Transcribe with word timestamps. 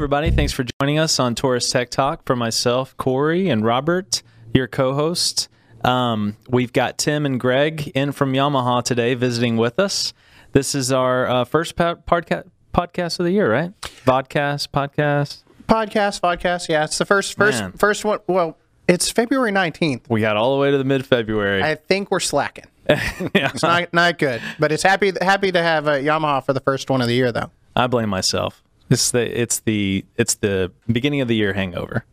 everybody. 0.00 0.30
Thanks 0.30 0.54
for 0.54 0.64
joining 0.80 0.98
us 0.98 1.20
on 1.20 1.34
Taurus 1.34 1.70
Tech 1.70 1.90
Talk. 1.90 2.24
For 2.24 2.34
myself, 2.34 2.96
Corey, 2.96 3.50
and 3.50 3.62
Robert, 3.62 4.22
your 4.54 4.66
co 4.66 4.94
hosts. 4.94 5.50
Um, 5.84 6.38
we've 6.48 6.72
got 6.72 6.96
Tim 6.96 7.26
and 7.26 7.38
Greg 7.38 7.88
in 7.88 8.12
from 8.12 8.32
Yamaha 8.32 8.82
today 8.82 9.12
visiting 9.12 9.58
with 9.58 9.78
us. 9.78 10.14
This 10.52 10.74
is 10.74 10.90
our 10.90 11.28
uh, 11.28 11.44
first 11.44 11.76
po- 11.76 11.96
podca- 11.96 12.48
podcast 12.72 13.20
of 13.20 13.26
the 13.26 13.32
year, 13.32 13.52
right? 13.52 13.78
Vodcast, 14.06 14.68
podcast. 14.68 15.42
Podcast, 15.68 16.22
podcast. 16.22 16.70
Yeah, 16.70 16.84
it's 16.84 16.96
the 16.96 17.04
first, 17.04 17.36
first, 17.36 17.60
Man. 17.60 17.72
first 17.72 18.02
one. 18.02 18.20
Well, 18.26 18.56
it's 18.88 19.10
February 19.10 19.52
19th. 19.52 20.08
We 20.08 20.22
got 20.22 20.38
all 20.38 20.54
the 20.54 20.62
way 20.62 20.70
to 20.70 20.78
the 20.78 20.84
mid 20.84 21.04
February. 21.04 21.62
I 21.62 21.74
think 21.74 22.10
we're 22.10 22.20
slacking. 22.20 22.64
It's 22.88 23.62
not, 23.62 23.92
not 23.92 24.18
good, 24.18 24.40
but 24.58 24.72
it's 24.72 24.82
happy 24.82 25.12
happy 25.20 25.52
to 25.52 25.62
have 25.62 25.86
uh, 25.86 25.92
Yamaha 25.96 26.42
for 26.42 26.54
the 26.54 26.60
first 26.60 26.88
one 26.88 27.02
of 27.02 27.06
the 27.06 27.14
year, 27.14 27.32
though. 27.32 27.50
I 27.76 27.86
blame 27.86 28.08
myself. 28.08 28.62
It's 28.90 29.10
the 29.10 29.40
it's 29.40 29.60
the 29.60 30.04
it's 30.16 30.34
the 30.34 30.72
beginning 30.90 31.20
of 31.20 31.28
the 31.28 31.36
year 31.36 31.52
hangover. 31.52 32.04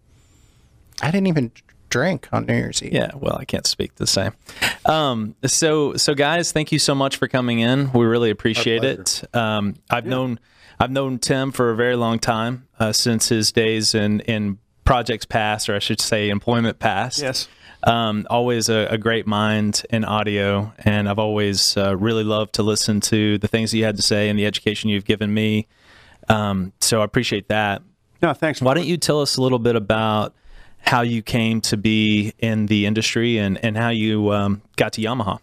I 1.01 1.11
didn't 1.11 1.27
even 1.27 1.51
drink 1.89 2.27
on 2.31 2.45
New 2.45 2.55
Year's 2.55 2.81
Eve. 2.83 2.93
Yeah, 2.93 3.11
well, 3.15 3.37
I 3.39 3.45
can't 3.45 3.65
speak 3.65 3.95
the 3.95 4.07
same. 4.07 4.33
Um, 4.85 5.35
so, 5.45 5.95
so 5.95 6.13
guys, 6.13 6.51
thank 6.51 6.71
you 6.71 6.79
so 6.79 6.95
much 6.95 7.17
for 7.17 7.27
coming 7.27 7.59
in. 7.59 7.91
We 7.93 8.05
really 8.05 8.29
appreciate 8.29 8.83
it. 8.83 9.23
Um, 9.33 9.75
I've 9.89 10.05
known 10.05 10.39
I've 10.79 10.91
known 10.91 11.19
Tim 11.19 11.51
for 11.51 11.71
a 11.71 11.75
very 11.75 11.95
long 11.95 12.19
time 12.19 12.67
uh, 12.79 12.93
since 12.93 13.29
his 13.29 13.51
days 13.51 13.95
in 13.95 14.21
in 14.21 14.59
projects 14.85 15.25
past, 15.25 15.69
or 15.69 15.75
I 15.75 15.79
should 15.79 15.99
say, 15.99 16.29
employment 16.29 16.79
past. 16.79 17.19
Yes. 17.19 17.47
Um, 17.83 18.25
always 18.29 18.69
a, 18.69 18.87
a 18.89 18.97
great 18.97 19.27
mind 19.27 19.83
in 19.89 20.03
audio, 20.03 20.73
and 20.79 21.07
I've 21.07 21.19
always 21.19 21.77
uh, 21.77 21.95
really 21.95 22.23
loved 22.23 22.53
to 22.55 22.63
listen 22.63 22.99
to 23.01 23.37
the 23.37 23.47
things 23.47 23.71
that 23.71 23.77
you 23.77 23.83
had 23.83 23.95
to 23.97 24.01
say 24.01 24.29
and 24.29 24.37
the 24.37 24.45
education 24.45 24.89
you've 24.89 25.05
given 25.05 25.33
me. 25.33 25.67
Um, 26.29 26.73
so 26.79 27.01
I 27.01 27.05
appreciate 27.05 27.47
that. 27.49 27.81
No, 28.21 28.33
thanks. 28.33 28.61
Why 28.61 28.73
don't 28.73 28.85
you 28.87 28.97
tell 28.97 29.21
us 29.21 29.37
a 29.37 29.41
little 29.41 29.59
bit 29.59 29.75
about 29.75 30.33
how 30.79 31.01
you 31.01 31.21
came 31.21 31.61
to 31.61 31.77
be 31.77 32.33
in 32.39 32.65
the 32.67 32.85
industry 32.85 33.37
and, 33.37 33.63
and 33.63 33.77
how 33.77 33.89
you 33.89 34.31
um, 34.31 34.61
got 34.75 34.93
to 34.93 35.01
Yamaha? 35.01 35.39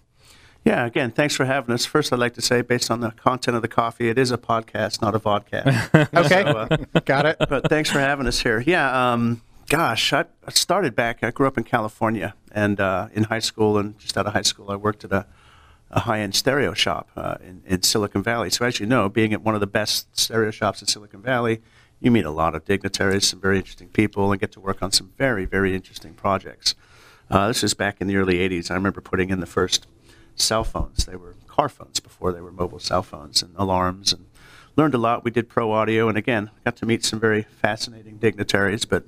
Yeah, 0.64 0.86
again, 0.86 1.10
thanks 1.10 1.36
for 1.36 1.44
having 1.44 1.74
us. 1.74 1.84
First, 1.84 2.10
I'd 2.12 2.18
like 2.18 2.32
to 2.34 2.42
say, 2.42 2.62
based 2.62 2.90
on 2.90 3.00
the 3.00 3.10
content 3.10 3.54
of 3.54 3.60
the 3.62 3.68
coffee, 3.68 4.08
it 4.08 4.16
is 4.18 4.30
a 4.30 4.38
podcast, 4.38 5.02
not 5.02 5.14
a 5.14 5.20
vodcast. 5.20 6.08
Okay, 6.24 6.42
So, 6.42 6.58
uh, 6.58 7.00
got 7.04 7.26
it. 7.26 7.36
but 7.50 7.68
thanks 7.68 7.90
for 7.90 7.98
having 8.00 8.26
us 8.26 8.40
here. 8.40 8.60
Yeah, 8.66 9.12
um, 9.12 9.42
gosh, 9.68 10.12
I 10.14 10.24
I 10.46 10.50
started 10.52 10.96
back. 10.96 11.22
I 11.22 11.30
grew 11.32 11.46
up 11.46 11.58
in 11.58 11.64
California, 11.64 12.34
and 12.50 12.80
uh, 12.80 13.08
in 13.12 13.24
high 13.24 13.40
school 13.40 13.76
and 13.76 13.98
just 13.98 14.16
out 14.16 14.26
of 14.26 14.32
high 14.32 14.40
school, 14.42 14.70
I 14.70 14.76
worked 14.76 15.04
at 15.04 15.12
a, 15.12 15.26
a 15.94 16.00
high-end 16.00 16.34
stereo 16.34 16.74
shop 16.74 17.08
uh, 17.16 17.36
in, 17.40 17.62
in 17.64 17.82
Silicon 17.82 18.22
Valley. 18.22 18.50
So, 18.50 18.64
as 18.64 18.80
you 18.80 18.86
know, 18.86 19.08
being 19.08 19.32
at 19.32 19.42
one 19.42 19.54
of 19.54 19.60
the 19.60 19.66
best 19.66 20.18
stereo 20.18 20.50
shops 20.50 20.82
in 20.82 20.88
Silicon 20.88 21.22
Valley, 21.22 21.62
you 22.00 22.10
meet 22.10 22.26
a 22.26 22.30
lot 22.30 22.54
of 22.54 22.64
dignitaries, 22.64 23.28
some 23.28 23.40
very 23.40 23.56
interesting 23.56 23.88
people, 23.88 24.32
and 24.32 24.40
get 24.40 24.52
to 24.52 24.60
work 24.60 24.82
on 24.82 24.90
some 24.90 25.12
very, 25.16 25.44
very 25.44 25.74
interesting 25.74 26.12
projects. 26.12 26.74
Uh, 27.30 27.48
this 27.48 27.62
was 27.62 27.74
back 27.74 28.00
in 28.00 28.08
the 28.08 28.16
early 28.16 28.34
'80s. 28.34 28.70
I 28.70 28.74
remember 28.74 29.00
putting 29.00 29.30
in 29.30 29.38
the 29.40 29.46
first 29.46 29.86
cell 30.34 30.64
phones. 30.64 31.06
They 31.06 31.16
were 31.16 31.36
car 31.46 31.68
phones 31.68 32.00
before 32.00 32.32
they 32.32 32.40
were 32.40 32.50
mobile 32.50 32.80
cell 32.80 33.02
phones 33.02 33.42
and 33.42 33.54
alarms 33.56 34.12
and 34.12 34.26
learned 34.76 34.94
a 34.94 34.98
lot. 34.98 35.24
We 35.24 35.30
did 35.30 35.48
pro 35.48 35.70
audio 35.70 36.08
and 36.08 36.18
again, 36.18 36.50
got 36.64 36.76
to 36.76 36.86
meet 36.86 37.04
some 37.04 37.20
very 37.20 37.42
fascinating 37.42 38.16
dignitaries. 38.18 38.84
But 38.84 39.04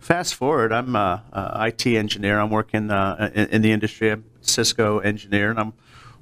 fast 0.00 0.34
forward, 0.34 0.72
I'm 0.72 0.96
a, 0.96 1.22
a 1.32 1.68
IT 1.68 1.86
engineer. 1.86 2.40
I'm 2.40 2.50
working 2.50 2.90
uh, 2.90 3.30
in, 3.32 3.46
in 3.46 3.62
the 3.62 3.70
industry. 3.70 4.10
I'm 4.10 4.24
Cisco 4.40 4.98
engineer 4.98 5.50
and 5.50 5.60
I'm 5.60 5.72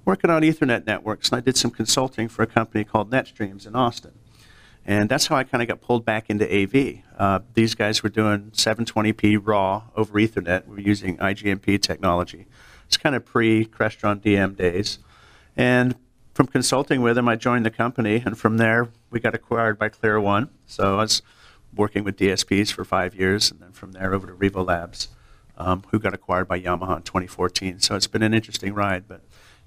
working 0.05 0.31
on 0.31 0.43
Ethernet 0.43 0.87
networks. 0.87 1.31
And 1.31 1.39
I 1.39 1.41
did 1.41 1.57
some 1.57 1.71
consulting 1.71 2.29
for 2.29 2.43
a 2.43 2.47
company 2.47 2.85
called 2.85 3.11
NetStreams 3.11 3.67
in 3.67 3.75
Austin. 3.75 4.13
And 4.87 5.09
that's 5.09 5.29
how 5.29 5.37
I 5.37 5.45
kind 5.45 5.63
of 5.63 5.69
got 5.69 5.81
pulled 5.81 6.05
back 6.05 6.29
into 6.29 6.45
AV. 6.45 7.03
Uh, 7.19 7.41
these 7.55 7.75
guys 7.75 8.03
were 8.03 8.11
doing 8.11 8.51
720p 8.51 9.41
raw 9.43 9.85
over 9.97 10.19
Ethernet. 10.19 10.67
We 10.67 10.75
were 10.75 10.81
using 10.81 11.17
IGMP 11.17 11.81
technology. 11.81 12.47
It's 12.87 12.99
kind 12.99 13.17
of 13.17 13.25
pre 13.25 13.65
Crestron 13.65 14.21
DM 14.21 14.57
days. 14.57 14.99
And 15.57 15.95
from 16.35 16.49
consulting 16.49 17.01
with 17.01 17.15
them, 17.17 17.29
I 17.29 17.37
joined 17.37 17.65
the 17.65 17.71
company. 17.71 18.23
And 18.25 18.37
from 18.37 18.59
there, 18.59 18.91
we 19.11 19.21
got 19.21 19.35
acquired 19.35 19.79
by 19.79 19.89
Clear 19.89 20.21
One. 20.21 20.51
So 20.67 20.99
I 20.99 21.03
was 21.03 21.23
working 21.75 22.05
with 22.05 22.19
DSPs 22.19 22.71
for 22.71 22.85
five 22.85 23.15
years. 23.15 23.51
And 23.51 23.61
then 23.61 23.73
from 23.73 23.93
there 23.93 24.13
over 24.13 24.27
to 24.27 24.35
Revo 24.35 24.67
Labs, 24.67 25.09
um, 25.57 25.83
who 25.93 25.99
got 25.99 26.13
acquired 26.13 26.47
by 26.47 26.61
Yamaha 26.61 26.97
in 26.97 27.03
2014. 27.03 27.81
So 27.81 27.97
it's 27.97 28.07
been 28.07 28.23
an 28.23 28.35
interesting 28.35 28.75
ride. 28.75 29.09
But 29.09 29.23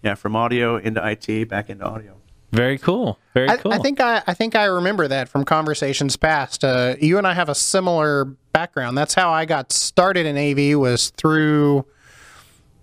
yeah, 0.07 0.15
from 0.15 0.37
audio 0.37 0.77
into 0.77 1.05
IT, 1.05 1.49
back 1.49 1.69
into 1.69 1.83
audio. 1.83 2.15
Very 2.53 2.77
cool. 2.77 3.19
Very 3.33 3.49
I, 3.49 3.57
cool. 3.57 3.73
I 3.73 3.77
think 3.79 3.99
I, 3.99 4.23
I 4.25 4.33
think 4.33 4.55
I 4.55 4.63
remember 4.65 5.05
that 5.09 5.27
from 5.27 5.43
conversations 5.43 6.15
past. 6.15 6.63
Uh, 6.63 6.95
you 7.01 7.17
and 7.17 7.27
I 7.27 7.33
have 7.33 7.49
a 7.49 7.55
similar 7.55 8.23
background. 8.53 8.97
That's 8.97 9.13
how 9.13 9.31
I 9.31 9.43
got 9.43 9.73
started 9.73 10.25
in 10.25 10.37
AV 10.37 10.79
was 10.79 11.09
through 11.09 11.85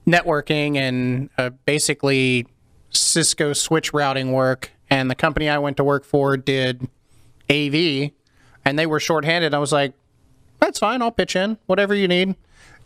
networking 0.07 0.77
and 0.77 1.31
uh, 1.39 1.49
basically 1.65 2.47
Cisco 2.91 3.55
switch 3.55 3.95
routing 3.95 4.33
work. 4.33 4.71
And 4.91 5.11
the 5.11 5.15
company 5.15 5.49
I 5.49 5.57
went 5.57 5.79
to 5.79 5.85
work 5.85 6.05
for 6.05 6.37
did 6.37 6.87
AV, 7.49 8.11
and 8.67 8.79
they 8.79 8.85
were 8.85 9.01
shorthanded. 9.01 9.55
I 9.55 9.59
was 9.59 9.73
like, 9.73 9.95
"That's 10.61 10.79
fine. 10.79 11.01
I'll 11.01 11.11
pitch 11.11 11.37
in 11.37 11.57
whatever 11.65 11.95
you 11.95 12.07
need." 12.07 12.37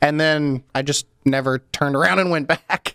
And 0.01 0.21
then 0.21 0.63
I 0.77 0.83
just 0.83 1.07
never 1.25 1.59
turned 1.73 1.97
around 1.97 2.21
and 2.21 2.31
went 2.31 2.47
back. 2.69 2.88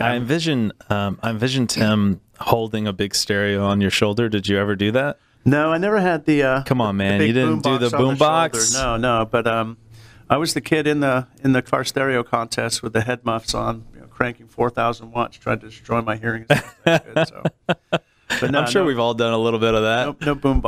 I 0.00 0.14
envision 0.16 0.72
um, 0.90 1.18
I 1.22 1.30
envision 1.30 1.66
Tim 1.66 2.20
holding 2.40 2.86
a 2.86 2.92
big 2.92 3.14
stereo 3.14 3.64
on 3.64 3.80
your 3.80 3.90
shoulder. 3.90 4.28
Did 4.28 4.48
you 4.48 4.58
ever 4.58 4.74
do 4.76 4.90
that? 4.92 5.18
No, 5.44 5.72
I 5.72 5.78
never 5.78 6.00
had 6.00 6.24
the. 6.24 6.42
Uh, 6.42 6.62
Come 6.64 6.80
on, 6.80 6.96
man. 6.96 7.20
You 7.20 7.32
didn't 7.32 7.62
do 7.62 7.78
the 7.78 7.86
on 7.86 8.02
boom 8.02 8.16
box? 8.16 8.72
No, 8.74 8.96
no. 8.96 9.26
But 9.30 9.46
um, 9.46 9.76
I 10.30 10.36
was 10.36 10.54
the 10.54 10.60
kid 10.60 10.86
in 10.86 11.00
the 11.00 11.26
in 11.42 11.52
the 11.52 11.62
car 11.62 11.84
stereo 11.84 12.22
contest 12.22 12.82
with 12.82 12.92
the 12.92 13.00
head 13.02 13.24
muffs 13.24 13.54
on, 13.54 13.84
you 13.94 14.00
know, 14.00 14.06
cranking 14.06 14.46
four 14.46 14.70
thousand 14.70 15.10
watts, 15.12 15.36
trying 15.36 15.58
to 15.60 15.66
destroy 15.66 16.00
my 16.00 16.16
hearing. 16.16 16.46
Good, 16.84 17.28
so. 17.28 17.42
But 17.66 18.50
no, 18.50 18.60
I'm 18.60 18.70
sure 18.70 18.82
no, 18.82 18.86
we've 18.86 18.98
all 18.98 19.14
done 19.14 19.32
a 19.32 19.38
little 19.38 19.60
bit 19.60 19.74
of 19.74 19.82
that. 19.82 20.06
no, 20.06 20.16
no 20.26 20.34
boom 20.34 20.60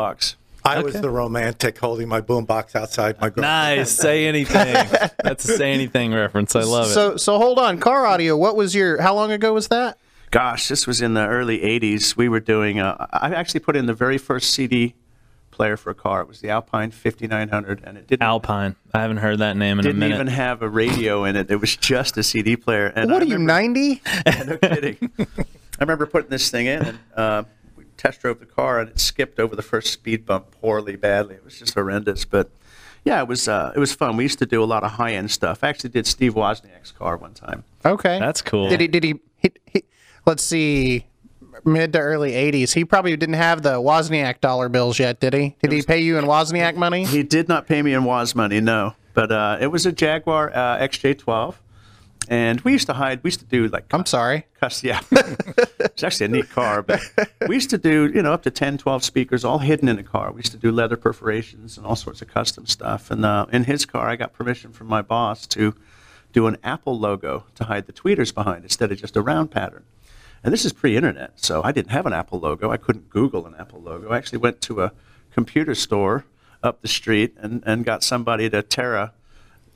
box. 0.65 0.77
I 0.77 0.83
was 0.83 1.01
the 1.01 1.11
romantic 1.11 1.79
holding 1.79 2.09
my 2.09 2.21
boombox 2.21 2.75
outside 2.75 3.21
my 3.21 3.29
garage. 3.31 3.43
Nice. 3.43 3.91
Say 3.93 4.27
anything. 4.27 4.75
That's 5.23 5.49
a 5.49 5.57
say 5.57 5.73
anything 5.73 6.13
reference. 6.13 6.57
I 6.57 6.63
love 6.63 6.87
it. 6.87 6.95
So 6.95 7.17
so 7.17 7.39
hold 7.39 7.59
on, 7.59 7.79
car 7.79 8.07
audio. 8.07 8.37
What 8.37 8.57
was 8.57 8.75
your? 8.75 9.01
How 9.01 9.15
long 9.15 9.31
ago 9.33 9.53
was 9.53 9.69
that? 9.69 9.99
Gosh, 10.31 10.67
this 10.69 10.87
was 10.87 11.01
in 11.01 11.15
the 11.15 11.27
early 11.27 11.61
'80s. 11.61 12.17
We 12.17 12.29
were 12.29 12.41
doing. 12.41 12.81
Uh, 12.81 13.07
I 13.13 13.33
actually 13.35 13.61
put 13.61 13.77
in 13.77 13.87
the 13.87 13.95
very 13.95 14.19
first 14.19 14.51
CD 14.53 14.95
player 15.53 15.77
for 15.77 15.91
a 15.91 15.95
car. 15.95 16.21
It 16.23 16.27
was 16.27 16.41
the 16.41 16.51
Alpine 16.51 16.91
5900, 16.91 17.83
and 17.85 17.97
it 17.97 18.09
didn't. 18.09 18.23
Alpine. 18.23 18.75
I 18.93 19.03
haven't 19.03 19.19
heard 19.19 19.39
that 19.39 19.57
name 19.57 19.79
in 19.79 19.87
a 19.87 19.93
minute. 19.93 20.09
Didn't 20.09 20.15
even 20.15 20.27
have 20.27 20.63
a 20.63 20.69
radio 20.69 21.23
in 21.25 21.37
it. 21.37 21.49
It 21.53 21.57
was 21.61 21.77
just 21.77 22.17
a 22.17 22.25
CD 22.25 22.57
player. 22.57 22.87
And 22.97 23.09
What 23.13 23.23
I 23.23 23.25
are 23.25 23.29
you, 23.29 23.35
remember- 23.35 23.53
ninety? 23.53 24.03
no 24.47 24.57
kidding. 24.59 25.13
I 25.19 25.81
remember 25.81 26.07
putting 26.07 26.31
this 26.31 26.51
thing 26.51 26.67
in, 26.67 26.83
and 26.83 26.99
uh, 27.15 27.43
we 27.64 27.64
test 27.97 28.21
drove 28.21 28.41
the 28.41 28.47
car, 28.47 28.81
and 28.81 28.91
it 28.91 29.00
skipped 29.00 29.38
over 29.38 29.55
the 29.56 29.62
first 29.62 29.93
speed 29.93 30.27
bump 30.27 30.50
poorly, 30.60 30.97
badly. 30.97 31.37
It 31.37 31.44
was 31.44 31.59
just 31.59 31.75
horrendous, 31.75 32.25
but 32.25 32.50
yeah, 33.05 33.21
it 33.21 33.28
was 33.28 33.49
uh, 33.49 33.72
it 33.75 33.78
was 33.78 33.93
fun. 33.93 34.16
We 34.16 34.25
used 34.25 34.38
to 34.38 34.47
do 34.47 34.62
a 34.62 34.65
lot 34.65 34.82
of 34.82 34.93
high 34.93 35.15
end 35.15 35.31
stuff. 35.31 35.62
I 35.62 35.69
actually 35.69 35.91
did 35.91 36.06
Steve 36.06 36.34
Wozniak's 36.34 36.91
car 36.91 37.16
one 37.16 37.34
time. 37.34 37.65
Okay, 37.84 38.19
That's 38.19 38.43
cool. 38.43 38.69
Did 38.69 38.81
he? 38.81 38.88
Did 38.88 39.04
he, 39.04 39.21
he, 39.37 39.53
he? 39.66 39.84
Let's 40.27 40.43
see. 40.43 41.06
Mid 41.65 41.93
to 41.93 42.00
early 42.00 42.33
'80s. 42.33 42.75
He 42.75 42.84
probably 42.84 43.16
didn't 43.16 43.37
have 43.37 43.62
the 43.62 43.75
Wozniak 43.75 44.41
dollar 44.41 44.69
bills 44.69 44.99
yet, 44.99 45.21
did 45.21 45.34
he? 45.34 45.56
Did 45.62 45.72
he 45.72 45.83
pay 45.83 46.00
you 46.00 46.19
in 46.19 46.25
Wozniak 46.25 46.75
money? 46.77 47.04
He 47.04 47.22
did 47.22 47.49
not 47.49 47.66
pay 47.66 47.81
me 47.81 47.94
in 47.94 48.04
Woz 48.04 48.34
money, 48.34 48.60
no, 48.60 48.94
but 49.12 49.31
uh, 49.31 49.59
it 49.60 49.69
was 49.69 49.87
a 49.87 49.93
Jaguar 49.93 50.50
uh, 50.53 50.78
XJ12, 50.78 51.54
and 52.29 52.61
we 52.62 52.73
used 52.73 52.87
to 52.87 52.95
hide. 52.95 53.23
We 53.23 53.29
used 53.29 53.41
to 53.41 53.47
do 53.47 53.69
like 53.69 53.93
I'm 53.93 54.07
sorry. 54.07 54.47
Cuss, 54.60 54.83
yeah. 54.83 55.01
it's 55.10 56.03
actually 56.03 56.27
a 56.27 56.28
neat 56.28 56.51
car, 56.51 56.83
but 56.83 57.01
we 57.48 57.54
used 57.54 57.71
to 57.71 57.78
do, 57.78 58.10
you 58.15 58.22
know, 58.22 58.33
up 58.33 58.43
to 58.45 58.51
10, 58.51 58.78
12 58.78 59.04
speakers 59.04 59.45
all 59.45 59.59
hidden 59.59 59.89
in 59.89 59.97
the 59.97 60.03
car. 60.03 60.33
We 60.33 60.39
used 60.39 60.53
to 60.53 60.59
do 60.59 60.71
leather 60.71 60.97
perforations 60.97 61.77
and 61.77 61.87
all 61.87 61.97
sorts 61.97 62.22
of 62.22 62.28
custom 62.28 62.66
stuff. 62.66 63.10
And 63.10 63.25
uh, 63.25 63.47
in 63.53 63.65
his 63.65 63.84
car, 63.84 64.09
I 64.09 64.16
got 64.16 64.33
permission 64.33 64.72
from 64.72 64.87
my 64.87 65.03
boss 65.03 65.47
to 65.48 65.75
do 66.33 66.47
an 66.47 66.57
Apple 66.65 66.98
logo 66.98 67.45
to 67.54 67.65
hide 67.65 67.87
the 67.87 67.93
tweeters 67.93 68.34
behind 68.34 68.65
instead 68.65 68.91
of 68.91 68.98
just 68.98 69.16
a 69.16 69.22
round 69.22 69.51
pattern. 69.51 69.84
And 70.43 70.53
this 70.53 70.65
is 70.65 70.75
pre-internet, 70.75 71.33
so 71.37 71.63
I 71.63 71.72
didn't 71.72 71.93
have 71.93 72.04
an 72.04 72.13
Apple 72.13 72.39
logo. 72.39 72.71
I 72.71 72.77
couldn't 72.77 73.09
Google 73.09 73.47
an 73.47 73.54
Apple 73.59 73.81
logo. 73.81 74.10
I 74.10 74.19
actually 74.19 74.39
went 74.39 74.60
to 74.63 74.83
a 74.83 74.93
computer 75.33 75.75
store 75.75 76.27
up 76.63 76.83
the 76.83 76.89
street 76.89 77.34
and, 77.39 77.63
and 77.65 77.84
got 77.84 78.03
somebody 78.03 78.51
to 78.51 78.63
tear 78.63 78.95
a 78.97 79.13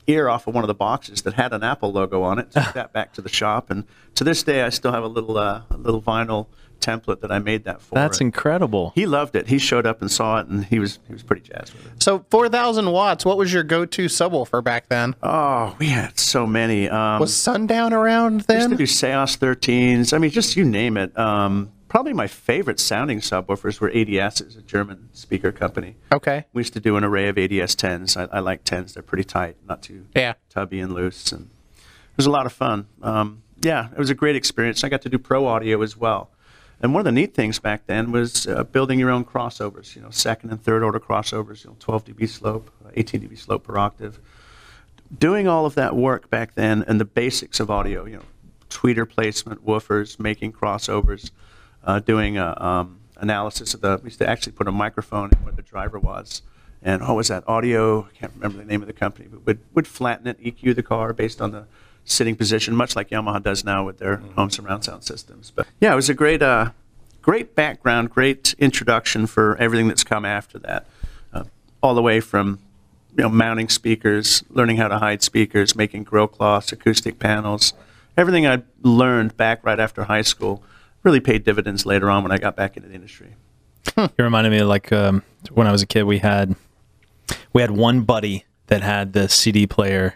ear 0.09 0.27
off 0.29 0.47
of 0.47 0.53
one 0.55 0.63
of 0.63 0.67
the 0.67 0.73
boxes 0.73 1.21
that 1.23 1.33
had 1.35 1.53
an 1.53 1.63
Apple 1.63 1.91
logo 1.91 2.23
on 2.23 2.39
it. 2.39 2.51
Took 2.51 2.73
that 2.73 2.93
back 2.93 3.13
to 3.13 3.21
the 3.21 3.29
shop, 3.29 3.69
and 3.69 3.83
to 4.15 4.23
this 4.23 4.43
day, 4.43 4.63
I 4.63 4.69
still 4.69 4.91
have 4.91 5.03
a 5.03 5.07
little 5.07 5.37
uh, 5.37 5.61
a 5.69 5.77
little 5.77 6.01
vinyl 6.01 6.47
template 6.81 7.19
that 7.19 7.29
I 7.29 7.39
made 7.39 7.65
that 7.65 7.81
for. 7.81 7.95
That's 7.95 8.19
And 8.19 8.27
incredible. 8.27 8.93
He 8.95 9.05
loved 9.05 9.35
it. 9.35 9.47
He 9.47 9.57
showed 9.57 9.85
up 9.85 9.99
and 10.01 10.09
saw 10.09 10.39
it, 10.39 10.47
and 10.47 10.63
he 10.63 10.79
was 10.79 10.99
he 11.07 11.13
was 11.13 11.23
pretty 11.23 11.41
jazzed 11.41 11.73
with 11.73 11.85
it. 11.87 12.01
So 12.01 12.25
4,000 12.31 12.91
watts. 12.91 13.25
What 13.25 13.37
was 13.37 13.51
your 13.51 13.63
go-to 13.63 14.05
subwoofer 14.05 14.63
back 14.63 14.87
then? 14.87 15.13
Oh, 15.21 15.75
we 15.77 15.87
had 15.87 16.17
so 16.17 16.47
many. 16.47 16.87
Um, 16.87 17.19
Was 17.19 17.35
Sundown 17.35 17.91
around 17.91 18.41
then? 18.41 18.57
used 18.57 18.69
to 18.69 18.77
do 18.77 18.83
Seos 18.85 19.37
13s. 19.37 20.13
I 20.13 20.19
mean, 20.19 20.31
just 20.31 20.55
you 20.55 20.63
name 20.63 20.95
it. 20.95 21.17
Um, 21.19 21.69
probably 21.89 22.13
my 22.13 22.27
favorite 22.27 22.79
sounding 22.79 23.19
subwoofers 23.19 23.79
were 23.81 23.89
ADSs, 23.89 24.57
a 24.57 24.61
German 24.61 25.09
speaker 25.11 25.51
company. 25.51 25.95
Okay. 26.13 26.45
We 26.53 26.61
used 26.61 26.73
to 26.73 26.79
do 26.79 26.95
an 26.95 27.03
array 27.03 27.27
of 27.27 27.37
ADS 27.37 27.75
10s. 27.75 28.15
I, 28.15 28.37
I 28.37 28.39
like 28.39 28.63
10s. 28.63 28.93
They're 28.93 29.03
pretty 29.03 29.23
tight, 29.25 29.57
not 29.67 29.81
too 29.81 30.05
Yeah. 30.15 30.33
tubby 30.49 30.79
and 30.79 30.93
loose. 30.93 31.31
And 31.31 31.49
it 31.75 32.17
was 32.17 32.25
a 32.25 32.31
lot 32.31 32.45
of 32.45 32.53
fun. 32.53 32.87
Um, 33.01 33.41
yeah, 33.61 33.89
it 33.91 33.97
was 33.97 34.09
a 34.09 34.15
great 34.15 34.35
experience. 34.37 34.83
I 34.83 34.89
got 34.89 35.01
to 35.01 35.09
do 35.09 35.17
pro 35.19 35.45
audio 35.47 35.81
as 35.81 35.97
well. 35.97 36.29
And 36.81 36.93
one 36.93 37.01
of 37.01 37.05
the 37.05 37.11
neat 37.11 37.33
things 37.33 37.59
back 37.59 37.87
then 37.87 38.13
was 38.13 38.47
uh, 38.47 38.63
building 38.63 38.99
your 38.99 39.09
own 39.09 39.25
crossovers, 39.25 39.95
you 39.97 40.01
know, 40.01 40.11
second 40.11 40.49
and 40.51 40.63
third 40.63 40.81
order 40.81 40.99
crossovers, 40.99 41.65
you 41.65 41.71
know, 41.71 41.75
12 41.79 42.05
dB 42.05 42.29
slope, 42.29 42.71
18 42.95 43.21
dB 43.27 43.37
slope 43.37 43.65
per 43.65 43.77
octave. 43.77 44.17
Doing 45.17 45.47
all 45.47 45.65
of 45.65 45.75
that 45.75 45.95
work 45.95 46.29
back 46.29 46.55
then 46.55 46.85
and 46.87 46.99
the 47.01 47.03
basics 47.05 47.59
of 47.59 47.69
audio, 47.69 48.05
you 48.05 48.17
know, 48.17 48.23
tweeter 48.69 49.09
placement, 49.09 49.65
woofers, 49.65 50.19
making 50.19 50.53
crossovers, 50.53 51.31
uh, 51.83 51.99
doing 51.99 52.37
a, 52.37 52.55
um, 52.61 52.99
analysis 53.17 53.73
of 53.73 53.81
the, 53.81 53.99
we 54.01 54.07
used 54.07 54.19
to 54.19 54.27
actually 54.27 54.53
put 54.53 54.67
a 54.67 54.71
microphone 54.71 55.29
in 55.31 55.43
where 55.43 55.53
the 55.53 55.61
driver 55.61 55.99
was. 55.99 56.41
And 56.81 57.01
what 57.01 57.15
was 57.15 57.27
that? 57.27 57.43
Audio, 57.47 58.03
I 58.03 58.17
can't 58.17 58.33
remember 58.35 58.59
the 58.59 58.65
name 58.65 58.81
of 58.81 58.87
the 58.87 58.93
company, 58.93 59.27
but 59.29 59.45
would, 59.45 59.59
would 59.73 59.87
flatten 59.87 60.27
it, 60.27 60.41
EQ 60.41 60.75
the 60.75 60.83
car 60.83 61.13
based 61.13 61.41
on 61.41 61.51
the 61.51 61.65
sitting 62.05 62.35
position, 62.35 62.75
much 62.75 62.95
like 62.95 63.09
Yamaha 63.09 63.43
does 63.43 63.65
now 63.65 63.83
with 63.83 63.99
their 63.99 64.17
home 64.35 64.49
surround 64.49 64.85
sound 64.85 65.03
systems. 65.03 65.51
But 65.53 65.67
yeah, 65.81 65.91
it 65.91 65.95
was 65.95 66.09
a 66.09 66.13
great, 66.13 66.41
uh, 66.41 66.71
great 67.21 67.53
background, 67.53 68.09
great 68.09 68.55
introduction 68.57 69.27
for 69.27 69.57
everything 69.57 69.87
that's 69.87 70.03
come 70.03 70.25
after 70.25 70.57
that. 70.59 70.87
Uh, 71.33 71.43
all 71.83 71.93
the 71.93 72.01
way 72.01 72.21
from 72.21 72.59
you 73.17 73.23
know, 73.23 73.29
mounting 73.29 73.67
speakers, 73.67 74.43
learning 74.49 74.77
how 74.77 74.87
to 74.87 74.99
hide 74.99 75.21
speakers, 75.21 75.75
making 75.75 76.03
grill 76.03 76.27
cloths, 76.27 76.71
acoustic 76.71 77.19
panels. 77.19 77.73
Everything 78.15 78.47
I 78.47 78.63
learned 78.81 79.35
back 79.35 79.65
right 79.65 79.79
after 79.79 80.05
high 80.05 80.21
school 80.21 80.63
really 81.03 81.19
paid 81.19 81.43
dividends 81.43 81.85
later 81.85 82.09
on 82.09 82.23
when 82.23 82.31
I 82.31 82.37
got 82.37 82.55
back 82.55 82.77
into 82.77 82.89
the 82.89 82.95
industry. 82.95 83.35
You 83.97 84.23
reminded 84.23 84.51
me 84.51 84.59
of 84.59 84.67
like 84.67 84.93
um, 84.93 85.23
when 85.51 85.67
I 85.67 85.71
was 85.71 85.81
a 85.81 85.87
kid, 85.87 86.03
we 86.03 86.19
had 86.19 86.55
we 87.51 87.61
had 87.61 87.71
one 87.71 88.01
buddy 88.01 88.45
that 88.67 88.81
had 88.81 89.11
the 89.13 89.27
CD 89.27 89.67
player, 89.67 90.15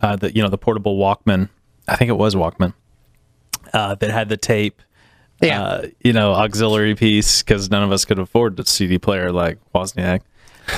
uh, 0.00 0.16
the 0.16 0.34
you 0.34 0.42
know 0.42 0.48
the 0.48 0.56
portable 0.56 0.96
Walkman. 0.96 1.50
I 1.86 1.96
think 1.96 2.08
it 2.08 2.16
was 2.16 2.34
Walkman 2.34 2.72
uh, 3.72 3.94
that 3.96 4.10
had 4.10 4.28
the 4.28 4.36
tape. 4.36 4.80
Yeah. 5.40 5.62
Uh, 5.62 5.86
you 6.00 6.12
know, 6.12 6.32
auxiliary 6.32 6.94
piece 6.94 7.42
because 7.42 7.70
none 7.70 7.82
of 7.82 7.92
us 7.92 8.04
could 8.04 8.18
afford 8.18 8.56
the 8.56 8.64
CD 8.66 8.98
player 8.98 9.32
like 9.32 9.58
Wozniak. 9.74 10.20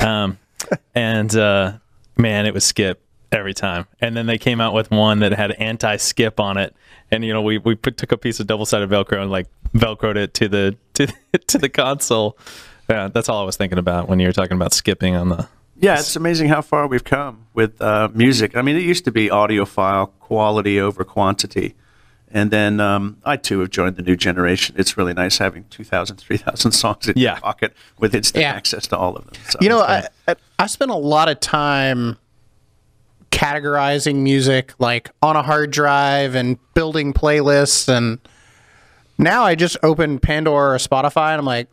Um, 0.00 0.38
and 0.94 1.34
uh, 1.34 1.78
man, 2.16 2.46
it 2.46 2.54
was 2.54 2.64
skip 2.64 3.02
every 3.32 3.54
time. 3.54 3.86
And 4.00 4.16
then 4.16 4.26
they 4.26 4.38
came 4.38 4.60
out 4.60 4.74
with 4.74 4.90
one 4.90 5.20
that 5.20 5.32
had 5.32 5.52
anti-skip 5.52 6.38
on 6.38 6.56
it, 6.58 6.74
and 7.10 7.24
you 7.24 7.32
know, 7.32 7.42
we 7.42 7.58
we 7.58 7.74
put, 7.74 7.96
took 7.96 8.12
a 8.12 8.16
piece 8.18 8.38
of 8.38 8.46
double-sided 8.46 8.88
Velcro 8.90 9.20
and 9.20 9.30
like 9.30 9.46
velcroed 9.74 10.16
it 10.16 10.34
to 10.34 10.48
the 10.48 10.76
to 10.94 11.06
to 11.48 11.58
the 11.58 11.68
console. 11.68 12.38
Yeah, 12.88 13.08
that's 13.08 13.28
all 13.28 13.40
I 13.40 13.44
was 13.44 13.56
thinking 13.56 13.78
about 13.78 14.08
when 14.08 14.20
you 14.20 14.26
were 14.26 14.32
talking 14.32 14.56
about 14.56 14.72
skipping 14.72 15.16
on 15.16 15.30
the. 15.30 15.48
Yeah, 15.80 15.98
it's 15.98 16.14
amazing 16.14 16.48
how 16.48 16.62
far 16.62 16.86
we've 16.86 17.02
come 17.02 17.46
with 17.54 17.80
uh, 17.82 18.08
music. 18.14 18.56
I 18.56 18.62
mean, 18.62 18.76
it 18.76 18.82
used 18.82 19.04
to 19.06 19.10
be 19.10 19.28
audiophile, 19.30 20.10
quality 20.20 20.78
over 20.80 21.02
quantity. 21.02 21.74
And 22.34 22.50
then 22.50 22.78
um, 22.80 23.18
I 23.24 23.36
too 23.36 23.60
have 23.60 23.70
joined 23.70 23.96
the 23.96 24.02
new 24.02 24.16
generation. 24.16 24.76
It's 24.78 24.96
really 24.96 25.12
nice 25.12 25.38
having 25.38 25.64
2,000, 25.70 26.16
3,000 26.16 26.72
songs 26.72 27.08
in 27.08 27.14
Yeah. 27.16 27.32
your 27.32 27.40
pocket 27.40 27.74
with 27.98 28.14
instant 28.14 28.42
Yeah. 28.42 28.52
access 28.52 28.86
to 28.88 28.96
all 28.96 29.16
of 29.16 29.24
them. 29.26 29.34
So 29.50 29.58
You 29.60 29.68
know, 29.70 29.80
I, 29.80 30.06
I 30.28 30.36
I 30.58 30.66
spent 30.66 30.90
a 30.92 30.96
lot 30.96 31.28
of 31.28 31.40
time 31.40 32.16
categorizing 33.32 34.16
music 34.16 34.74
like 34.78 35.10
on 35.22 35.34
a 35.34 35.42
hard 35.42 35.70
drive 35.72 36.34
and 36.36 36.58
building 36.74 37.12
playlists 37.12 37.88
and 37.88 38.20
now 39.18 39.42
I 39.42 39.54
just 39.54 39.76
open 39.82 40.18
Pandora 40.18 40.74
or 40.74 40.78
Spotify 40.78 41.30
and 41.30 41.40
I'm 41.40 41.44
like 41.44 41.68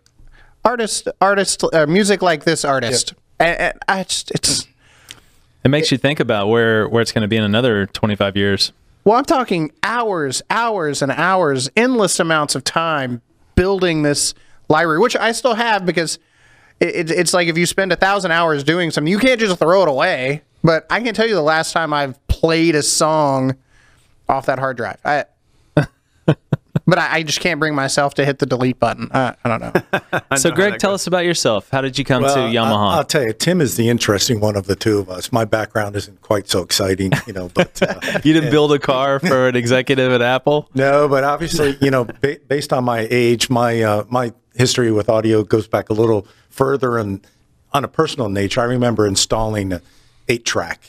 artist 0.65 1.07
artist 1.21 1.63
uh, 1.73 1.85
music 1.85 2.21
like 2.21 2.43
this 2.43 2.65
artist. 2.65 3.13
And, 3.39 3.59
and 3.59 3.79
I 3.87 4.03
just 4.03 4.31
it's 4.31 4.67
It 5.63 5.69
makes 5.69 5.91
you 5.91 5.97
think 5.97 6.19
about 6.19 6.47
where 6.47 6.87
where 6.87 7.01
it's 7.01 7.11
going 7.11 7.23
to 7.23 7.27
be 7.27 7.37
in 7.37 7.43
another 7.43 7.85
25 7.85 8.35
years. 8.37 8.71
well 9.03 9.17
I'm 9.17 9.25
talking 9.25 9.71
hours, 9.83 10.41
hours 10.49 11.01
and 11.01 11.11
hours, 11.11 11.69
endless 11.75 12.19
amounts 12.19 12.55
of 12.55 12.63
time 12.63 13.21
building 13.55 14.03
this 14.03 14.33
library, 14.69 14.99
which 14.99 15.15
I 15.15 15.33
still 15.33 15.55
have 15.55 15.85
because 15.85 16.19
it, 16.79 16.95
it, 16.95 17.11
it's 17.11 17.33
like 17.33 17.47
if 17.47 17.57
you 17.57 17.65
spend 17.65 17.91
a 17.91 17.97
thousand 17.97 18.31
hours 18.31 18.63
doing 18.63 18.91
something, 18.91 19.11
you 19.11 19.19
can't 19.19 19.39
just 19.39 19.59
throw 19.59 19.81
it 19.83 19.89
away. 19.89 20.43
But 20.63 20.85
I 20.89 21.01
can 21.01 21.13
tell 21.13 21.27
you 21.27 21.35
the 21.35 21.41
last 21.41 21.71
time 21.71 21.93
I've 21.93 22.25
played 22.27 22.75
a 22.75 22.83
song 22.83 23.55
off 24.27 24.45
that 24.47 24.59
hard 24.59 24.77
drive. 24.77 24.97
I, 25.05 25.25
but 26.85 26.99
I, 26.99 27.17
I 27.17 27.23
just 27.23 27.39
can't 27.39 27.59
bring 27.59 27.75
myself 27.75 28.13
to 28.15 28.25
hit 28.25 28.39
the 28.39 28.45
delete 28.45 28.79
button. 28.79 29.09
I, 29.13 29.35
I 29.43 29.49
don't 29.49 29.61
know. 29.61 29.99
So, 30.37 30.51
Greg, 30.51 30.77
tell 30.77 30.93
us 30.93 31.07
about 31.07 31.25
yourself. 31.25 31.69
How 31.69 31.81
did 31.81 31.97
you 31.97 32.05
come 32.05 32.21
to 32.21 32.29
Yamaha? 32.29 32.93
I, 32.93 32.97
will 32.97 33.03
tell 33.03 33.23
you, 33.23 33.33
Tim 33.33 33.61
is 33.61 33.75
the 33.75 33.89
interesting 33.89 34.39
one 34.39 34.55
of 34.55 34.67
the 34.67 34.75
two 34.75 34.99
of 34.99 35.09
us. 35.09 35.31
My 35.31 35.43
background 35.43 35.95
isn't 35.95 36.21
quite 36.21 36.47
so 36.47 36.61
exciting, 36.61 37.11
you 37.25 37.33
know, 37.33 37.49
but 37.53 37.81
uh, 37.81 37.99
you 38.23 38.33
didn't 38.33 38.51
build 38.51 38.71
a 38.71 38.79
car 38.79 39.19
for 39.19 39.49
an 39.49 39.55
executive 39.55 40.11
at 40.11 40.21
Apple. 40.21 40.69
no, 40.75 41.07
but 41.07 41.23
obviously, 41.23 41.77
you 41.81 41.89
know, 41.89 42.05
ba- 42.05 42.37
based 42.47 42.71
on 42.71 42.83
my 42.83 43.07
age, 43.09 43.49
my 43.49 43.81
uh, 43.81 44.05
my 44.09 44.31
history 44.55 44.91
with 44.91 45.09
audio 45.09 45.43
goes 45.43 45.67
back 45.67 45.89
a 45.89 45.93
little 45.93 46.27
further, 46.49 46.97
and 46.97 47.25
on 47.73 47.83
a 47.83 47.87
personal 47.89 48.29
nature, 48.29 48.61
I 48.61 48.65
remember 48.65 49.05
installing 49.07 49.73
an 49.73 49.81
eight 50.29 50.45
track 50.45 50.81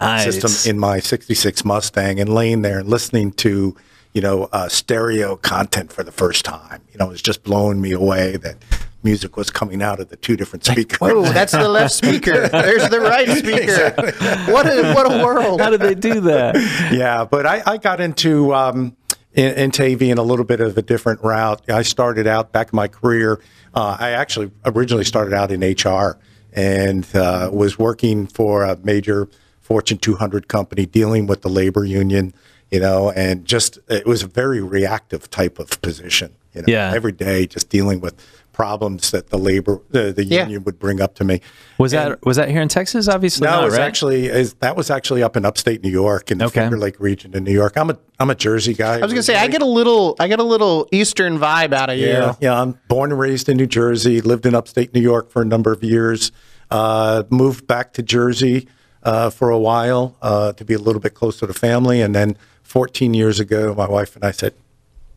Nice. 0.00 0.24
system 0.24 0.70
in 0.70 0.78
my 0.78 0.98
'66 1.00 1.64
Mustang 1.64 2.20
and 2.20 2.28
laying 2.28 2.62
there 2.62 2.78
and 2.78 2.88
listening 2.88 3.32
to, 3.32 3.74
you 4.12 4.20
know, 4.20 4.48
uh, 4.52 4.68
stereo 4.68 5.36
content 5.36 5.92
for 5.92 6.02
the 6.02 6.12
first 6.12 6.44
time. 6.44 6.82
You 6.92 6.98
know, 6.98 7.06
it 7.06 7.10
was 7.12 7.22
just 7.22 7.42
blowing 7.42 7.80
me 7.80 7.92
away 7.92 8.36
that 8.36 8.56
music 9.02 9.36
was 9.38 9.48
coming 9.50 9.80
out 9.82 9.98
of 10.00 10.08
the 10.10 10.16
two 10.16 10.36
different 10.36 10.64
speakers. 10.66 10.98
Whoa, 10.98 11.22
that's 11.32 11.52
the 11.52 11.68
left 11.68 11.94
speaker. 11.94 12.48
There's 12.48 12.88
the 12.90 13.00
right 13.00 13.28
speaker. 13.38 14.52
What 14.52 14.66
a 14.66 14.92
what 14.92 15.10
a 15.10 15.24
world. 15.24 15.60
How 15.62 15.70
did 15.70 15.80
they 15.80 15.94
do 15.94 16.20
that? 16.22 16.56
yeah, 16.92 17.24
but 17.24 17.46
I, 17.46 17.62
I 17.64 17.76
got 17.78 18.00
into 18.00 18.54
um, 18.54 18.94
in, 19.32 19.54
into 19.54 19.82
AV 19.82 20.02
in 20.02 20.18
a 20.18 20.22
little 20.22 20.44
bit 20.44 20.60
of 20.60 20.76
a 20.76 20.82
different 20.82 21.22
route. 21.22 21.62
I 21.70 21.80
started 21.82 22.26
out 22.26 22.52
back 22.52 22.72
in 22.72 22.76
my 22.76 22.88
career. 22.88 23.40
Uh, 23.74 23.96
I 23.98 24.10
actually 24.10 24.50
originally 24.66 25.04
started 25.04 25.32
out 25.32 25.50
in 25.50 25.60
HR 25.62 26.18
and 26.56 27.06
uh, 27.14 27.50
was 27.52 27.78
working 27.78 28.26
for 28.26 28.64
a 28.64 28.76
major 28.82 29.28
Fortune 29.60 29.98
200 29.98 30.48
company 30.48 30.86
dealing 30.86 31.26
with 31.26 31.42
the 31.42 31.48
labor 31.48 31.84
union. 31.84 32.32
You 32.70 32.80
know, 32.80 33.10
and 33.12 33.44
just 33.44 33.78
it 33.88 34.06
was 34.06 34.24
a 34.24 34.26
very 34.26 34.60
reactive 34.60 35.30
type 35.30 35.60
of 35.60 35.80
position. 35.82 36.32
You 36.52 36.62
know, 36.62 36.66
Yeah. 36.66 36.92
every 36.92 37.12
day 37.12 37.46
just 37.46 37.68
dealing 37.68 38.00
with 38.00 38.14
problems 38.56 39.10
that 39.10 39.28
the 39.28 39.36
labor 39.36 39.82
the, 39.90 40.12
the 40.14 40.24
Yeah. 40.24 40.44
union 40.44 40.64
would 40.64 40.78
bring 40.78 40.98
up 41.02 41.14
to 41.16 41.24
me. 41.24 41.42
Was 41.76 41.92
that 41.92 42.24
was 42.24 42.38
that 42.38 42.48
here 42.48 42.62
in 42.62 42.68
Texas? 42.68 43.06
Obviously, 43.06 43.44
No, 43.44 43.52
not, 43.52 43.62
it 43.62 43.66
was 43.66 43.74
right? 43.76 43.82
actually 43.82 44.26
is 44.26 44.54
that 44.54 44.74
was 44.76 44.90
actually 44.90 45.22
up 45.22 45.36
in 45.36 45.44
upstate 45.44 45.82
New 45.84 45.90
York 45.90 46.30
in 46.30 46.38
the 46.38 46.46
Okay. 46.46 46.60
Finger 46.62 46.78
Lake 46.78 46.98
region 46.98 47.34
in 47.36 47.44
New 47.44 47.52
York. 47.52 47.74
I'm 47.76 47.90
a 47.90 47.98
I'm 48.18 48.30
a 48.30 48.34
Jersey 48.34 48.72
guy. 48.72 48.94
I 48.94 49.02
was 49.02 49.12
gonna 49.12 49.22
say 49.22 49.36
I 49.36 49.46
get 49.48 49.60
a 49.60 49.66
little 49.66 50.16
I 50.18 50.26
get 50.26 50.38
a 50.40 50.42
little 50.54 50.88
Eastern 50.90 51.38
vibe 51.38 51.74
out 51.74 51.90
of 51.90 51.98
you. 51.98 52.06
yeah, 52.06 52.34
yeah. 52.40 52.58
I'm 52.60 52.78
born 52.88 53.12
and 53.12 53.20
raised 53.20 53.50
in 53.50 53.58
New 53.58 53.66
Jersey. 53.66 54.22
Lived 54.22 54.46
in 54.46 54.54
upstate 54.54 54.94
New 54.94 55.02
York 55.02 55.30
for 55.30 55.42
a 55.42 55.44
number 55.44 55.70
of 55.70 55.84
years. 55.84 56.32
Uh, 56.70 57.24
moved 57.28 57.66
back 57.66 57.92
to 57.92 58.02
Jersey 58.02 58.66
uh, 59.02 59.28
for 59.28 59.50
a 59.50 59.58
while 59.58 60.16
uh, 60.22 60.52
to 60.54 60.64
be 60.64 60.72
a 60.72 60.78
little 60.78 61.00
bit 61.00 61.12
closer 61.14 61.46
to 61.46 61.52
family, 61.52 62.00
and 62.00 62.14
then 62.14 62.36
14 62.62 63.12
years 63.14 63.38
ago, 63.38 63.74
my 63.76 63.86
wife 63.86 64.16
and 64.16 64.24
I 64.24 64.30
said, 64.30 64.54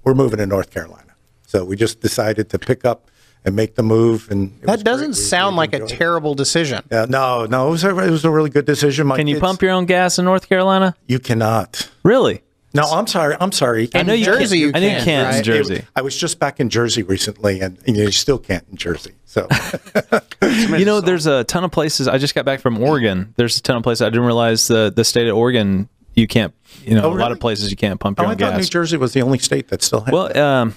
"We're 0.03 0.13
moving 0.13 0.39
to 0.39 0.45
North 0.45 0.71
Carolina." 0.71 1.13
So 1.47 1.63
we 1.63 1.77
just 1.77 2.01
decided 2.01 2.49
to 2.49 2.59
pick 2.59 2.83
up 2.85 3.09
and 3.45 3.55
make 3.55 3.75
the 3.75 3.83
move. 3.83 4.27
And 4.31 4.51
That 4.63 4.83
doesn't 4.83 5.09
We- 5.09 5.13
sound 5.13 5.55
like 5.55 5.73
a 5.73 5.85
terrible 5.85 6.35
decision. 6.35 6.83
Yeah, 6.91 7.05
no, 7.09 7.45
no, 7.45 7.67
it 7.67 7.71
was 7.71 7.83
a, 7.83 7.89
it 7.99 8.09
was 8.11 8.25
a 8.25 8.31
really 8.31 8.49
good 8.49 8.65
decision. 8.65 9.07
My 9.07 9.17
Can 9.17 9.27
you 9.27 9.35
kids- 9.35 9.41
pump 9.41 9.61
your 9.61 9.71
own 9.71 9.85
gas 9.85 10.19
in 10.19 10.25
North 10.25 10.47
Carolina? 10.49 10.95
You 11.07 11.19
cannot. 11.19 11.89
Really? 12.03 12.43
No, 12.71 12.83
I'm 12.83 13.07
sorry. 13.07 13.35
I'm 13.39 13.51
sorry. 13.51 13.89
I 13.95 14.03
know 14.03 14.13
you 14.13 14.23
Jersey 14.25 14.59
Can't, 14.59 14.61
you 14.61 14.71
I 14.75 14.79
know 14.79 14.85
you 14.85 14.91
can, 14.97 15.05
can't 15.05 15.27
in 15.29 15.35
right? 15.37 15.43
Jersey. 15.43 15.85
I 15.95 16.01
was 16.03 16.15
just 16.15 16.37
back 16.37 16.59
in 16.59 16.69
Jersey 16.69 17.01
recently, 17.01 17.61
and, 17.61 17.79
and 17.87 17.97
you 17.97 18.11
still 18.11 18.37
can't 18.37 18.63
in 18.69 18.77
Jersey. 18.77 19.13
So 19.25 19.47
You 20.43 20.85
know, 20.85 21.01
there's 21.01 21.25
a 21.25 21.43
ton 21.45 21.63
of 21.63 21.71
places. 21.71 22.07
I 22.07 22.17
just 22.19 22.35
got 22.35 22.45
back 22.45 22.59
from 22.59 22.77
Oregon. 22.81 23.33
There's 23.37 23.57
a 23.57 23.61
ton 23.63 23.77
of 23.77 23.83
places. 23.83 24.03
I 24.03 24.09
didn't 24.09 24.25
realize 24.25 24.67
the 24.67 24.91
the 24.95 25.03
state 25.03 25.27
of 25.27 25.35
Oregon. 25.35 25.89
You 26.13 26.27
can't. 26.27 26.53
You 26.83 26.93
know, 26.95 27.11
a 27.11 27.15
lot 27.15 27.31
of 27.31 27.39
places 27.39 27.71
you 27.71 27.77
can't 27.77 27.99
pump 27.99 28.19
your 28.19 28.27
oh, 28.27 28.29
your 28.31 28.43
I 28.43 28.47
own 28.49 28.53
thought 28.53 28.59
New. 28.59 28.65
Jersey 28.65 28.97
was 28.97 29.13
the 29.13 29.21
only 29.23 29.39
state 29.39 29.69
that 29.69 29.81
still 29.81 30.01
had. 30.01 30.13
Well, 30.13 30.37
um, 30.37 30.75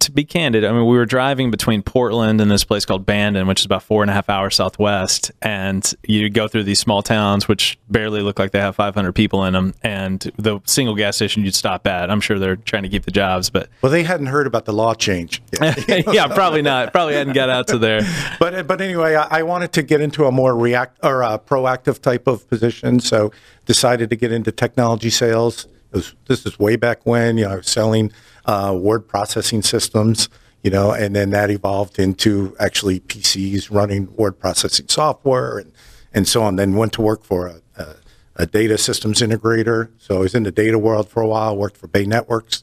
to 0.00 0.12
be 0.12 0.24
candid, 0.24 0.64
I 0.64 0.72
mean, 0.72 0.86
we 0.86 0.96
were 0.96 1.06
driving 1.06 1.50
between 1.50 1.82
Portland 1.82 2.40
and 2.40 2.50
this 2.50 2.64
place 2.64 2.84
called 2.84 3.06
Bandon, 3.06 3.46
which 3.46 3.60
is 3.60 3.66
about 3.66 3.82
four 3.82 4.02
and 4.02 4.10
a 4.10 4.14
half 4.14 4.28
hours 4.28 4.56
southwest. 4.56 5.32
And 5.42 5.94
you 6.06 6.28
go 6.30 6.48
through 6.48 6.64
these 6.64 6.80
small 6.80 7.02
towns, 7.02 7.48
which 7.48 7.78
barely 7.88 8.22
look 8.22 8.38
like 8.38 8.50
they 8.52 8.60
have 8.60 8.76
500 8.76 9.12
people 9.12 9.44
in 9.44 9.52
them. 9.52 9.74
And 9.82 10.20
the 10.36 10.60
single 10.64 10.94
gas 10.94 11.16
station 11.16 11.44
you'd 11.44 11.54
stop 11.54 11.86
at, 11.86 12.10
I'm 12.10 12.20
sure 12.20 12.38
they're 12.38 12.56
trying 12.56 12.82
to 12.84 12.88
keep 12.88 13.04
the 13.04 13.10
jobs, 13.10 13.50
but 13.50 13.68
well, 13.82 13.92
they 13.92 14.02
hadn't 14.02 14.26
heard 14.26 14.46
about 14.46 14.64
the 14.64 14.72
law 14.72 14.94
change. 14.94 15.42
yeah, 15.60 16.26
probably 16.28 16.62
not. 16.62 16.92
Probably 16.92 17.14
hadn't 17.14 17.34
got 17.34 17.48
out 17.48 17.68
to 17.68 17.78
there. 17.78 18.00
but 18.38 18.66
but 18.66 18.80
anyway, 18.80 19.14
I, 19.14 19.38
I 19.38 19.42
wanted 19.42 19.72
to 19.74 19.82
get 19.82 20.00
into 20.00 20.26
a 20.26 20.32
more 20.32 20.56
react 20.56 20.98
or 21.02 21.20
proactive 21.46 22.00
type 22.00 22.26
of 22.26 22.48
position, 22.48 23.00
so 23.00 23.32
decided 23.64 24.10
to 24.10 24.16
get 24.16 24.32
into 24.32 24.52
technology 24.52 25.10
sales. 25.10 25.66
was, 25.92 26.14
this 26.26 26.46
is 26.46 26.58
way 26.58 26.76
back 26.76 27.00
when, 27.04 27.36
you 27.36 27.44
know, 27.44 27.52
I 27.52 27.56
was 27.56 27.68
selling 27.68 28.12
uh, 28.46 28.76
word 28.78 29.06
processing 29.08 29.62
systems, 29.62 30.28
you 30.62 30.70
know, 30.70 30.92
and 30.92 31.14
then 31.14 31.30
that 31.30 31.50
evolved 31.50 31.98
into 31.98 32.56
actually 32.58 33.00
PCs 33.00 33.70
running 33.70 34.14
word 34.16 34.38
processing 34.38 34.88
software 34.88 35.58
and, 35.58 35.72
and 36.14 36.26
so 36.26 36.42
on. 36.42 36.56
Then 36.56 36.74
went 36.74 36.92
to 36.94 37.02
work 37.02 37.24
for 37.24 37.46
a, 37.48 37.60
a, 37.76 37.96
a 38.36 38.46
data 38.46 38.78
systems 38.78 39.20
integrator. 39.20 39.90
So 39.98 40.16
I 40.16 40.18
was 40.20 40.34
in 40.34 40.44
the 40.44 40.52
data 40.52 40.78
world 40.78 41.08
for 41.08 41.22
a 41.22 41.26
while, 41.26 41.56
worked 41.56 41.76
for 41.76 41.88
Bay 41.88 42.06
Networks. 42.06 42.62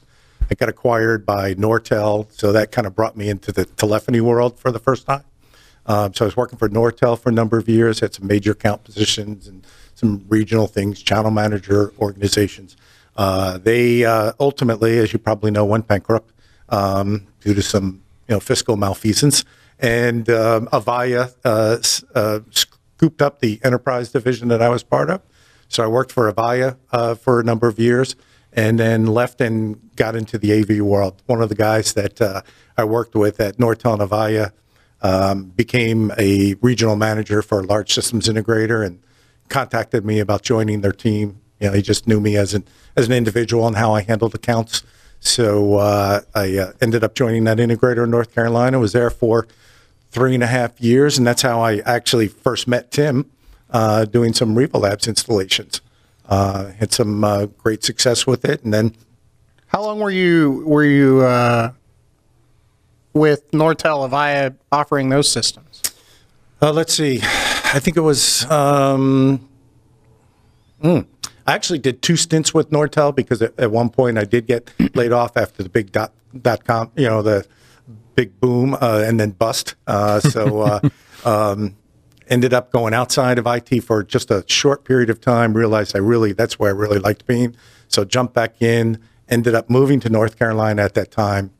I 0.49 0.55
got 0.55 0.69
acquired 0.69 1.25
by 1.25 1.53
Nortel, 1.53 2.27
so 2.31 2.51
that 2.51 2.71
kind 2.71 2.85
of 2.85 2.95
brought 2.95 3.15
me 3.15 3.29
into 3.29 3.51
the 3.51 3.65
telephony 3.65 4.19
world 4.19 4.59
for 4.59 4.71
the 4.71 4.79
first 4.79 5.05
time. 5.05 5.23
Um, 5.85 6.13
so 6.13 6.25
I 6.25 6.27
was 6.27 6.37
working 6.37 6.57
for 6.57 6.69
Nortel 6.69 7.19
for 7.19 7.29
a 7.29 7.33
number 7.33 7.57
of 7.57 7.67
years, 7.67 7.99
had 7.99 8.13
some 8.13 8.27
major 8.27 8.51
account 8.51 8.83
positions 8.83 9.47
and 9.47 9.65
some 9.95 10.25
regional 10.27 10.67
things, 10.67 11.01
channel 11.01 11.31
manager 11.31 11.93
organizations. 11.99 12.75
Uh, 13.15 13.57
they 13.57 14.05
uh, 14.05 14.33
ultimately, 14.39 14.97
as 14.97 15.13
you 15.13 15.19
probably 15.19 15.51
know, 15.51 15.65
went 15.65 15.87
bankrupt 15.87 16.33
um, 16.69 17.27
due 17.41 17.53
to 17.53 17.61
some 17.61 18.01
you 18.27 18.35
know 18.35 18.39
fiscal 18.39 18.75
malfeasance, 18.75 19.45
and 19.79 20.29
um, 20.29 20.67
Avaya 20.67 21.33
uh, 21.45 21.77
uh, 22.15 22.39
scooped 22.51 23.21
up 23.21 23.39
the 23.39 23.59
enterprise 23.63 24.11
division 24.11 24.47
that 24.47 24.61
I 24.61 24.69
was 24.69 24.83
part 24.83 25.09
of. 25.09 25.21
So 25.67 25.83
I 25.83 25.87
worked 25.87 26.11
for 26.11 26.31
Avaya 26.31 26.77
for 27.19 27.39
a 27.39 27.43
number 27.43 27.67
of 27.67 27.79
years, 27.79 28.15
and 28.51 28.79
then 28.79 29.05
left 29.07 29.41
and 29.41 29.95
got 29.95 30.15
into 30.15 30.37
the 30.37 30.53
AV 30.53 30.81
world. 30.81 31.21
One 31.25 31.41
of 31.41 31.49
the 31.49 31.55
guys 31.55 31.93
that 31.93 32.21
uh, 32.21 32.41
I 32.77 32.83
worked 32.83 33.15
with 33.15 33.39
at 33.39 33.57
Nortel 33.57 33.99
Avaya 33.99 34.51
um, 35.01 35.45
became 35.45 36.11
a 36.17 36.55
regional 36.61 36.95
manager 36.95 37.41
for 37.41 37.59
a 37.59 37.63
large 37.63 37.93
systems 37.93 38.27
integrator 38.27 38.85
and 38.85 39.01
contacted 39.49 40.05
me 40.05 40.19
about 40.19 40.41
joining 40.41 40.81
their 40.81 40.91
team. 40.91 41.41
You 41.63 41.69
know, 41.69 41.75
he 41.75 41.81
just 41.81 42.09
knew 42.09 42.19
me 42.19 42.35
as 42.35 42.53
an 42.53 42.65
as 42.97 43.07
an 43.07 43.13
individual 43.13 43.65
and 43.67 43.77
how 43.77 43.93
I 43.95 44.01
handled 44.01 44.35
accounts. 44.35 44.83
So 45.21 45.75
uh, 45.75 46.19
I 46.35 46.57
uh, 46.57 46.73
ended 46.81 47.05
up 47.05 47.15
joining 47.15 47.45
that 47.45 47.57
integrator 47.57 48.03
in 48.03 48.11
North 48.11 48.35
Carolina. 48.35 48.79
Was 48.79 48.91
there 48.91 49.09
for 49.09 49.47
three 50.11 50.33
and 50.33 50.43
a 50.43 50.47
half 50.47 50.81
years, 50.81 51.17
and 51.17 51.25
that's 51.25 51.41
how 51.41 51.61
I 51.61 51.77
actually 51.85 52.27
first 52.27 52.67
met 52.67 52.91
Tim 52.91 53.31
uh, 53.69 54.03
doing 54.03 54.33
some 54.33 54.55
Revo 54.55 54.81
Labs 54.81 55.07
installations. 55.07 55.79
Uh, 56.27 56.71
had 56.73 56.91
some 56.91 57.23
uh, 57.23 57.45
great 57.45 57.81
success 57.81 58.27
with 58.27 58.43
it, 58.43 58.61
and 58.65 58.73
then 58.73 58.93
How 59.67 59.81
long 59.81 59.99
were 60.01 60.11
you 60.11 60.63
were 60.65 60.83
you 60.83 61.21
uh, 61.21 61.71
with 63.13 63.49
Nortel 63.51 64.09
Avaya 64.09 64.53
offering 64.69 65.07
those 65.07 65.31
systems? 65.31 65.81
Uh, 66.61 66.73
let's 66.73 66.93
see. 66.93 67.19
I 67.23 67.79
think 67.79 67.95
it 67.95 68.01
was. 68.01 68.49
Um, 68.51 69.47
mm, 70.83 71.05
I 71.45 71.53
actually 71.53 71.79
did 71.79 72.01
two 72.01 72.15
stints 72.15 72.53
with 72.53 72.69
Nortel 72.69 73.13
because 73.15 73.41
at, 73.41 73.57
at 73.59 73.71
one 73.71 73.89
point 73.89 74.17
I 74.17 74.23
did 74.23 74.47
get 74.47 74.71
laid 74.95 75.11
off 75.11 75.35
after 75.35 75.63
the 75.63 75.69
big 75.69 75.91
dot 75.91 76.13
dot 76.39 76.63
com, 76.63 76.91
you 76.95 77.07
know, 77.07 77.21
the 77.21 77.45
big 78.15 78.39
boom 78.39 78.75
uh, 78.75 79.03
and 79.05 79.19
then 79.19 79.31
bust. 79.31 79.75
Uh, 79.87 80.19
so 80.19 80.61
uh, 80.61 80.89
um, 81.25 81.75
ended 82.27 82.53
up 82.53 82.71
going 82.71 82.93
outside 82.93 83.37
of 83.37 83.47
IT 83.47 83.81
for 83.81 84.03
just 84.03 84.31
a 84.31 84.43
short 84.47 84.85
period 84.85 85.09
of 85.09 85.19
time. 85.19 85.53
Realized 85.53 85.95
I 85.95 85.99
really 85.99 86.33
that's 86.33 86.57
where 86.57 86.69
I 86.69 86.73
really 86.77 86.99
liked 86.99 87.25
being. 87.25 87.55
So 87.87 88.05
jumped 88.05 88.33
back 88.33 88.61
in. 88.61 88.99
Ended 89.29 89.55
up 89.55 89.69
moving 89.69 89.99
to 90.01 90.09
North 90.09 90.37
Carolina 90.37 90.83
at 90.83 90.93
that 90.95 91.11
time. 91.11 91.51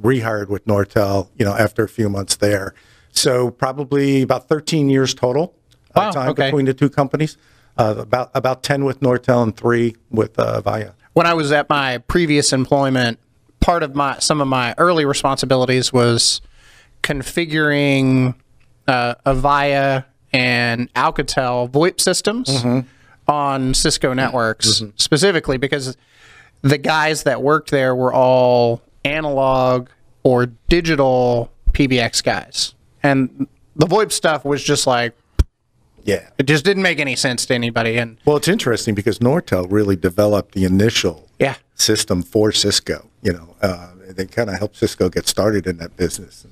Rehired 0.00 0.48
with 0.48 0.64
Nortel, 0.64 1.28
you 1.36 1.44
know, 1.44 1.54
after 1.54 1.84
a 1.84 1.88
few 1.88 2.08
months 2.08 2.36
there. 2.36 2.74
So 3.12 3.50
probably 3.50 4.22
about 4.22 4.48
13 4.48 4.88
years 4.88 5.14
total 5.14 5.54
uh, 5.94 6.00
Wow, 6.00 6.10
time 6.10 6.28
okay. 6.30 6.46
between 6.46 6.66
the 6.66 6.74
two 6.74 6.88
companies. 6.88 7.36
Uh, 7.80 7.94
about 7.96 8.30
about 8.34 8.62
10 8.62 8.84
with 8.84 9.00
Nortel 9.00 9.42
and 9.42 9.56
three 9.56 9.96
with 10.10 10.38
uh, 10.38 10.60
Avaya. 10.60 10.92
when 11.14 11.24
I 11.26 11.32
was 11.32 11.50
at 11.50 11.66
my 11.70 11.96
previous 11.96 12.52
employment, 12.52 13.18
part 13.60 13.82
of 13.82 13.94
my 13.94 14.18
some 14.18 14.42
of 14.42 14.48
my 14.48 14.74
early 14.76 15.06
responsibilities 15.06 15.90
was 15.90 16.42
configuring 17.02 18.34
uh, 18.86 19.14
Avaya 19.24 20.04
and 20.30 20.92
Alcatel 20.92 21.70
VoIP 21.70 22.02
systems 22.02 22.50
on 23.26 23.72
Cisco 23.72 24.12
networks 24.12 24.82
specifically 24.96 25.56
because 25.56 25.96
the 26.60 26.76
guys 26.76 27.22
that 27.22 27.40
worked 27.42 27.70
there 27.70 27.94
were 27.94 28.12
all 28.12 28.82
analog 29.06 29.88
or 30.22 30.44
digital 30.68 31.50
PBX 31.72 32.22
guys, 32.22 32.74
and 33.02 33.48
the 33.74 33.86
VoIP 33.86 34.12
stuff 34.12 34.44
was 34.44 34.62
just 34.62 34.86
like 34.86 35.14
Yeah. 36.10 36.28
it 36.38 36.44
just 36.44 36.64
didn't 36.64 36.82
make 36.82 37.00
any 37.00 37.16
sense 37.16 37.46
to 37.46 37.54
anybody. 37.54 37.96
And 37.96 38.18
Well, 38.24 38.36
it's 38.36 38.48
interesting 38.48 38.94
because 38.94 39.18
Nortel 39.18 39.66
really 39.70 39.96
developed 39.96 40.54
the 40.54 40.64
initial 40.64 41.28
yeah, 41.38 41.56
system 41.74 42.22
for 42.22 42.52
Cisco. 42.52 43.08
You 43.22 43.32
know, 43.32 43.56
uh, 43.62 43.92
they 44.08 44.26
kind 44.26 44.50
of 44.50 44.58
helped 44.58 44.76
Cisco 44.76 45.08
get 45.08 45.26
started 45.26 45.66
in 45.66 45.78
that 45.78 45.96
business. 45.96 46.46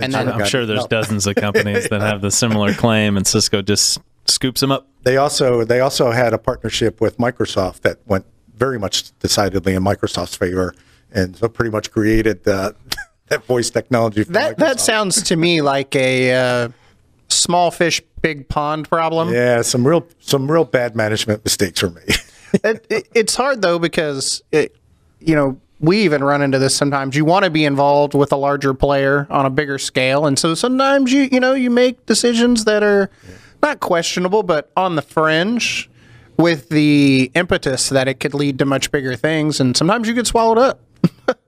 and 0.00 0.12
sorta 0.12 0.30
then 0.30 0.40
I'm 0.40 0.46
sure 0.46 0.66
there's 0.66 0.86
dozens 0.86 1.26
of 1.26 1.34
companies 1.36 1.88
that 1.88 2.00
have 2.00 2.20
the 2.20 2.30
similar 2.30 2.72
claim, 2.74 3.16
and 3.16 3.26
Cisco 3.26 3.62
just 3.62 3.98
scoops 4.26 4.60
them 4.60 4.72
up. 4.72 4.86
They 5.02 5.16
also 5.16 5.64
they 5.64 5.80
also 5.80 6.10
had 6.10 6.32
a 6.32 6.38
partnership 6.38 7.00
with 7.00 7.18
Microsoft 7.18 7.80
that 7.80 7.98
went 8.06 8.26
very 8.54 8.78
much 8.78 9.16
decidedly 9.20 9.74
in 9.74 9.82
Microsoft's 9.82 10.36
favor, 10.36 10.74
and 11.12 11.36
so 11.36 11.48
pretty 11.48 11.70
much 11.70 11.90
created 11.90 12.46
uh, 12.46 12.72
that 13.28 13.44
voice 13.44 13.70
technology. 13.70 14.24
For 14.24 14.32
That 14.32 14.58
that 14.58 14.80
sounds 14.80 15.22
to 15.24 15.36
me 15.36 15.62
like 15.62 15.94
a 15.96 16.32
uh, 16.34 16.68
small 17.38 17.70
fish, 17.70 18.02
big 18.20 18.48
pond 18.48 18.88
problem. 18.88 19.32
yeah, 19.32 19.62
some 19.62 19.86
real 19.86 20.06
some 20.20 20.50
real 20.50 20.64
bad 20.64 20.96
management 20.96 21.44
mistakes 21.44 21.82
were 21.82 21.90
made. 21.90 22.08
It, 22.64 22.86
it, 22.88 23.08
it's 23.14 23.34
hard 23.34 23.60
though 23.60 23.78
because 23.78 24.42
it, 24.52 24.74
you 25.20 25.34
know, 25.34 25.60
we 25.80 25.98
even 26.04 26.24
run 26.24 26.40
into 26.40 26.58
this 26.58 26.74
sometimes. 26.74 27.14
You 27.14 27.26
want 27.26 27.44
to 27.44 27.50
be 27.50 27.66
involved 27.66 28.14
with 28.14 28.32
a 28.32 28.36
larger 28.36 28.72
player 28.72 29.26
on 29.28 29.44
a 29.44 29.50
bigger 29.50 29.76
scale, 29.76 30.24
and 30.24 30.38
so 30.38 30.54
sometimes 30.54 31.12
you 31.12 31.28
you 31.30 31.40
know 31.40 31.52
you 31.52 31.68
make 31.68 32.06
decisions 32.06 32.64
that 32.64 32.82
are 32.82 33.10
not 33.62 33.80
questionable, 33.80 34.42
but 34.42 34.72
on 34.78 34.96
the 34.96 35.02
fringe, 35.02 35.90
with 36.38 36.70
the 36.70 37.30
impetus 37.34 37.90
that 37.90 38.08
it 38.08 38.18
could 38.18 38.32
lead 38.32 38.58
to 38.60 38.64
much 38.64 38.90
bigger 38.90 39.14
things, 39.14 39.60
and 39.60 39.76
sometimes 39.76 40.08
you 40.08 40.14
get 40.14 40.26
swallowed 40.26 40.56
up. 40.56 40.80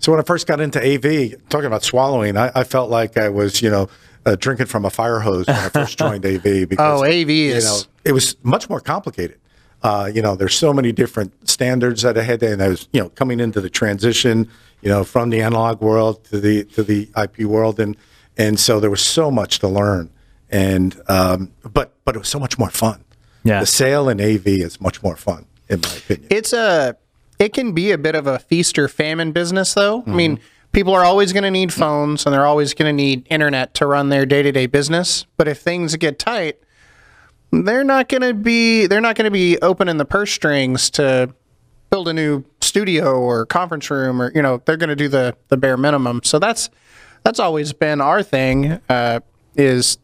So 0.00 0.10
when 0.12 0.18
I 0.18 0.24
first 0.24 0.46
got 0.46 0.62
into 0.62 0.78
AV, 0.80 1.34
talking 1.50 1.66
about 1.66 1.84
swallowing, 1.84 2.38
I, 2.38 2.50
I 2.54 2.64
felt 2.64 2.88
like 2.88 3.18
I 3.18 3.28
was, 3.28 3.60
you 3.60 3.68
know, 3.68 3.90
uh, 4.26 4.36
drinking 4.36 4.66
from 4.66 4.84
a 4.84 4.90
fire 4.90 5.20
hose 5.20 5.46
when 5.46 5.56
I 5.56 5.68
first 5.68 5.98
joined 5.98 6.24
AV. 6.26 6.42
Because, 6.68 7.00
Oh, 7.00 7.04
AV 7.04 7.30
you 7.30 7.54
is- 7.54 7.64
know, 7.64 7.80
it 8.04 8.12
was 8.12 8.36
much 8.42 8.68
more 8.68 8.80
complicated. 8.80 9.38
Uh, 9.82 10.10
you 10.14 10.20
know, 10.20 10.36
there's 10.36 10.54
so 10.54 10.72
many 10.74 10.92
different 10.92 11.48
standards 11.48 12.02
that 12.02 12.18
I 12.18 12.22
had, 12.22 12.42
and 12.42 12.62
I 12.62 12.68
was, 12.68 12.86
you 12.92 13.00
know, 13.00 13.08
coming 13.10 13.40
into 13.40 13.60
the 13.62 13.70
transition, 13.70 14.46
you 14.82 14.90
know, 14.90 15.04
from 15.04 15.30
the 15.30 15.40
analog 15.40 15.80
world 15.80 16.22
to 16.24 16.38
the 16.38 16.64
to 16.64 16.82
the 16.82 17.08
IP 17.16 17.40
world, 17.46 17.80
and 17.80 17.96
and 18.36 18.60
so 18.60 18.78
there 18.78 18.90
was 18.90 19.00
so 19.00 19.30
much 19.30 19.58
to 19.60 19.68
learn, 19.68 20.10
and 20.50 21.00
um, 21.08 21.52
but 21.72 21.94
but 22.04 22.14
it 22.14 22.18
was 22.18 22.28
so 22.28 22.38
much 22.38 22.58
more 22.58 22.70
fun. 22.70 23.02
Yeah. 23.42 23.60
the 23.60 23.66
sale 23.66 24.10
in 24.10 24.20
AV 24.20 24.46
is 24.46 24.82
much 24.82 25.02
more 25.02 25.16
fun, 25.16 25.46
in 25.70 25.80
my 25.80 25.94
opinion. 25.96 26.26
It's 26.30 26.52
a 26.52 26.94
it 27.38 27.54
can 27.54 27.72
be 27.72 27.90
a 27.90 27.96
bit 27.96 28.14
of 28.14 28.26
a 28.26 28.38
feast 28.38 28.78
or 28.78 28.86
famine 28.86 29.32
business 29.32 29.72
though. 29.72 30.04
I 30.06 30.10
mean, 30.10 30.40
people 30.72 30.94
are 30.94 31.04
always 31.04 31.32
going 31.32 31.42
to 31.42 31.50
need 31.50 31.72
phones 31.72 32.24
and 32.24 32.32
they're 32.32 32.46
always 32.46 32.74
going 32.74 32.88
to 32.88 32.92
need 32.92 33.26
internet 33.30 33.74
to 33.74 33.86
run 33.86 34.08
their 34.08 34.24
day-to-day 34.24 34.66
business, 34.66 35.26
but 35.36 35.48
if 35.48 35.58
things 35.60 35.96
get 35.96 36.18
tight, 36.18 36.58
they're 37.52 37.84
not 37.84 38.08
going 38.08 38.22
to 38.22 38.34
be 38.34 38.86
they're 38.86 39.00
not 39.00 39.16
going 39.16 39.24
to 39.24 39.30
be 39.30 39.58
opening 39.58 39.96
the 39.96 40.04
purse 40.04 40.30
strings 40.30 40.88
to 40.90 41.34
build 41.90 42.06
a 42.06 42.12
new 42.12 42.44
studio 42.60 43.20
or 43.20 43.44
conference 43.44 43.90
room 43.90 44.22
or 44.22 44.30
you 44.34 44.42
know, 44.42 44.62
they're 44.64 44.76
going 44.76 44.88
to 44.88 44.96
do 44.96 45.08
the 45.08 45.36
the 45.48 45.56
bare 45.56 45.76
minimum. 45.76 46.20
So 46.22 46.38
that's 46.38 46.70
that's 47.24 47.40
always 47.40 47.72
been 47.72 48.00
our 48.00 48.22
thing 48.22 48.80
uh, 48.88 49.20
is 49.56 49.98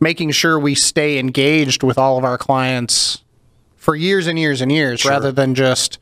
making 0.00 0.32
sure 0.32 0.58
we 0.58 0.74
stay 0.74 1.18
engaged 1.18 1.84
with 1.84 1.96
all 1.96 2.18
of 2.18 2.24
our 2.24 2.36
clients 2.36 3.22
for 3.76 3.94
years 3.94 4.26
and 4.26 4.38
years 4.38 4.60
and 4.60 4.72
years 4.72 5.04
rather 5.04 5.30
than 5.30 5.54
just 5.54 5.98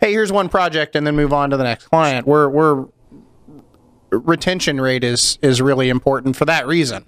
hey 0.00 0.12
here's 0.12 0.30
one 0.32 0.48
project 0.48 0.94
and 0.94 1.06
then 1.06 1.16
move 1.16 1.32
on 1.32 1.50
to 1.50 1.56
the 1.56 1.64
next 1.64 1.88
client. 1.88 2.24
We're 2.26 2.48
we're 2.48 2.86
retention 4.10 4.80
rate 4.80 5.04
is 5.04 5.38
is 5.42 5.60
really 5.62 5.88
important 5.88 6.36
for 6.36 6.44
that 6.44 6.66
reason 6.66 7.04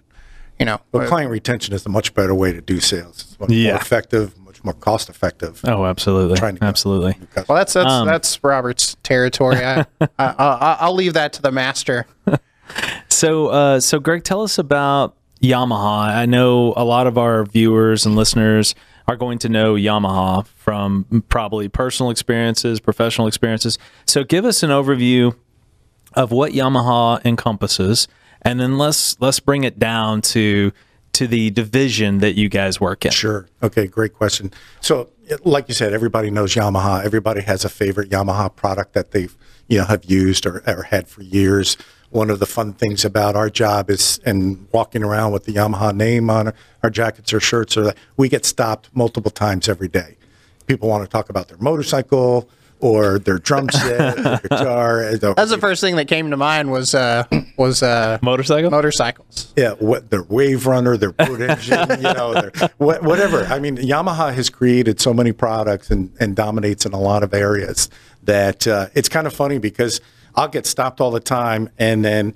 you 0.59 0.67
know 0.67 0.81
But 0.93 1.09
client 1.09 1.31
retention 1.31 1.75
is 1.75 1.85
a 1.87 1.89
much 1.89 2.15
better 2.15 2.35
way 2.35 2.53
to 2.53 2.61
do 2.61 2.79
sales. 2.81 3.23
It's 3.23 3.41
much 3.41 3.51
Yeah. 3.51 3.73
more 3.73 3.81
effective, 3.81 4.39
much 4.39 4.63
more 4.65 4.75
cost 4.75 5.09
effective. 5.09 5.61
Oh, 5.65 5.85
absolutely, 5.87 6.37
Trying 6.37 6.57
to 6.57 6.65
absolutely. 6.65 7.17
well 7.49 7.57
that's 7.59 7.73
that's 7.73 7.91
Um, 7.91 8.07
that's 8.07 8.43
robert's 8.45 8.97
territory 9.03 9.57
I, 9.65 9.87
I, 10.01 10.07
I 10.19 10.77
i'll 10.81 10.95
leave 10.95 11.15
that 11.15 11.33
to 11.35 11.43
the 11.43 11.51
master 11.53 12.07
So, 13.09 13.49
uh, 13.49 13.81
so 13.81 13.99
Greg, 14.01 14.25
tell 14.25 14.43
us 14.43 14.59
about 14.59 15.15
Yamaha. 15.43 16.09
I 16.17 16.27
know 16.27 16.73
a 16.77 16.85
lot 16.85 17.07
of 17.07 17.19
our 17.19 17.45
viewers 17.45 18.07
and 18.07 18.17
listeners 18.17 18.75
are 19.09 19.17
going 19.17 19.39
to 19.41 19.49
know 19.49 19.75
Yamaha 19.75 20.47
from 20.47 21.05
probably 21.29 21.69
personal 21.69 22.11
experiences, 22.11 22.81
professional 22.81 23.27
experiences. 23.27 23.79
So, 24.07 24.25
give 24.25 24.45
us 24.45 24.63
an 24.63 24.71
overview 24.71 25.35
of 26.15 26.31
what 26.31 26.53
Yamaha 26.53 27.25
encompasses, 27.25 28.09
and 28.43 28.61
then 28.61 28.79
let's 28.79 29.21
let's 29.21 29.41
bring 29.41 29.65
it 29.65 29.79
down 29.79 30.23
to 30.23 30.73
to 31.13 31.27
the 31.27 31.51
division 31.51 32.19
that 32.19 32.35
you 32.35 32.49
guys 32.49 32.81
work 32.81 33.05
in? 33.05 33.13
Sure. 33.13 33.47
Okay, 33.63 33.87
great 33.87 34.15
question. 34.15 34.51
So, 34.81 35.11
like 35.45 35.69
you 35.69 35.75
said, 35.75 35.93
everybody 35.93 36.31
knows 36.31 36.55
Yamaha. 36.55 37.05
Everybody 37.05 37.43
has 37.43 37.65
a 37.65 37.69
favorite 37.69 38.11
Yamaha 38.11 38.55
product 38.55 38.95
that 38.95 39.13
they've 39.13 39.37
you 39.69 39.79
know 39.79 39.85
have 39.85 40.05
used 40.05 40.47
or, 40.47 40.63
or 40.67 40.85
had 40.85 41.09
for 41.09 41.23
years. 41.23 41.77
One 42.11 42.29
of 42.29 42.41
the 42.41 42.47
fun 42.47 42.75
things 42.75 43.07
about 43.07 43.37
our 43.37 43.49
job 43.49 43.89
is, 43.89 44.21
and 44.27 44.67
walking 44.71 45.03
around 45.03 45.33
with 45.33 45.45
the 45.45 45.55
Yamaha 45.55 45.95
name 45.95 46.29
on 46.29 46.53
our, 46.83 46.91
jackets 46.91 47.33
or 47.33 47.41
shirts, 47.41 47.75
or 47.75 47.95
we 48.19 48.29
get 48.29 48.45
stopped 48.45 48.91
multiple 48.93 49.31
times 49.31 49.67
every 49.67 49.89
day. 49.89 50.19
People 50.67 50.91
want 50.91 51.03
to 51.05 51.09
talk 51.09 51.31
about 51.31 51.49
their 51.49 51.57
motorcycle 51.57 52.51
or 52.83 53.19
their 53.21 53.39
drum 53.39 53.71
set, 53.71 54.17
their 54.17 54.39
guitar. 54.43 55.17
That's 55.17 55.51
the 55.51 55.59
first 55.59 55.81
thing 55.81 55.97
that 55.97 56.09
came 56.09 56.31
to 56.31 56.37
mind 56.37 56.71
was 56.71 56.95
uh, 56.95 57.25
was 57.57 57.83
uh, 57.83 58.19
Motorcycle? 58.21 58.71
motorcycles. 58.71 59.53
yeah, 59.57 59.73
what 59.75 60.11
their 60.11 60.25
wave 60.25 60.67
runner, 60.67 60.97
their 60.97 61.13
boat 61.13 61.41
engine, 61.51 61.89
you 61.97 62.03
know, 62.03 62.35
their, 62.35 62.53
wha- 62.79 62.99
whatever. 63.01 63.45
I 63.45 63.59
mean, 63.61 63.77
Yamaha 63.77 64.35
has 64.35 64.51
created 64.51 65.01
so 65.01 65.15
many 65.15 65.33
products 65.33 65.91
and, 65.91 66.13
and 66.21 66.35
dominates 66.37 66.85
in 66.85 66.93
a 66.93 67.01
lot 67.01 67.23
of 67.23 67.33
areas 67.33 67.89
that 68.25 68.67
uh, 68.67 68.89
it's 68.95 69.09
kind 69.09 69.27
of 69.27 69.33
funny 69.33 69.59
because 69.59 70.01
I'll 70.35 70.49
get 70.49 70.67
stopped 70.67 71.01
all 71.01 71.11
the 71.13 71.21
time 71.21 71.71
and 71.79 72.05
then 72.05 72.35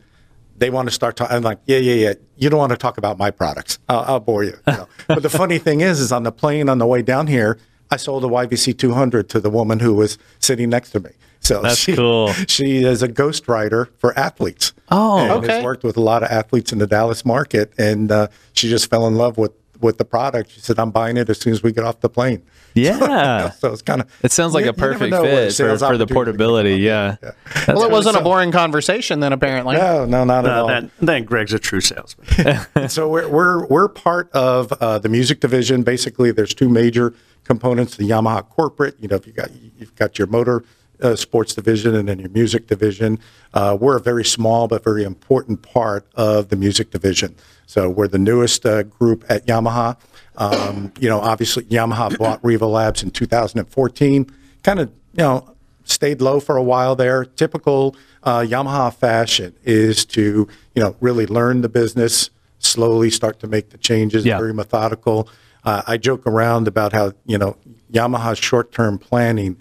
they 0.58 0.70
want 0.70 0.88
to 0.88 0.94
start 0.94 1.16
talking. 1.16 1.36
I'm 1.36 1.42
like, 1.42 1.58
yeah, 1.66 1.78
yeah, 1.78 1.94
yeah. 1.94 2.14
You 2.36 2.50
don't 2.50 2.58
want 2.58 2.70
to 2.70 2.76
talk 2.78 2.98
about 2.98 3.18
my 3.18 3.30
products. 3.30 3.78
I'll, 3.88 4.00
I'll 4.00 4.20
bore 4.20 4.44
you. 4.44 4.52
you 4.66 4.72
know. 4.72 4.88
but 5.08 5.22
the 5.22 5.28
funny 5.30 5.58
thing 5.58 5.80
is, 5.80 6.00
is 6.00 6.12
on 6.12 6.22
the 6.22 6.32
plane 6.32 6.68
on 6.68 6.78
the 6.78 6.86
way 6.86 7.02
down 7.02 7.26
here, 7.26 7.58
I 7.90 7.96
sold 7.96 8.24
a 8.24 8.28
YVC 8.28 8.76
200 8.76 9.28
to 9.30 9.40
the 9.40 9.50
woman 9.50 9.80
who 9.80 9.94
was 9.94 10.18
sitting 10.38 10.70
next 10.70 10.90
to 10.90 11.00
me. 11.00 11.10
So 11.40 11.62
That's 11.62 11.78
she, 11.78 11.94
cool. 11.94 12.32
She 12.48 12.82
is 12.84 13.02
a 13.02 13.08
ghostwriter 13.08 13.88
for 13.98 14.18
athletes. 14.18 14.72
Oh, 14.90 15.18
and 15.18 15.30
okay. 15.32 15.54
has 15.54 15.64
worked 15.64 15.84
with 15.84 15.96
a 15.96 16.00
lot 16.00 16.22
of 16.22 16.30
athletes 16.30 16.72
in 16.72 16.78
the 16.78 16.86
Dallas 16.86 17.24
market, 17.24 17.72
and 17.78 18.10
uh, 18.10 18.28
she 18.52 18.68
just 18.68 18.90
fell 18.90 19.06
in 19.06 19.14
love 19.16 19.38
with 19.38 19.52
with 19.80 19.98
the 19.98 20.04
product. 20.04 20.50
She 20.50 20.60
said, 20.60 20.78
"I'm 20.78 20.90
buying 20.90 21.16
it 21.16 21.28
as 21.28 21.38
soon 21.38 21.52
as 21.52 21.62
we 21.62 21.72
get 21.72 21.84
off 21.84 22.00
the 22.00 22.08
plane." 22.08 22.42
Yeah. 22.76 23.50
so 23.58 23.72
it's 23.72 23.82
kind 23.82 24.02
of 24.02 24.12
It 24.22 24.30
sounds 24.32 24.54
like 24.54 24.66
a 24.66 24.72
perfect 24.72 25.14
fit 25.14 25.52
for, 25.54 25.78
for 25.78 25.96
the 25.98 26.06
portability. 26.06 26.76
Yeah. 26.76 27.16
That's 27.20 27.66
Well, 27.68 27.82
it 27.84 27.90
wasn't 27.90 28.16
a 28.16 28.20
boring 28.20 28.52
conversation 28.52 29.20
then, 29.20 29.32
apparently. 29.32 29.76
No, 29.76 30.04
no, 30.04 30.24
not 30.24 30.44
at 30.46 30.52
Uh, 30.52 30.60
all. 30.62 30.68
then, 30.68 30.90
then 31.00 31.24
Greg's 31.24 31.52
a 31.52 31.58
true 31.58 31.80
salesman. 31.80 32.28
so 32.88 33.08
we're 33.08 33.28
we're 33.28 33.66
we're 33.66 33.88
part 33.88 34.30
of 34.32 34.72
uh, 34.74 34.98
the 34.98 35.08
music 35.08 35.40
division. 35.40 35.82
Basically, 35.82 36.30
there's 36.32 36.54
two 36.54 36.68
major 36.68 37.14
components: 37.44 37.96
the 37.96 38.08
Yamaha 38.08 38.48
corporate. 38.48 38.96
You 39.00 39.08
know, 39.08 39.16
if 39.16 39.26
you 39.26 39.32
got 39.32 39.50
you've 39.78 39.94
got 39.96 40.18
your 40.18 40.26
motor 40.28 40.62
uh, 41.02 41.16
sports 41.16 41.54
division 41.54 41.94
and 41.94 42.08
then 42.08 42.18
your 42.18 42.28
music 42.30 42.66
division. 42.66 43.18
Uh, 43.54 43.76
we're 43.80 43.96
a 43.96 44.00
very 44.00 44.24
small 44.24 44.68
but 44.68 44.82
very 44.84 45.04
important 45.04 45.62
part 45.62 46.06
of 46.14 46.48
the 46.48 46.56
music 46.56 46.90
division. 46.90 47.34
So 47.66 47.88
we're 47.90 48.08
the 48.08 48.18
newest 48.18 48.64
uh, 48.66 48.82
group 48.84 49.24
at 49.28 49.46
Yamaha. 49.46 49.96
Um, 50.36 50.92
you 51.00 51.08
know, 51.08 51.20
obviously 51.20 51.64
Yamaha 51.64 52.16
bought 52.18 52.42
Revo 52.42 52.70
Labs 52.70 53.02
in 53.02 53.10
2014. 53.10 54.30
Kind 54.62 54.80
of 54.80 54.88
you 55.12 55.22
know 55.22 55.54
stayed 55.84 56.20
low 56.20 56.40
for 56.40 56.56
a 56.56 56.62
while 56.62 56.94
there. 56.96 57.24
Typical 57.24 57.96
uh, 58.22 58.40
Yamaha 58.40 58.92
fashion 58.94 59.54
is 59.64 60.04
to 60.06 60.48
you 60.74 60.82
know 60.82 60.96
really 61.00 61.26
learn 61.26 61.62
the 61.62 61.68
business, 61.68 62.30
slowly 62.58 63.10
start 63.10 63.40
to 63.40 63.46
make 63.46 63.70
the 63.70 63.78
changes, 63.78 64.24
Yeah. 64.24 64.38
very 64.38 64.52
methodical. 64.54 65.28
Uh, 65.64 65.82
I 65.86 65.96
joke 65.96 66.26
around 66.26 66.68
about 66.68 66.92
how 66.92 67.12
you 67.24 67.38
know 67.38 67.56
Yamaha's 67.92 68.38
short-term 68.38 68.98
planning 68.98 69.56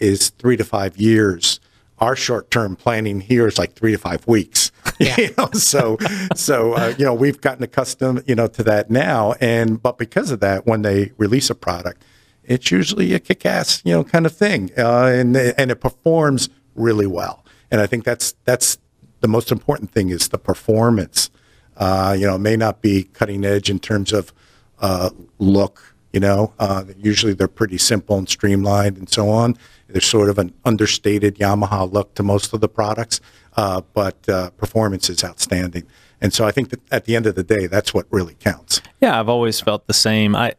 is 0.00 0.30
three 0.30 0.56
to 0.56 0.64
five 0.64 0.96
years. 0.96 1.60
Our 1.98 2.14
short-term 2.14 2.76
planning 2.76 3.20
here 3.20 3.48
is 3.48 3.58
like 3.58 3.74
three 3.74 3.92
to 3.92 3.98
five 3.98 4.26
weeks. 4.26 4.70
you 4.98 5.34
know, 5.36 5.50
so 5.52 5.98
so 6.34 6.72
uh, 6.74 6.94
you 6.98 7.04
know 7.04 7.14
we've 7.14 7.40
gotten 7.40 7.62
accustomed 7.62 8.22
you 8.26 8.34
know 8.34 8.46
to 8.46 8.62
that 8.64 8.90
now, 8.90 9.34
and 9.40 9.82
but 9.82 9.98
because 9.98 10.30
of 10.30 10.40
that, 10.40 10.66
when 10.66 10.82
they 10.82 11.12
release 11.18 11.50
a 11.50 11.54
product, 11.54 12.04
it's 12.44 12.70
usually 12.70 13.12
a 13.14 13.20
kick-ass, 13.20 13.82
you 13.84 13.92
know, 13.92 14.02
kind 14.02 14.26
of 14.26 14.34
thing, 14.34 14.70
uh, 14.78 15.04
and 15.04 15.36
and 15.36 15.70
it 15.70 15.80
performs 15.80 16.48
really 16.74 17.06
well. 17.06 17.44
And 17.70 17.80
I 17.80 17.86
think 17.86 18.04
that's 18.04 18.34
that's 18.44 18.78
the 19.20 19.28
most 19.28 19.52
important 19.52 19.92
thing 19.92 20.08
is 20.08 20.28
the 20.28 20.38
performance. 20.38 21.30
Uh, 21.76 22.16
you 22.18 22.26
know, 22.26 22.36
it 22.36 22.40
may 22.40 22.56
not 22.56 22.80
be 22.80 23.04
cutting 23.04 23.44
edge 23.44 23.70
in 23.70 23.78
terms 23.78 24.12
of 24.12 24.32
uh, 24.80 25.10
look. 25.38 25.94
You 26.12 26.20
know, 26.20 26.54
uh, 26.58 26.84
usually 26.96 27.34
they're 27.34 27.48
pretty 27.48 27.76
simple 27.76 28.16
and 28.16 28.28
streamlined 28.28 28.96
and 28.96 29.08
so 29.10 29.28
on. 29.28 29.56
There's 29.88 30.06
sort 30.06 30.28
of 30.28 30.38
an 30.38 30.52
understated 30.64 31.36
Yamaha 31.36 31.90
look 31.90 32.14
to 32.14 32.22
most 32.22 32.52
of 32.52 32.60
the 32.60 32.68
products, 32.68 33.20
uh, 33.56 33.82
but 33.94 34.28
uh, 34.28 34.50
performance 34.50 35.08
is 35.08 35.24
outstanding. 35.24 35.84
And 36.20 36.32
so 36.32 36.46
I 36.46 36.50
think 36.50 36.70
that 36.70 36.80
at 36.90 37.04
the 37.04 37.16
end 37.16 37.26
of 37.26 37.34
the 37.34 37.44
day, 37.44 37.66
that's 37.66 37.94
what 37.94 38.06
really 38.10 38.34
counts. 38.34 38.80
Yeah, 39.00 39.18
I've 39.18 39.28
always 39.28 39.60
felt 39.60 39.86
the 39.86 39.94
same. 39.94 40.34
I 40.34 40.54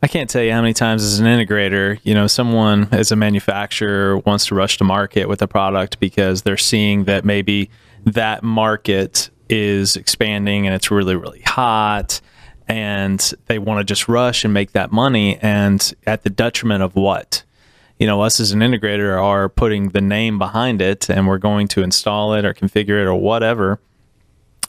I 0.00 0.06
can't 0.06 0.30
tell 0.30 0.42
you 0.42 0.52
how 0.52 0.60
many 0.60 0.74
times 0.74 1.02
as 1.02 1.18
an 1.18 1.26
integrator, 1.26 1.98
you 2.04 2.14
know, 2.14 2.28
someone 2.28 2.88
as 2.92 3.10
a 3.10 3.16
manufacturer 3.16 4.18
wants 4.18 4.46
to 4.46 4.54
rush 4.54 4.78
to 4.78 4.84
market 4.84 5.28
with 5.28 5.42
a 5.42 5.48
product 5.48 5.98
because 5.98 6.42
they're 6.42 6.56
seeing 6.56 7.04
that 7.04 7.24
maybe 7.24 7.68
that 8.04 8.44
market 8.44 9.28
is 9.48 9.96
expanding 9.96 10.66
and 10.66 10.74
it's 10.74 10.90
really 10.90 11.16
really 11.16 11.40
hot 11.40 12.20
and 12.68 13.32
they 13.46 13.58
want 13.58 13.80
to 13.80 13.84
just 13.84 14.08
rush 14.08 14.44
and 14.44 14.52
make 14.52 14.72
that 14.72 14.92
money 14.92 15.38
and 15.38 15.94
at 16.06 16.22
the 16.22 16.30
detriment 16.30 16.82
of 16.82 16.94
what? 16.94 17.42
You 17.98 18.06
know, 18.06 18.22
us 18.22 18.40
as 18.40 18.52
an 18.52 18.60
integrator 18.60 19.20
are 19.20 19.48
putting 19.48 19.90
the 19.90 20.00
name 20.00 20.38
behind 20.38 20.80
it 20.80 21.08
and 21.10 21.26
we're 21.26 21.38
going 21.38 21.68
to 21.68 21.82
install 21.82 22.34
it 22.34 22.44
or 22.44 22.54
configure 22.54 23.00
it 23.00 23.06
or 23.06 23.14
whatever. 23.14 23.80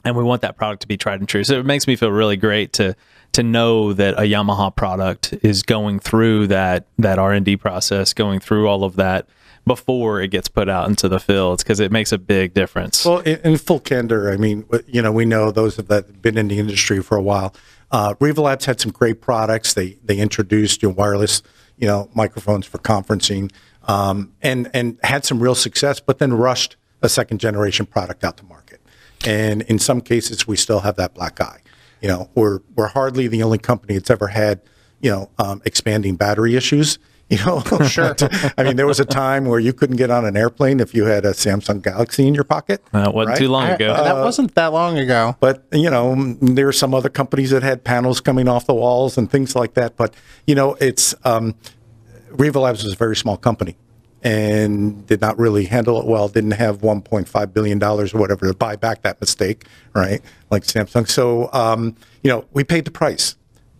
And 0.04 0.16
we 0.16 0.24
want 0.24 0.42
that 0.42 0.56
product 0.56 0.82
to 0.82 0.88
be 0.88 0.96
tried 0.96 1.20
and 1.20 1.28
true. 1.28 1.44
So 1.44 1.58
it 1.58 1.66
makes 1.66 1.86
me 1.86 1.94
feel 1.94 2.10
really 2.10 2.36
great 2.36 2.72
to 2.74 2.96
to 3.32 3.42
know 3.44 3.92
that 3.92 4.14
a 4.14 4.22
Yamaha 4.22 4.74
product 4.74 5.34
is 5.42 5.62
going 5.62 6.00
through 6.00 6.48
that 6.48 6.86
that 6.98 7.18
R 7.18 7.32
and 7.32 7.44
D 7.44 7.56
process, 7.56 8.12
going 8.12 8.40
through 8.40 8.66
all 8.66 8.82
of 8.82 8.96
that 8.96 9.28
before 9.66 10.20
it 10.20 10.28
gets 10.28 10.48
put 10.48 10.68
out 10.68 10.88
into 10.88 11.08
the 11.08 11.20
fields 11.20 11.62
because 11.62 11.80
it 11.80 11.92
makes 11.92 12.12
a 12.12 12.18
big 12.18 12.54
difference. 12.54 13.04
Well, 13.04 13.18
in, 13.20 13.38
in 13.44 13.56
full 13.58 13.80
candor, 13.80 14.32
I 14.32 14.36
mean, 14.36 14.64
you 14.86 15.02
know, 15.02 15.12
we 15.12 15.24
know 15.24 15.50
those 15.50 15.76
that 15.76 15.88
have 15.90 16.22
been 16.22 16.38
in 16.38 16.48
the 16.48 16.58
industry 16.58 17.02
for 17.02 17.16
a 17.16 17.22
while. 17.22 17.54
Uh, 17.90 18.14
Revo 18.14 18.44
Labs 18.44 18.64
had 18.64 18.80
some 18.80 18.90
great 18.90 19.20
products. 19.20 19.74
They 19.74 19.98
they 20.04 20.18
introduced 20.18 20.82
wireless, 20.84 21.42
you 21.80 21.86
know, 21.86 22.10
microphones 22.14 22.66
for 22.66 22.78
conferencing, 22.78 23.50
um, 23.84 24.32
and 24.42 24.70
and 24.74 24.98
had 25.02 25.24
some 25.24 25.40
real 25.40 25.54
success. 25.54 25.98
But 25.98 26.18
then 26.18 26.32
rushed 26.32 26.76
a 27.02 27.08
second 27.08 27.38
generation 27.38 27.86
product 27.86 28.22
out 28.22 28.36
to 28.36 28.44
market, 28.44 28.80
and 29.26 29.62
in 29.62 29.78
some 29.78 30.00
cases, 30.00 30.46
we 30.46 30.56
still 30.56 30.80
have 30.80 30.96
that 30.96 31.14
black 31.14 31.40
eye. 31.40 31.60
You 32.00 32.08
know, 32.08 32.30
we're 32.34 32.60
we're 32.76 32.88
hardly 32.88 33.26
the 33.28 33.42
only 33.42 33.58
company 33.58 33.94
that's 33.94 34.10
ever 34.10 34.28
had, 34.28 34.60
you 35.00 35.10
know, 35.10 35.30
um, 35.38 35.62
expanding 35.64 36.16
battery 36.16 36.54
issues. 36.54 36.98
You 37.34 37.38
know, 37.46 37.60
sure. 37.86 38.16
I 38.58 38.64
mean, 38.64 38.74
there 38.74 38.88
was 38.88 38.98
a 38.98 39.04
time 39.04 39.44
where 39.44 39.60
you 39.60 39.72
couldn't 39.72 39.96
get 39.98 40.10
on 40.10 40.24
an 40.24 40.36
airplane 40.36 40.80
if 40.80 40.94
you 40.94 41.04
had 41.04 41.24
a 41.24 41.30
Samsung 41.30 41.80
Galaxy 41.80 42.26
in 42.26 42.34
your 42.34 42.42
pocket. 42.42 42.82
that 42.90 43.14
wasn't 43.14 43.28
right? 43.34 43.38
too 43.38 43.48
long 43.48 43.62
I- 43.66 43.74
ago. 43.74 43.94
that 43.94 44.16
wasn't 44.16 44.54
that 44.56 44.72
long 44.72 44.98
ago. 44.98 45.36
But 45.38 45.64
you 45.70 45.90
know, 45.90 46.16
mm, 46.16 46.56
there 46.56 46.66
are 46.66 46.72
some 46.72 46.92
other 46.92 47.08
companies 47.08 47.50
that 47.50 47.62
had 47.62 47.84
panels 47.84 48.20
coming 48.20 48.48
off 48.48 48.66
the 48.66 48.74
walls 48.74 49.16
and 49.16 49.30
things 49.30 49.54
like 49.54 49.74
that. 49.74 49.96
But 49.96 50.12
you 50.44 50.56
know, 50.56 50.74
it's 50.80 51.14
um, 51.24 51.54
Revo 52.32 52.62
Labs 52.62 52.82
was 52.82 52.94
a 52.94 52.96
very 52.96 53.14
small 53.14 53.36
company 53.36 53.76
and 54.22 55.06
did 55.06 55.20
not 55.20 55.38
really 55.38 55.66
handle 55.66 56.00
it 56.00 56.06
well. 56.06 56.28
Didn't 56.28 56.50
have 56.52 56.78
1.5 56.78 57.54
billion 57.54 57.78
dollars 57.78 58.12
or 58.12 58.18
whatever 58.18 58.46
to 58.48 58.54
buy 58.54 58.74
back 58.74 59.02
that 59.02 59.20
mistake, 59.20 59.66
right? 59.94 60.20
Like 60.50 60.64
Samsung. 60.64 61.08
So 61.08 61.48
um, 61.52 61.94
you 62.24 62.30
know, 62.30 62.44
we 62.52 62.64
paid 62.64 62.86
the 62.86 62.90
price. 62.90 63.36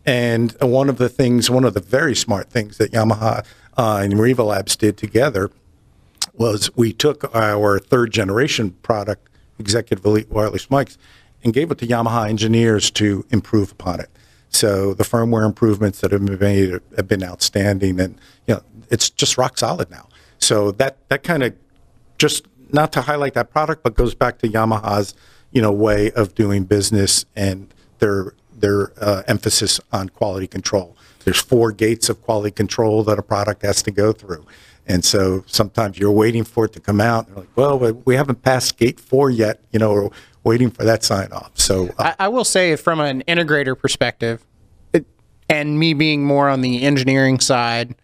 And 0.07 0.53
one 0.61 0.89
of 0.89 0.99
the 0.99 1.09
things, 1.09 1.51
one 1.51 1.65
of 1.65 1.75
the 1.75 1.81
very 1.81 2.15
smart 2.17 2.51
things 2.51 2.79
that 2.79 2.93
Yamaha 2.93 3.45
uh, 3.77 4.01
and 4.03 4.15
Revo 4.15 4.47
Labs 4.47 4.77
did 4.77 4.97
together 4.97 5.51
was 6.35 6.75
we 6.77 6.93
took 6.93 7.35
our 7.35 7.79
third 7.79 8.13
generation 8.13 8.71
product, 8.83 9.29
Executive 9.59 10.05
Elite 10.05 10.31
Wireless 10.31 10.67
Mics, 10.67 10.97
and 11.45 11.53
gave 11.53 11.71
it 11.71 11.79
to 11.79 11.87
Yamaha 11.87 12.29
engineers 12.29 12.91
to 12.93 13.27
improve 13.31 13.73
upon 13.73 14.01
it. 14.01 14.11
So 14.49 14.95
the 14.95 15.05
firmware 15.05 15.47
improvements 15.47 16.01
that 16.01 16.13
have 16.13 16.25
been 16.25 16.39
made 16.39 16.81
have 16.97 17.09
been 17.09 17.23
outstanding, 17.23 18.01
and 18.01 18.19
you 18.47 18.55
know 18.55 18.63
it's 18.91 19.09
just 19.09 19.39
rock 19.39 19.59
solid 19.59 19.91
now. 19.91 20.09
So 20.39 20.73
that 20.73 20.97
that 21.09 21.23
kind 21.23 21.43
of 21.43 21.55
just 22.19 22.47
not 22.73 22.93
to 22.93 23.03
highlight 23.03 23.35
that 23.35 23.51
product, 23.51 23.83
but 23.83 23.95
goes 23.95 24.15
back 24.15 24.39
to 24.39 24.49
Yamaha's 24.49 25.15
you 25.53 25.63
know 25.63 25.71
way 25.71 26.11
of 26.13 26.35
doing 26.35 26.65
business 26.65 27.25
and 27.37 27.73
their 28.01 28.35
their 28.61 28.93
uh, 29.03 29.23
emphasis 29.27 29.81
on 29.93 30.09
quality 30.09 30.47
control. 30.47 30.97
There's 31.25 31.41
four 31.41 31.73
gates 31.73 32.09
of 32.09 32.23
quality 32.23 32.51
control 32.51 33.03
that 33.05 33.19
a 33.19 33.23
product 33.23 33.63
has 33.63 33.83
to 33.83 33.91
go 33.91 34.13
through. 34.13 34.47
And 34.87 35.05
so 35.05 35.45
sometimes 35.47 35.99
you're 35.99 36.11
waiting 36.11 36.45
for 36.45 36.65
it 36.65 36.73
to 36.73 36.81
come 36.81 37.01
out. 37.01 37.29
And 37.29 37.37
like, 37.37 37.49
well, 37.57 37.79
we- 37.79 37.93
we 37.93 38.15
haven't 38.17 38.43
passed 38.43 38.77
gate 38.79 38.99
four 38.99 39.31
yet, 39.31 39.61
you 39.71 39.79
know, 39.79 39.91
or 39.93 40.11
waiting 40.43 40.71
for 40.71 40.85
that 40.85 41.05
sign 41.05 41.31
off. 41.33 41.53
So 41.55 41.89
uh, 41.99 42.15
I, 42.19 42.25
I 42.25 42.29
will 42.29 42.45
say, 42.45 42.75
from 42.77 42.99
an 43.01 43.23
integrator 43.29 43.79
perspective, 43.79 44.45
it, 44.93 45.07
and 45.49 45.79
me 45.79 45.93
being 45.95 46.25
more 46.25 46.49
on 46.49 46.63
the 46.63 46.83
engineering 46.83 47.39
side, 47.41 47.95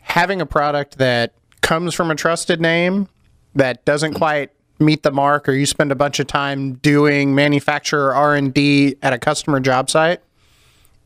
having 0.00 0.40
a 0.40 0.46
product 0.46 0.98
that 0.98 1.34
comes 1.60 1.92
from 1.94 2.10
a 2.10 2.14
trusted 2.14 2.60
name 2.60 3.08
that 3.54 3.84
doesn't 3.84 4.14
quite 4.14 4.50
meet 4.78 5.02
the 5.02 5.10
mark 5.10 5.48
or 5.48 5.52
you 5.52 5.66
spend 5.66 5.90
a 5.90 5.94
bunch 5.94 6.20
of 6.20 6.26
time 6.26 6.74
doing 6.74 7.34
manufacturer 7.34 8.14
R&D 8.14 8.96
at 9.02 9.12
a 9.12 9.18
customer 9.18 9.60
job 9.60 9.90
site 9.90 10.20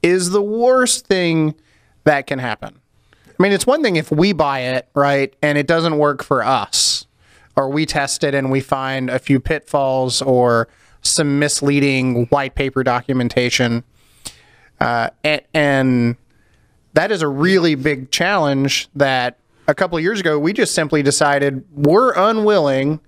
is 0.02 0.30
the 0.30 0.42
worst 0.42 1.06
thing 1.06 1.54
that 2.04 2.26
can 2.26 2.38
happen. 2.38 2.80
I 3.28 3.42
mean, 3.42 3.52
it's 3.52 3.66
one 3.66 3.82
thing 3.82 3.96
if 3.96 4.10
we 4.10 4.32
buy 4.32 4.60
it, 4.60 4.88
right, 4.94 5.34
and 5.42 5.56
it 5.56 5.66
doesn't 5.66 5.98
work 5.98 6.22
for 6.22 6.44
us, 6.44 7.06
or 7.56 7.68
we 7.70 7.86
test 7.86 8.24
it 8.24 8.34
and 8.34 8.50
we 8.50 8.60
find 8.60 9.08
a 9.08 9.18
few 9.18 9.40
pitfalls 9.40 10.20
or 10.22 10.68
some 11.00 11.38
misleading 11.38 12.26
white 12.26 12.54
paper 12.54 12.84
documentation. 12.84 13.84
Uh, 14.80 15.10
and, 15.24 15.42
and 15.54 16.16
that 16.94 17.10
is 17.10 17.22
a 17.22 17.28
really 17.28 17.74
big 17.74 18.10
challenge 18.10 18.88
that 18.94 19.38
a 19.68 19.74
couple 19.74 19.98
years 19.98 20.20
ago 20.20 20.38
we 20.38 20.52
just 20.52 20.74
simply 20.74 21.02
decided 21.02 21.64
we're 21.72 22.12
unwilling 22.12 23.00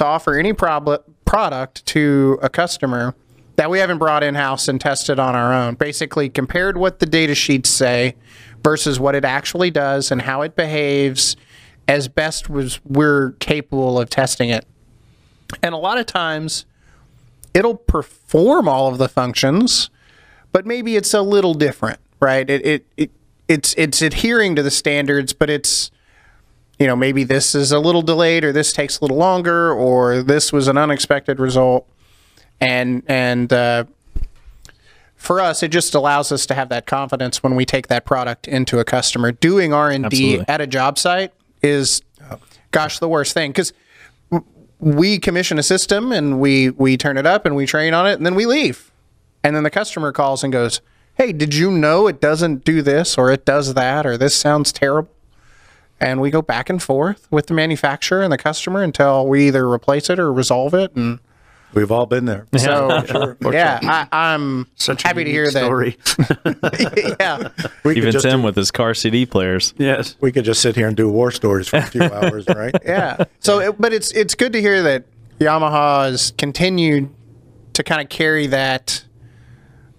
to 0.00 0.06
offer 0.06 0.38
any 0.38 0.54
prob- 0.54 1.04
product 1.26 1.84
to 1.84 2.38
a 2.40 2.48
customer 2.48 3.14
that 3.56 3.68
we 3.68 3.78
haven't 3.78 3.98
brought 3.98 4.22
in 4.22 4.34
house 4.34 4.66
and 4.66 4.80
tested 4.80 5.18
on 5.18 5.34
our 5.36 5.52
own. 5.52 5.74
Basically, 5.74 6.30
compared 6.30 6.78
what 6.78 7.00
the 7.00 7.06
data 7.06 7.34
sheets 7.34 7.68
say 7.68 8.16
versus 8.64 8.98
what 8.98 9.14
it 9.14 9.26
actually 9.26 9.70
does 9.70 10.10
and 10.10 10.22
how 10.22 10.40
it 10.40 10.56
behaves 10.56 11.36
as 11.86 12.08
best 12.08 12.48
as 12.48 12.80
we're 12.82 13.32
capable 13.32 14.00
of 14.00 14.08
testing 14.08 14.48
it. 14.48 14.64
And 15.62 15.74
a 15.74 15.78
lot 15.78 15.98
of 15.98 16.06
times 16.06 16.64
it'll 17.52 17.76
perform 17.76 18.68
all 18.68 18.88
of 18.88 18.96
the 18.96 19.08
functions, 19.08 19.90
but 20.50 20.64
maybe 20.64 20.96
it's 20.96 21.12
a 21.12 21.20
little 21.20 21.52
different, 21.52 22.00
right? 22.20 22.48
It, 22.48 22.64
it, 22.64 22.86
it 22.96 23.10
it's 23.48 23.74
it's 23.76 24.00
adhering 24.00 24.56
to 24.56 24.62
the 24.62 24.70
standards, 24.70 25.34
but 25.34 25.50
it's 25.50 25.90
you 26.80 26.86
know 26.86 26.96
maybe 26.96 27.22
this 27.22 27.54
is 27.54 27.70
a 27.70 27.78
little 27.78 28.02
delayed 28.02 28.42
or 28.42 28.52
this 28.52 28.72
takes 28.72 28.98
a 28.98 29.04
little 29.04 29.18
longer 29.18 29.70
or 29.72 30.22
this 30.22 30.52
was 30.52 30.66
an 30.66 30.78
unexpected 30.78 31.38
result. 31.38 31.86
And 32.60 33.02
and 33.06 33.52
uh, 33.52 33.84
for 35.14 35.40
us 35.40 35.62
it 35.62 35.68
just 35.68 35.94
allows 35.94 36.32
us 36.32 36.46
to 36.46 36.54
have 36.54 36.70
that 36.70 36.86
confidence 36.86 37.42
when 37.42 37.54
we 37.54 37.66
take 37.66 37.88
that 37.88 38.06
product 38.06 38.48
into 38.48 38.80
a 38.80 38.84
customer. 38.84 39.30
Doing 39.30 39.74
r&d 39.74 40.04
Absolutely. 40.04 40.48
at 40.48 40.60
a 40.62 40.66
job 40.66 40.98
site 40.98 41.32
is 41.62 42.02
gosh 42.72 42.98
the 42.98 43.08
worst 43.08 43.34
thing 43.34 43.50
because 43.50 43.74
we 44.78 45.18
commission 45.18 45.58
a 45.58 45.62
system 45.62 46.10
and 46.10 46.40
we 46.40 46.70
we 46.70 46.96
turn 46.96 47.18
it 47.18 47.26
up 47.26 47.44
and 47.44 47.54
we 47.54 47.66
train 47.66 47.92
on 47.92 48.06
it 48.06 48.14
and 48.14 48.24
then 48.24 48.34
we 48.34 48.46
leave. 48.46 48.90
And 49.44 49.54
then 49.54 49.64
the 49.64 49.70
customer 49.70 50.12
calls 50.12 50.42
and 50.42 50.50
goes 50.50 50.80
hey 51.16 51.30
did 51.30 51.54
you 51.54 51.70
know 51.70 52.06
it 52.06 52.22
doesn't 52.22 52.64
do 52.64 52.80
this 52.80 53.18
or 53.18 53.30
it 53.30 53.44
does 53.44 53.74
that 53.74 54.06
or 54.06 54.16
this 54.16 54.34
sounds 54.34 54.72
terrible 54.72 55.10
and 56.00 56.20
we 56.20 56.30
go 56.30 56.42
back 56.42 56.70
and 56.70 56.82
forth 56.82 57.26
with 57.30 57.46
the 57.46 57.54
manufacturer 57.54 58.22
and 58.22 58.32
the 58.32 58.38
customer 58.38 58.82
until 58.82 59.26
we 59.26 59.46
either 59.48 59.68
replace 59.70 60.08
it 60.10 60.18
or 60.18 60.32
resolve 60.32 60.74
it 60.74 60.94
and 60.96 61.18
We've 61.72 61.92
all 61.92 62.06
been 62.06 62.24
there. 62.24 62.48
so 62.56 63.36
yeah 63.52 63.78
I, 63.82 64.08
i'm 64.32 64.66
Such 64.74 65.04
a 65.04 65.06
happy 65.06 65.22
to 65.22 65.30
hear 65.30 65.44
unique 65.44 65.54
that 65.54 65.64
story. 65.64 65.96
yeah 67.20 67.48
We 67.84 67.94
could 67.94 67.98
Even 67.98 68.12
just 68.12 68.24
Tim 68.24 68.40
do- 68.40 68.46
with 68.46 68.56
his 68.56 68.72
car 68.72 68.92
CD 68.92 69.24
players. 69.24 69.72
yes. 69.78 70.16
we 70.20 70.32
could 70.32 70.44
just 70.44 70.62
sit 70.62 70.74
here 70.74 70.88
and 70.88 70.96
do 70.96 71.08
war 71.08 71.30
stories 71.30 71.68
for 71.68 71.76
a 71.76 71.82
few 71.82 72.02
hours, 72.02 72.44
right? 72.48 72.74
yeah. 72.84 73.22
So, 73.38 73.60
it, 73.60 73.80
but 73.80 73.92
it's 73.92 74.10
it's 74.12 74.34
good 74.34 74.52
to 74.54 74.60
hear 74.60 74.82
that 74.82 75.04
Yamaha 75.38 76.10
has 76.10 76.32
continued 76.36 77.08
to 77.74 77.84
kind 77.84 78.00
of 78.02 78.08
carry 78.08 78.48
that 78.48 79.04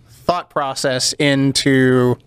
thought 0.10 0.50
process 0.50 1.14
into 1.14 2.18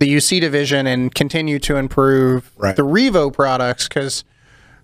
the 0.00 0.08
UC 0.16 0.40
division 0.40 0.86
and 0.88 1.14
continue 1.14 1.58
to 1.60 1.76
improve 1.76 2.50
Right. 2.56 2.74
the 2.74 2.82
Revo 2.82 3.32
products 3.32 3.86
because, 3.86 4.24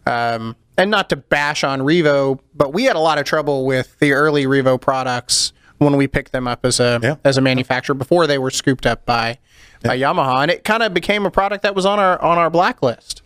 um, 0.07 0.55
and 0.79 0.91
not 0.91 1.09
to 1.11 1.17
bash 1.17 1.65
on 1.65 1.81
Revo, 1.81 2.39
but 2.55 2.73
we 2.73 2.85
had 2.85 2.95
a 2.97 3.01
lot 3.01 3.19
of 3.19 3.25
trouble 3.25 3.65
with 3.67 3.99
the 3.99 4.13
early 4.13 4.45
Revo 4.45 4.81
products 4.81 5.53
when 5.79 5.97
we 5.97 6.07
picked 6.07 6.33
them 6.33 6.47
up 6.47 6.65
as 6.65 6.79
a 6.81 7.01
Yeah. 7.03 7.17
as 7.25 7.37
a 7.37 7.41
manufacturer 7.41 7.95
before 7.95 8.27
they 8.27 8.39
were 8.39 8.51
scooped 8.51 8.87
up 8.87 9.05
by 9.05 9.39
by 9.83 9.99
Yamaha, 9.99 10.43
and 10.43 10.51
it 10.51 10.65
kind 10.65 10.83
of 10.83 10.93
became 10.95 11.27
a 11.27 11.31
product 11.31 11.63
that 11.63 11.75
was 11.75 11.85
on 11.87 11.99
our 11.99 12.21
on 12.23 12.39
our 12.39 12.51
blacklist 12.51 13.23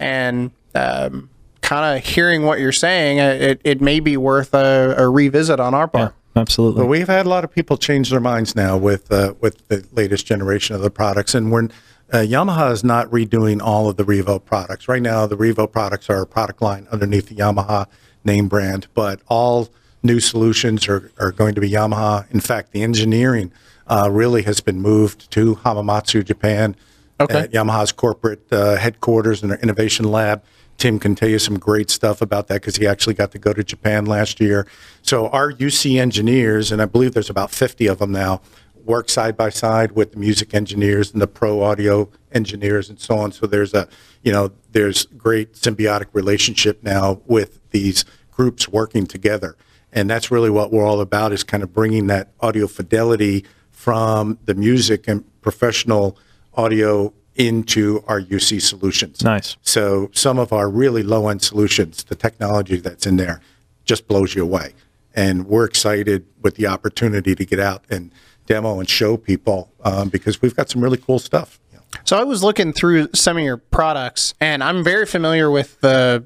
and 0.00 0.50
um, 0.74 1.30
kind 1.62 1.96
of 1.98 2.04
hearing 2.04 2.42
what 2.44 2.60
you're 2.60 2.70
saying, 2.72 3.18
uh, 3.18 3.24
it, 3.40 3.60
it 3.64 3.80
may 3.80 3.98
be 3.98 4.16
worth 4.16 4.52
a, 4.54 4.94
a 4.98 5.08
revisit 5.08 5.58
on 5.58 5.74
our 5.74 5.88
part. 5.88 6.14
Absolutely. 6.36 6.82
But 6.82 6.86
we've 6.86 7.08
had 7.08 7.24
a 7.26 7.28
lot 7.28 7.44
of 7.44 7.50
people 7.50 7.76
change 7.78 8.10
their 8.10 8.20
minds 8.20 8.54
now 8.54 8.76
with 8.76 9.10
uh, 9.10 9.34
with 9.40 9.66
the 9.68 9.86
latest 9.92 10.26
generation 10.26 10.76
of 10.76 10.82
the 10.82 10.90
products, 10.90 11.34
and 11.34 11.50
we're 11.50 11.68
uh, 12.12 12.18
Yamaha 12.18 12.70
is 12.70 12.84
not 12.84 13.10
redoing 13.10 13.60
all 13.60 13.88
of 13.88 13.96
the 13.96 14.04
Revo 14.04 14.44
products 14.44 14.86
right 14.86 15.02
now. 15.02 15.26
The 15.26 15.36
Revo 15.36 15.70
products 15.70 16.08
are 16.08 16.22
a 16.22 16.26
product 16.26 16.62
line 16.62 16.86
underneath 16.92 17.28
the 17.28 17.34
Yamaha 17.34 17.86
name 18.24 18.48
brand, 18.48 18.86
but 18.94 19.20
all 19.28 19.68
new 20.02 20.20
solutions 20.20 20.86
are, 20.88 21.10
are 21.18 21.32
going 21.32 21.54
to 21.56 21.60
be 21.60 21.70
Yamaha. 21.70 22.30
In 22.30 22.40
fact, 22.40 22.70
the 22.72 22.82
engineering 22.82 23.50
uh, 23.88 24.08
really 24.12 24.42
has 24.42 24.60
been 24.60 24.80
moved 24.80 25.30
to 25.32 25.56
Hamamatsu, 25.56 26.24
Japan, 26.24 26.76
Okay. 27.18 27.40
at 27.40 27.50
Yamaha's 27.52 27.92
corporate 27.92 28.52
uh, 28.52 28.76
headquarters 28.76 29.42
and 29.42 29.50
their 29.50 29.58
innovation 29.60 30.10
lab. 30.10 30.44
Tim 30.78 30.98
can 30.98 31.14
tell 31.14 31.28
you 31.28 31.38
some 31.38 31.58
great 31.58 31.90
stuff 31.90 32.20
about 32.20 32.48
that 32.48 32.60
because 32.60 32.76
he 32.76 32.86
actually 32.86 33.14
got 33.14 33.30
to 33.32 33.38
go 33.38 33.52
to 33.52 33.64
Japan 33.64 34.06
last 34.06 34.40
year. 34.40 34.66
So 35.02 35.28
our 35.28 35.52
UC 35.52 35.98
engineers, 36.00 36.70
and 36.70 36.82
I 36.82 36.84
believe 36.84 37.14
there's 37.14 37.30
about 37.30 37.50
50 37.50 37.86
of 37.86 37.98
them 37.98 38.12
now, 38.12 38.42
work 38.84 39.08
side 39.10 39.36
by 39.36 39.48
side 39.48 39.92
with 39.92 40.12
the 40.12 40.18
music 40.18 40.54
engineers 40.54 41.12
and 41.12 41.20
the 41.20 41.26
pro 41.26 41.62
audio 41.62 42.08
engineers 42.32 42.88
and 42.88 43.00
so 43.00 43.18
on. 43.18 43.32
So 43.32 43.46
there's 43.46 43.74
a, 43.74 43.88
you 44.22 44.32
know, 44.32 44.52
there's 44.72 45.06
great 45.06 45.54
symbiotic 45.54 46.06
relationship 46.12 46.82
now 46.82 47.20
with 47.26 47.58
these 47.70 48.04
groups 48.30 48.68
working 48.68 49.06
together. 49.06 49.56
And 49.92 50.08
that's 50.10 50.30
really 50.30 50.50
what 50.50 50.72
we're 50.72 50.84
all 50.84 51.00
about 51.00 51.32
is 51.32 51.42
kind 51.42 51.62
of 51.62 51.72
bringing 51.72 52.06
that 52.08 52.32
audio 52.40 52.66
fidelity 52.66 53.44
from 53.70 54.38
the 54.44 54.54
music 54.54 55.08
and 55.08 55.24
professional 55.40 56.18
audio 56.54 57.12
into 57.36 58.02
our 58.06 58.20
UC 58.20 58.62
solutions. 58.62 59.22
Nice. 59.22 59.56
So 59.62 60.10
some 60.12 60.38
of 60.38 60.52
our 60.52 60.68
really 60.68 61.02
low 61.02 61.28
end 61.28 61.42
solutions, 61.42 62.04
the 62.04 62.14
technology 62.14 62.76
that's 62.76 63.06
in 63.06 63.16
there 63.16 63.40
just 63.84 64.08
blows 64.08 64.34
you 64.34 64.42
away. 64.42 64.74
And 65.14 65.46
we're 65.46 65.64
excited 65.64 66.26
with 66.42 66.56
the 66.56 66.66
opportunity 66.66 67.34
to 67.34 67.44
get 67.44 67.58
out 67.58 67.84
and 67.88 68.10
demo 68.46 68.78
and 68.78 68.88
show 68.88 69.16
people 69.16 69.72
um, 69.82 70.08
because 70.08 70.42
we've 70.42 70.54
got 70.54 70.68
some 70.68 70.82
really 70.82 70.98
cool 70.98 71.18
stuff. 71.18 71.58
So 72.04 72.18
I 72.18 72.24
was 72.24 72.42
looking 72.42 72.72
through 72.72 73.08
some 73.14 73.36
of 73.36 73.42
your 73.42 73.56
products, 73.56 74.34
and 74.40 74.62
I'm 74.62 74.84
very 74.84 75.06
familiar 75.06 75.50
with 75.50 75.80
the 75.80 76.24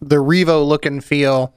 the 0.00 0.16
Revo 0.16 0.66
look 0.66 0.86
and 0.86 1.04
feel. 1.04 1.54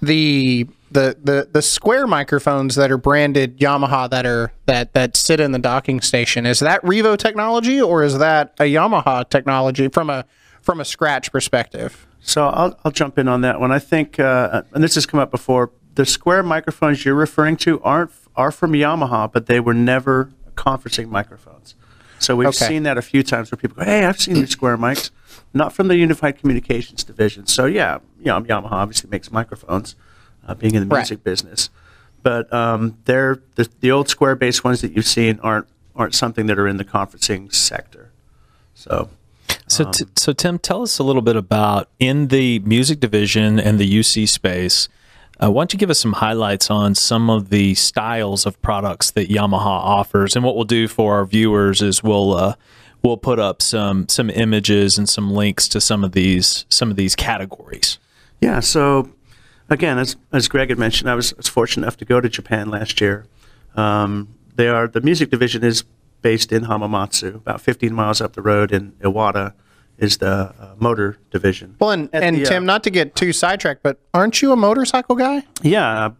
The 0.00 0.66
the 0.92 1.16
the 1.22 1.48
the 1.52 1.62
square 1.62 2.06
microphones 2.06 2.74
that 2.76 2.90
are 2.90 2.98
branded 2.98 3.58
Yamaha 3.58 4.08
that 4.10 4.26
are 4.26 4.52
that 4.66 4.92
that 4.94 5.16
sit 5.16 5.40
in 5.40 5.52
the 5.52 5.58
docking 5.58 6.00
station 6.00 6.46
is 6.46 6.60
that 6.60 6.82
Revo 6.82 7.16
technology 7.16 7.80
or 7.80 8.02
is 8.02 8.18
that 8.18 8.54
a 8.60 8.64
Yamaha 8.64 9.28
technology 9.28 9.88
from 9.88 10.10
a 10.10 10.24
from 10.60 10.80
a 10.80 10.84
scratch 10.84 11.32
perspective? 11.32 12.06
So 12.20 12.46
I'll, 12.46 12.78
I'll 12.84 12.92
jump 12.92 13.18
in 13.18 13.26
on 13.26 13.40
that 13.40 13.58
one. 13.58 13.72
I 13.72 13.80
think, 13.80 14.20
uh, 14.20 14.62
and 14.72 14.84
this 14.84 14.94
has 14.94 15.06
come 15.06 15.18
up 15.18 15.32
before, 15.32 15.72
the 15.96 16.06
square 16.06 16.44
microphones 16.44 17.04
you're 17.04 17.16
referring 17.16 17.56
to 17.58 17.80
aren't 17.82 18.12
are 18.36 18.52
from 18.52 18.72
Yamaha, 18.72 19.30
but 19.32 19.46
they 19.46 19.58
were 19.60 19.74
never 19.74 20.30
conferencing 20.54 21.08
microphones. 21.08 21.74
So 22.20 22.36
we've 22.36 22.48
Okay. 22.48 22.68
seen 22.68 22.84
that 22.84 22.96
a 22.96 23.02
few 23.02 23.24
times 23.24 23.50
where 23.50 23.56
people 23.56 23.76
go, 23.78 23.84
"Hey, 23.84 24.04
I've 24.04 24.20
seen 24.20 24.34
these 24.34 24.50
square 24.50 24.78
mics," 24.78 25.10
not 25.52 25.72
from 25.72 25.88
the 25.88 25.96
Unified 25.96 26.38
Communications 26.38 27.02
division. 27.02 27.46
So 27.48 27.66
yeah, 27.66 27.98
you 28.20 28.26
know, 28.26 28.40
Yamaha 28.40 28.70
obviously 28.70 29.10
makes 29.10 29.32
microphones, 29.32 29.96
uh, 30.46 30.54
being 30.54 30.74
in 30.74 30.82
the 30.88 30.94
Right. 30.94 31.00
music 31.00 31.22
business, 31.24 31.70
but 32.22 32.52
um, 32.52 32.96
they're 33.04 33.40
the, 33.56 33.68
the 33.80 33.90
old 33.90 34.08
square 34.08 34.34
based 34.36 34.64
ones 34.64 34.80
that 34.80 34.92
you've 34.96 35.06
seen 35.06 35.38
aren't 35.42 35.66
aren't 35.94 36.14
something 36.14 36.46
that 36.46 36.58
are 36.58 36.66
in 36.68 36.78
the 36.78 36.84
conferencing 36.84 37.52
sector. 37.54 38.10
So 38.74 39.10
So, 39.68 39.84
t- 39.90 40.04
so 40.16 40.32
Tim, 40.32 40.58
tell 40.58 40.82
us 40.82 40.98
a 40.98 41.02
little 41.02 41.22
bit 41.22 41.36
about 41.36 41.88
in 41.98 42.28
the 42.28 42.58
music 42.60 42.98
division 43.00 43.60
and 43.60 43.78
the 43.78 43.86
UC 44.00 44.26
space. 44.28 44.88
Uh, 45.42 45.50
why 45.50 45.60
don't 45.62 45.72
you 45.72 45.78
give 45.78 45.90
us 45.90 45.98
some 45.98 46.14
highlights 46.14 46.70
on 46.70 46.94
some 46.94 47.28
of 47.28 47.48
the 47.50 47.74
styles 47.74 48.46
of 48.46 48.60
products 48.62 49.10
that 49.12 49.28
Yamaha 49.28 49.66
offers? 49.66 50.36
And 50.36 50.44
what 50.44 50.54
we'll 50.56 50.64
do 50.64 50.88
for 50.88 51.14
our 51.16 51.24
viewers 51.26 51.82
is 51.82 52.02
we'll 52.02 52.32
uh, 52.34 52.54
we'll 53.02 53.16
put 53.16 53.38
up 53.38 53.60
some 53.60 54.08
some 54.08 54.30
images 54.30 54.96
and 54.98 55.08
some 55.08 55.30
links 55.32 55.68
to 55.68 55.80
some 55.80 56.04
of 56.04 56.12
these 56.12 56.64
some 56.68 56.90
of 56.90 56.96
these 56.96 57.14
categories. 57.16 57.98
Yeah. 58.40 58.60
So 58.60 59.10
again, 59.72 59.98
as 59.98 60.16
as 60.32 60.48
Greg 60.48 60.68
had 60.68 60.78
mentioned, 60.78 61.10
I 61.10 61.14
was, 61.14 61.34
was 61.34 61.48
fortunate 61.48 61.84
enough 61.84 61.96
to 61.98 62.04
go 62.04 62.20
to 62.20 62.28
Japan 62.28 62.70
last 62.70 63.00
year. 63.00 63.26
Um, 63.74 64.34
they 64.54 64.68
are 64.68 64.86
the 64.86 65.00
music 65.00 65.30
division 65.30 65.64
is 65.64 65.84
based 66.20 66.52
in 66.52 66.64
Hamamatsu, 66.64 67.34
about 67.34 67.60
15 67.60 67.92
miles 67.92 68.20
up 68.20 68.34
the 68.34 68.42
road 68.42 68.72
in 68.72 68.92
Iwata 69.00 69.54
is 69.98 70.18
the 70.18 70.54
uh, 70.58 70.74
motor 70.78 71.18
division. 71.30 71.76
Well, 71.78 71.90
and, 71.90 72.08
At 72.12 72.22
and 72.22 72.36
the, 72.36 72.46
uh, 72.46 72.48
Tim, 72.48 72.64
not 72.64 72.84
to 72.84 72.90
get 72.90 73.14
too 73.14 73.32
sidetracked, 73.32 73.82
but 73.82 73.98
aren't 74.14 74.40
you 74.40 74.52
a 74.52 74.56
motorcycle 74.56 75.16
guy? 75.16 75.44
Yeah. 75.62 76.10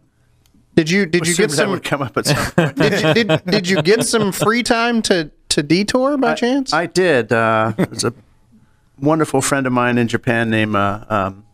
Did 0.75 0.89
you 0.89 1.05
did 1.05 1.27
you 1.27 1.35
get 1.35 1.51
some 1.51 1.69
would 1.69 1.83
come 1.83 2.01
up 2.01 2.17
at 2.17 2.25
some 2.25 2.51
point. 2.55 2.75
did, 2.75 3.01
you, 3.01 3.13
did, 3.13 3.45
did 3.45 3.69
you 3.69 3.81
get 3.81 4.05
some 4.05 4.31
free 4.31 4.63
time 4.63 5.01
to 5.03 5.29
to 5.49 5.61
detour 5.61 6.17
by 6.17 6.33
chance? 6.33 6.73
I 6.73 6.87
did. 6.87 7.31
Uh, 7.31 7.73
there's 7.77 8.03
a 8.03 8.13
wonderful 8.99 9.41
friend 9.41 9.67
of 9.67 9.73
mine 9.73 9.99
in 9.99 10.07
Japan 10.07 10.49
named 10.49 10.75
uh, 10.75 11.05
um, 11.09 11.45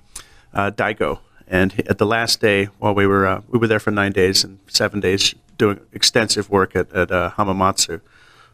uh, 0.53 0.71
Daigo. 0.71 1.19
And 1.49 1.81
at 1.89 1.97
the 1.97 2.05
last 2.05 2.39
day, 2.39 2.65
while 2.77 2.93
we 2.93 3.07
were 3.07 3.25
uh, 3.25 3.41
we 3.47 3.57
were 3.57 3.67
there 3.67 3.79
for 3.79 3.91
nine 3.91 4.12
days 4.12 4.43
and 4.43 4.59
seven 4.67 4.99
days 4.99 5.33
doing 5.57 5.79
extensive 5.91 6.49
work 6.49 6.75
at, 6.75 6.91
at 6.93 7.12
uh, 7.12 7.31
Hamamatsu. 7.38 8.01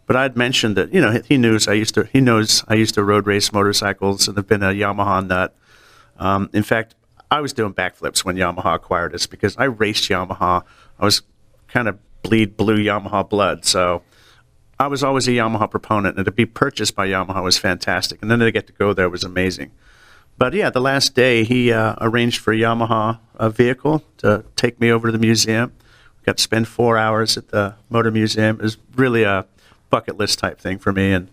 But 0.07 0.15
I 0.15 0.23
had 0.23 0.37
mentioned 0.37 0.77
that 0.77 0.93
you 0.93 1.01
know 1.01 1.11
he, 1.11 1.21
he 1.27 1.37
knows 1.37 1.67
I 1.67 1.73
used 1.73 1.93
to 1.95 2.05
he 2.05 2.21
knows 2.21 2.63
I 2.67 2.75
used 2.75 2.95
to 2.95 3.03
road 3.03 3.27
race 3.27 3.51
motorcycles 3.51 4.27
and 4.27 4.37
have 4.37 4.47
been 4.47 4.63
a 4.63 4.67
Yamaha 4.67 5.27
nut. 5.27 5.53
Um, 6.17 6.49
in 6.53 6.63
fact, 6.63 6.95
I 7.29 7.41
was 7.41 7.51
doing 7.51 7.73
backflips 7.73 8.23
when 8.23 8.37
Yamaha 8.37 8.75
acquired 8.75 9.13
us 9.13 9.27
because 9.27 9.57
I 9.57 9.65
raced 9.65 10.09
Yamaha. 10.09 10.63
I 10.97 11.05
was 11.05 11.21
kind 11.67 11.89
of 11.89 11.99
bleed 12.23 12.55
blue 12.55 12.77
Yamaha 12.77 13.27
blood, 13.27 13.65
so 13.65 14.03
I 14.79 14.87
was 14.87 15.03
always 15.03 15.27
a 15.27 15.31
Yamaha 15.31 15.69
proponent, 15.69 16.15
and 16.15 16.25
to 16.25 16.31
be 16.31 16.45
purchased 16.45 16.95
by 16.95 17.07
Yamaha 17.07 17.43
was 17.43 17.57
fantastic. 17.57 18.21
And 18.21 18.31
then 18.31 18.39
to 18.39 18.51
get 18.51 18.67
to 18.67 18.73
go 18.73 18.93
there 18.93 19.09
was 19.09 19.23
amazing. 19.23 19.71
But 20.37 20.53
yeah, 20.53 20.69
the 20.69 20.81
last 20.81 21.15
day 21.15 21.43
he 21.43 21.71
uh, 21.71 21.95
arranged 22.01 22.39
for 22.39 22.51
a 22.51 22.57
Yamaha 22.57 23.19
uh, 23.37 23.49
vehicle 23.49 24.03
to 24.17 24.43
take 24.55 24.79
me 24.79 24.91
over 24.91 25.07
to 25.07 25.11
the 25.11 25.17
museum. 25.17 25.73
Got 26.25 26.37
to 26.37 26.43
spend 26.43 26.67
four 26.67 26.97
hours 26.97 27.37
at 27.37 27.49
the 27.49 27.75
Motor 27.89 28.11
Museum. 28.11 28.57
It 28.57 28.63
was 28.63 28.77
really 28.95 29.23
a 29.23 29.45
bucket 29.89 30.17
list 30.17 30.39
type 30.39 30.59
thing 30.59 30.79
for 30.79 30.91
me, 30.91 31.13
and 31.13 31.29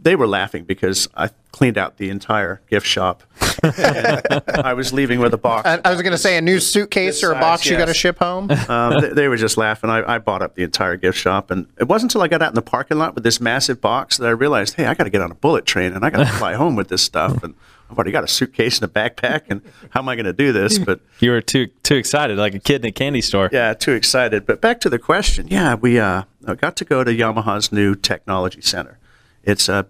they 0.00 0.16
were 0.16 0.26
laughing 0.26 0.64
because 0.64 1.08
I 1.14 1.30
cleaned 1.52 1.78
out 1.78 1.96
the 1.98 2.10
entire 2.10 2.60
gift 2.68 2.86
shop. 2.86 3.22
And 3.62 4.22
I 4.48 4.74
was 4.74 4.92
leaving 4.92 5.20
with 5.20 5.32
a 5.34 5.38
box. 5.38 5.68
I, 5.68 5.80
I 5.84 5.90
was 5.92 6.02
going 6.02 6.12
to 6.12 6.18
say 6.18 6.36
a 6.36 6.40
new 6.40 6.58
suitcase 6.58 7.16
This 7.16 7.24
or 7.24 7.32
a 7.32 7.34
size, 7.34 7.40
box 7.40 7.66
you 7.66 7.76
got 7.76 7.86
to 7.86 7.94
ship 7.94 8.18
home. 8.18 8.50
um, 8.68 9.00
they, 9.00 9.08
they 9.10 9.28
were 9.28 9.36
just 9.36 9.56
laughing. 9.56 9.90
I, 9.90 10.14
I 10.14 10.18
bought 10.18 10.42
up 10.42 10.54
the 10.56 10.64
entire 10.64 10.96
gift 10.96 11.18
shop, 11.18 11.50
and 11.50 11.66
it 11.78 11.84
wasn't 11.84 12.10
until 12.12 12.22
I 12.22 12.28
got 12.28 12.42
out 12.42 12.48
in 12.48 12.54
the 12.54 12.62
parking 12.62 12.98
lot 12.98 13.14
with 13.14 13.22
this 13.22 13.40
massive 13.40 13.80
box 13.80 14.16
that 14.16 14.26
I 14.26 14.30
realized, 14.30 14.74
hey, 14.74 14.86
I 14.86 14.94
got 14.94 15.04
to 15.04 15.10
get 15.10 15.20
on 15.20 15.30
a 15.30 15.34
bullet 15.36 15.66
train 15.66 15.92
and 15.92 16.04
I 16.04 16.10
got 16.10 16.26
to 16.26 16.32
fly 16.32 16.54
home 16.54 16.74
with 16.74 16.88
this 16.88 17.02
stuff. 17.02 17.42
And 17.44 17.54
I've 17.90 17.96
already 17.98 18.10
got 18.12 18.24
a 18.24 18.28
suitcase 18.28 18.80
and 18.80 18.90
a 18.90 18.92
backpack, 18.92 19.42
and 19.50 19.60
how 19.90 20.00
am 20.00 20.08
I 20.08 20.16
going 20.16 20.24
to 20.24 20.32
do 20.32 20.52
this? 20.52 20.78
But 20.78 21.00
You 21.20 21.30
were 21.30 21.42
too 21.42 21.66
too 21.82 21.96
excited, 21.96 22.38
like 22.38 22.54
a 22.54 22.58
kid 22.58 22.82
in 22.82 22.88
a 22.88 22.92
candy 22.92 23.20
store. 23.20 23.50
yeah, 23.52 23.74
too 23.74 23.92
excited. 23.92 24.46
But 24.46 24.60
back 24.60 24.80
to 24.80 24.90
the 24.90 24.98
question. 24.98 25.46
Yeah, 25.48 25.74
we 25.74 25.98
uh, 26.00 26.22
got 26.56 26.76
to 26.76 26.84
go 26.84 27.04
to 27.04 27.12
Yamaha's 27.14 27.70
new 27.70 27.94
technology 27.94 28.62
center. 28.62 28.98
It's 29.44 29.68
a 29.68 29.86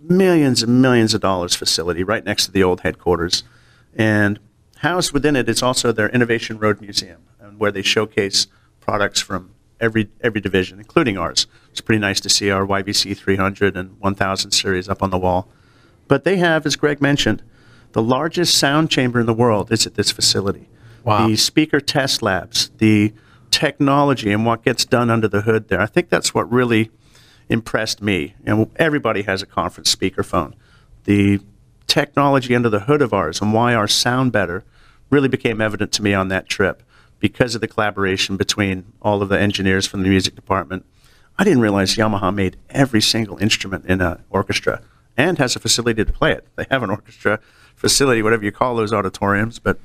millions 0.00 0.62
and 0.62 0.82
millions 0.82 1.14
of 1.14 1.20
dollars 1.20 1.54
facility 1.54 2.02
right 2.02 2.24
next 2.24 2.46
to 2.46 2.52
the 2.52 2.62
old 2.62 2.80
headquarters. 2.80 3.42
And 3.94 4.38
housed 4.78 5.12
within 5.12 5.36
it 5.36 5.48
is 5.48 5.62
also 5.62 5.92
their 5.92 6.08
Innovation 6.10 6.58
Road 6.58 6.80
Museum, 6.80 7.22
and 7.40 7.58
where 7.58 7.72
they 7.72 7.82
showcase 7.82 8.46
products 8.80 9.20
from 9.20 9.54
every 9.80 10.08
every 10.20 10.40
division, 10.40 10.78
including 10.78 11.16
ours. 11.16 11.46
It's 11.70 11.80
pretty 11.80 12.00
nice 12.00 12.20
to 12.20 12.28
see 12.28 12.50
our 12.50 12.66
YVC 12.66 13.16
300 13.16 13.76
and 13.76 13.98
1000 14.00 14.50
series 14.50 14.88
up 14.88 15.02
on 15.02 15.10
the 15.10 15.18
wall. 15.18 15.48
But 16.06 16.24
they 16.24 16.36
have, 16.36 16.66
as 16.66 16.76
Greg 16.76 17.00
mentioned, 17.00 17.42
the 17.92 18.02
largest 18.02 18.58
sound 18.58 18.90
chamber 18.90 19.20
in 19.20 19.26
the 19.26 19.34
world 19.34 19.72
is 19.72 19.86
at 19.86 19.94
this 19.94 20.10
facility. 20.10 20.68
Wow. 21.02 21.28
The 21.28 21.36
speaker 21.36 21.80
test 21.80 22.22
labs, 22.22 22.70
the 22.78 23.12
technology, 23.50 24.32
and 24.32 24.44
what 24.44 24.64
gets 24.64 24.84
done 24.84 25.10
under 25.10 25.28
the 25.28 25.42
hood 25.42 25.68
there. 25.68 25.80
I 25.80 25.86
think 25.86 26.08
that's 26.08 26.34
what 26.34 26.50
really 26.50 26.90
impressed 27.48 28.02
me. 28.02 28.34
And 28.44 28.70
everybody 28.76 29.22
has 29.22 29.42
a 29.42 29.46
conference 29.46 29.94
speakerphone. 29.94 30.54
The 31.04 31.40
technology 31.86 32.54
under 32.54 32.70
the 32.70 32.80
hood 32.80 33.02
of 33.02 33.12
ours 33.12 33.40
and 33.40 33.52
why 33.52 33.74
our 33.74 33.88
sound 33.88 34.32
better 34.32 34.64
really 35.10 35.28
became 35.28 35.60
evident 35.60 35.92
to 35.92 36.02
me 36.02 36.14
on 36.14 36.28
that 36.28 36.48
trip 36.48 36.82
because 37.20 37.54
of 37.54 37.60
the 37.60 37.68
collaboration 37.68 38.36
between 38.36 38.92
all 39.00 39.22
of 39.22 39.28
the 39.28 39.38
engineers 39.38 39.86
from 39.86 40.02
the 40.02 40.08
music 40.08 40.34
department. 40.34 40.84
I 41.38 41.44
didn't 41.44 41.60
realize 41.60 41.96
Yamaha 41.96 42.34
made 42.34 42.56
every 42.70 43.00
single 43.00 43.38
instrument 43.38 43.86
in 43.86 44.00
an 44.00 44.22
orchestra 44.30 44.82
and 45.16 45.38
has 45.38 45.56
a 45.56 45.60
facility 45.60 46.04
to 46.04 46.12
play 46.12 46.32
it. 46.32 46.46
They 46.56 46.66
have 46.70 46.82
an 46.82 46.90
orchestra 46.90 47.40
facility, 47.74 48.22
whatever 48.22 48.44
you 48.44 48.52
call 48.52 48.76
those 48.76 48.92
auditoriums, 48.92 49.58
but 49.58 49.78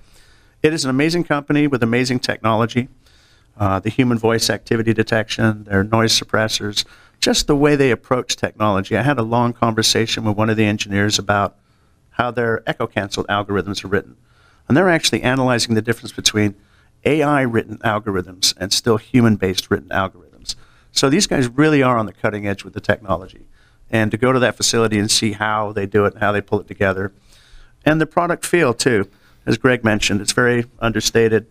it 0.61 0.73
is 0.73 0.83
an 0.83 0.89
amazing 0.89 1.23
company 1.23 1.67
with 1.67 1.81
amazing 1.83 2.19
technology. 2.19 2.89
Uh, 3.57 3.79
the 3.79 3.89
human 3.89 4.17
voice 4.17 4.49
activity 4.49 4.93
detection, 4.93 5.65
their 5.65 5.83
noise 5.83 6.17
suppressors, 6.17 6.85
just 7.19 7.47
the 7.47 7.55
way 7.55 7.75
they 7.75 7.91
approach 7.91 8.35
technology. 8.35 8.97
I 8.97 9.01
had 9.01 9.19
a 9.19 9.23
long 9.23 9.53
conversation 9.53 10.23
with 10.23 10.37
one 10.37 10.49
of 10.49 10.57
the 10.57 10.65
engineers 10.65 11.19
about 11.19 11.57
how 12.11 12.31
their 12.31 12.63
echo 12.67 12.87
canceled 12.87 13.27
algorithms 13.27 13.83
are 13.83 13.89
written. 13.89 14.17
And 14.67 14.75
they're 14.75 14.89
actually 14.89 15.23
analyzing 15.23 15.75
the 15.75 15.81
difference 15.81 16.11
between 16.11 16.55
AI 17.05 17.41
written 17.41 17.77
algorithms 17.79 18.53
and 18.57 18.71
still 18.73 18.97
human 18.97 19.35
based 19.35 19.71
written 19.71 19.89
algorithms. 19.89 20.55
So 20.91 21.09
these 21.09 21.27
guys 21.27 21.47
really 21.47 21.81
are 21.81 21.97
on 21.97 22.05
the 22.05 22.13
cutting 22.13 22.47
edge 22.47 22.63
with 22.63 22.73
the 22.73 22.81
technology. 22.81 23.45
And 23.89 24.11
to 24.11 24.17
go 24.17 24.31
to 24.31 24.39
that 24.39 24.55
facility 24.55 24.99
and 24.99 25.09
see 25.09 25.33
how 25.33 25.71
they 25.71 25.85
do 25.85 26.05
it 26.05 26.13
and 26.13 26.21
how 26.21 26.31
they 26.31 26.41
pull 26.41 26.59
it 26.59 26.67
together. 26.67 27.11
And 27.85 27.99
the 27.99 28.05
product 28.05 28.45
feel, 28.45 28.73
too. 28.73 29.09
As 29.45 29.57
Greg 29.57 29.83
mentioned, 29.83 30.21
it's 30.21 30.33
very 30.33 30.65
understated. 30.79 31.47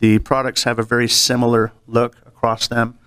The 0.00 0.18
products 0.18 0.64
have 0.64 0.78
a 0.78 0.82
very 0.82 1.08
similar 1.08 1.72
look 1.86 2.16
across 2.26 2.68
them. 2.68 2.98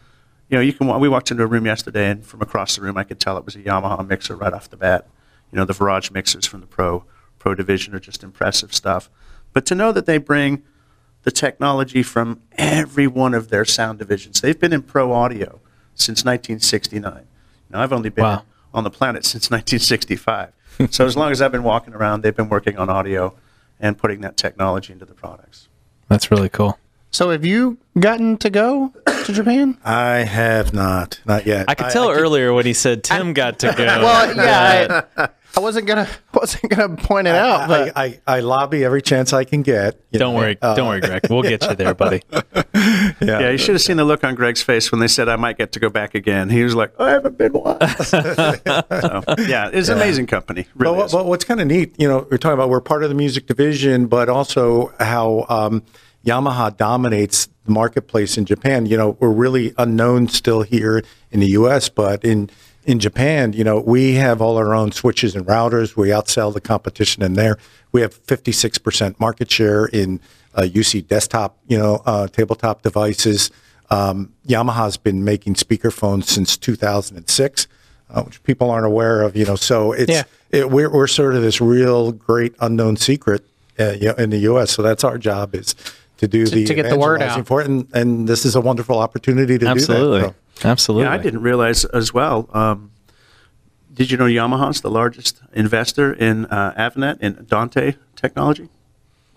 You 0.49 0.57
know, 0.57 0.61
you 0.61 0.73
can. 0.73 0.99
We 0.99 1.09
walked 1.09 1.31
into 1.31 1.43
a 1.43 1.47
room 1.47 1.65
yesterday, 1.65 2.09
and 2.09 2.23
from 2.25 2.41
across 2.41 2.75
the 2.75 2.81
room, 2.81 2.97
I 2.97 3.03
could 3.03 3.19
tell 3.19 3.37
it 3.37 3.45
was 3.45 3.55
a 3.55 3.59
Yamaha 3.59 4.07
mixer 4.07 4.35
right 4.35 4.53
off 4.53 4.69
the 4.69 4.77
bat. 4.77 5.07
You 5.51 5.57
know, 5.57 5.65
the 5.65 5.73
Rivage 5.73 6.11
mixers 6.11 6.45
from 6.45 6.61
the 6.61 6.67
Pro 6.67 7.03
Pro 7.39 7.55
division 7.55 7.93
are 7.95 7.99
just 7.99 8.23
impressive 8.23 8.73
stuff. 8.73 9.09
But 9.53 9.65
to 9.67 9.75
know 9.75 9.91
that 9.91 10.05
they 10.05 10.17
bring 10.17 10.63
the 11.23 11.31
technology 11.31 12.03
from 12.03 12.41
every 12.57 13.07
one 13.07 13.33
of 13.33 13.49
their 13.49 13.65
sound 13.65 13.99
divisions, 13.99 14.41
they've 14.41 14.59
been 14.59 14.73
in 14.73 14.81
Pro 14.83 15.11
Audio 15.13 15.59
since 15.95 16.23
1969. 16.25 17.25
Now, 17.69 17.81
I've 17.81 17.93
only 17.93 18.09
been 18.09 18.23
Wow. 18.23 18.43
on 18.73 18.83
the 18.83 18.89
planet 18.91 19.25
since 19.25 19.49
1965. 19.49 20.51
so 20.91 21.05
as 21.05 21.15
long 21.15 21.31
as 21.31 21.41
I've 21.41 21.51
been 21.51 21.63
walking 21.63 21.93
around, 21.93 22.21
they've 22.21 22.35
been 22.35 22.49
working 22.49 22.77
on 22.77 22.89
audio 22.89 23.33
and 23.79 23.97
putting 23.97 24.21
that 24.21 24.37
technology 24.37 24.93
into 24.93 25.05
the 25.05 25.13
products. 25.13 25.69
That's 26.09 26.29
really 26.29 26.49
cool. 26.49 26.77
So 27.11 27.29
have 27.31 27.45
you 27.45 27.77
gotten 27.97 28.37
to 28.39 28.49
go 28.49 28.93
to 29.05 29.31
Japan? 29.33 29.77
I 29.85 30.17
have 30.17 30.73
not, 30.73 31.21
not 31.25 31.45
yet. 31.45 31.65
I 31.69 31.75
could 31.75 31.89
tell 31.91 32.07
keep- 32.09 32.17
earlier 32.17 32.51
when 32.53 32.65
he 32.65 32.73
said 32.73 33.03
Tim 33.03 33.33
got 33.33 33.59
to 33.59 33.67
go. 33.75 33.85
Well, 33.85 34.35
yeah, 34.35 35.03
I, 35.15 35.29
I 35.55 35.59
wasn't 35.61 35.87
gonna 35.87 36.05
wasn't 36.33 36.69
gonna 36.69 36.97
point 36.97 37.27
it 37.27 37.35
out, 37.35 37.69
but 37.69 37.93
I, 37.97 38.19
I, 38.27 38.37
I 38.37 38.39
lobby 38.41 38.83
every 38.83 39.01
chance 39.01 39.31
I 39.31 39.45
can 39.45 39.61
get. 39.61 39.97
don't 40.11 40.33
know. 40.33 40.39
worry, 40.41 40.57
Uh, 40.61 40.75
don't 40.75 40.89
worry, 40.89 40.99
Greg. 40.99 41.27
We'll 41.29 41.43
get 41.43 41.63
you 41.65 41.75
there, 41.75 41.93
buddy. 41.93 42.21
Yeah, 43.21 43.49
you 43.51 43.57
should 43.57 43.73
have 43.75 43.81
seen 43.81 43.95
the 43.97 44.03
look 44.03 44.25
on 44.25 44.35
Greg's 44.35 44.61
face 44.61 44.91
when 44.91 44.99
they 44.99 45.07
said 45.07 45.29
I 45.29 45.37
might 45.37 45.57
get 45.57 45.71
to 45.71 45.79
go 45.79 45.89
back 45.89 46.13
again. 46.13 46.49
He 46.49 46.63
was 46.65 46.75
like, 46.75 46.91
I 46.99 47.11
haven't 47.11 47.37
been 47.37 47.53
once. 47.53 48.07
so, 48.09 48.21
yeah, 48.67 49.69
it's 49.71 49.87
an 49.87 49.95
amazing 49.97 50.27
company. 50.27 50.67
But, 50.75 50.83
Really 50.85 50.97
what- 50.97 51.05
is. 51.05 51.11
but 51.13 51.25
what's 51.25 51.45
kind 51.45 51.61
of 51.61 51.67
neat, 51.67 51.95
you 51.97 52.07
know, 52.09 52.27
we're 52.29 52.37
talking 52.37 52.53
about 52.55 52.67
we're 52.69 52.81
part 52.81 53.03
of 53.03 53.09
the 53.09 53.15
music 53.15 53.47
division, 53.47 54.07
but 54.07 54.27
also 54.27 54.93
how 54.99 55.45
um, 55.47 55.83
Yamaha 56.25 56.75
dominates 56.75 57.47
the 57.65 57.71
marketplace 57.71 58.37
in 58.37 58.45
Japan. 58.45 58.85
You 58.85 58.97
know, 58.97 59.17
we're 59.19 59.29
really 59.31 59.73
unknown 59.77 60.27
still 60.27 60.63
here 60.63 61.03
in 61.31 61.39
the 61.39 61.47
U.S., 61.47 61.89
but 61.89 62.23
in 62.23 62.49
in 62.83 62.99
Japan, 62.99 63.51
you 63.53 63.63
know, 63.63 63.79
we 63.79 64.13
have 64.13 64.41
all 64.41 64.57
our 64.57 64.75
own 64.75 64.91
switches 64.91 65.35
and 65.35 65.45
routers. 65.47 65.95
We 65.95 66.09
outsell 66.09 66.53
the 66.53 66.61
competition 66.61 67.23
in 67.23 67.33
there. 67.33 67.57
We 67.91 68.01
have 68.01 68.23
56% 68.27 69.19
market 69.19 69.49
share 69.49 69.85
in 69.87 70.19
uh, 70.53 70.61
UC 70.63 71.07
desktop, 71.07 71.57
you 71.67 71.79
know, 71.79 72.03
uh, 72.05 72.27
tabletop 72.27 72.83
devices. 72.83 73.49
Um, 73.89 74.33
Yamaha's 74.47 74.97
been 74.97 75.23
making 75.23 75.55
speakerphones 75.55 76.25
since 76.25 76.57
2006, 76.57 77.67
uh, 78.11 78.21
which 78.21 78.43
people 78.43 78.69
aren't 78.69 78.85
aware 78.85 79.23
of, 79.23 79.35
you 79.35 79.45
know. 79.45 79.55
So 79.55 79.91
it's 79.91 80.11
Yeah. 80.11 80.23
it, 80.51 80.69
we're 80.69 80.91
we're 80.93 81.07
sort 81.07 81.33
of 81.35 81.41
this 81.41 81.59
real 81.59 82.11
great 82.11 82.53
unknown 82.59 82.97
secret 82.97 83.43
uh, 83.79 83.93
in 84.19 84.29
the 84.29 84.39
U.S. 84.39 84.69
So 84.71 84.83
that's 84.83 85.03
our 85.03 85.17
job 85.17 85.55
is 85.55 85.73
to 86.17 86.27
do 86.27 86.45
the 86.45 86.65
to 86.65 86.73
get 86.73 86.89
the 86.89 86.97
word 86.97 87.21
out. 87.21 87.45
for 87.45 87.61
it, 87.61 87.67
and, 87.67 87.87
and 87.93 88.27
this 88.27 88.45
is 88.45 88.55
a 88.55 88.61
wonderful 88.61 88.99
opportunity 88.99 89.57
to 89.57 89.67
Absolutely, 89.67 90.19
do 90.21 90.27
that. 90.27 90.35
So- 90.61 90.69
absolutely. 90.69 91.05
yeah, 91.05 91.13
I 91.13 91.17
didn't 91.17 91.41
realize 91.41 91.85
as 91.85 92.13
well. 92.13 92.49
Um, 92.53 92.91
did 93.93 94.11
you 94.11 94.17
know 94.17 94.25
Yamaha's 94.25 94.81
the 94.81 94.91
largest 94.91 95.41
investor 95.53 96.11
in 96.13 96.45
uh, 96.47 96.73
Audinate 96.77 97.19
in 97.21 97.45
Dante 97.47 97.95
technology? 98.15 98.69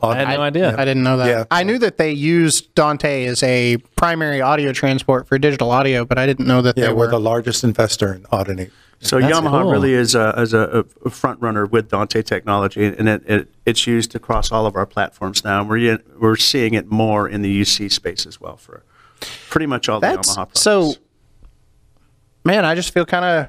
I 0.00 0.14
had 0.16 0.28
no 0.28 0.42
idea. 0.42 0.74
I 0.78 0.84
didn't 0.84 1.02
know 1.02 1.16
that. 1.16 1.26
Yeah. 1.28 1.44
I 1.50 1.62
knew 1.64 1.78
that 1.78 1.96
they 1.96 2.12
used 2.12 2.74
Dante 2.74 3.24
as 3.24 3.42
a 3.42 3.78
primary 3.96 4.40
audio 4.40 4.72
transport 4.72 5.26
for 5.26 5.38
digital 5.38 5.70
audio, 5.72 6.04
but 6.04 6.18
I 6.18 6.26
didn't 6.26 6.46
know 6.46 6.62
that 6.62 6.76
Yeah, 6.78 6.87
they 6.88 6.92
we're 6.92 7.06
were. 7.06 7.11
the 7.11 7.20
largest 7.20 7.64
investor 7.64 8.14
in 8.14 8.22
Audinate. 8.24 8.70
So 9.00 9.20
That's 9.20 9.32
Yamaha 9.32 9.62
cool. 9.62 9.70
really 9.72 9.92
is 9.92 10.14
a, 10.14 10.30
is 10.40 10.52
a, 10.54 10.84
a 11.04 11.11
front 11.11 11.40
runner 11.40 11.66
with 11.66 11.88
Dante 11.88 12.20
technology, 12.22 12.84
and 12.84 13.08
it, 13.08 13.22
it, 13.28 13.48
it's 13.66 13.87
used 13.87 14.14
across 14.16 14.50
all 14.52 14.66
of 14.66 14.74
our 14.76 14.87
platforms 14.87 15.44
now. 15.44 15.61
And 15.61 15.68
we're 15.70 15.98
we're 16.18 16.37
seeing 16.37 16.74
it 16.74 16.90
more 16.90 17.28
in 17.28 17.42
the 17.42 17.61
UC 17.61 17.92
space 17.92 18.26
as 18.26 18.40
well 18.40 18.56
for 18.56 18.82
pretty 19.50 19.66
much 19.66 19.88
all 19.88 20.00
the 20.00 20.06
Yamaha 20.08 20.34
products. 20.34 20.61
so. 20.61 20.94
Man, 22.44 22.64
I 22.64 22.74
just 22.74 22.94
feel 22.94 23.04
kind 23.04 23.24
of 23.24 23.48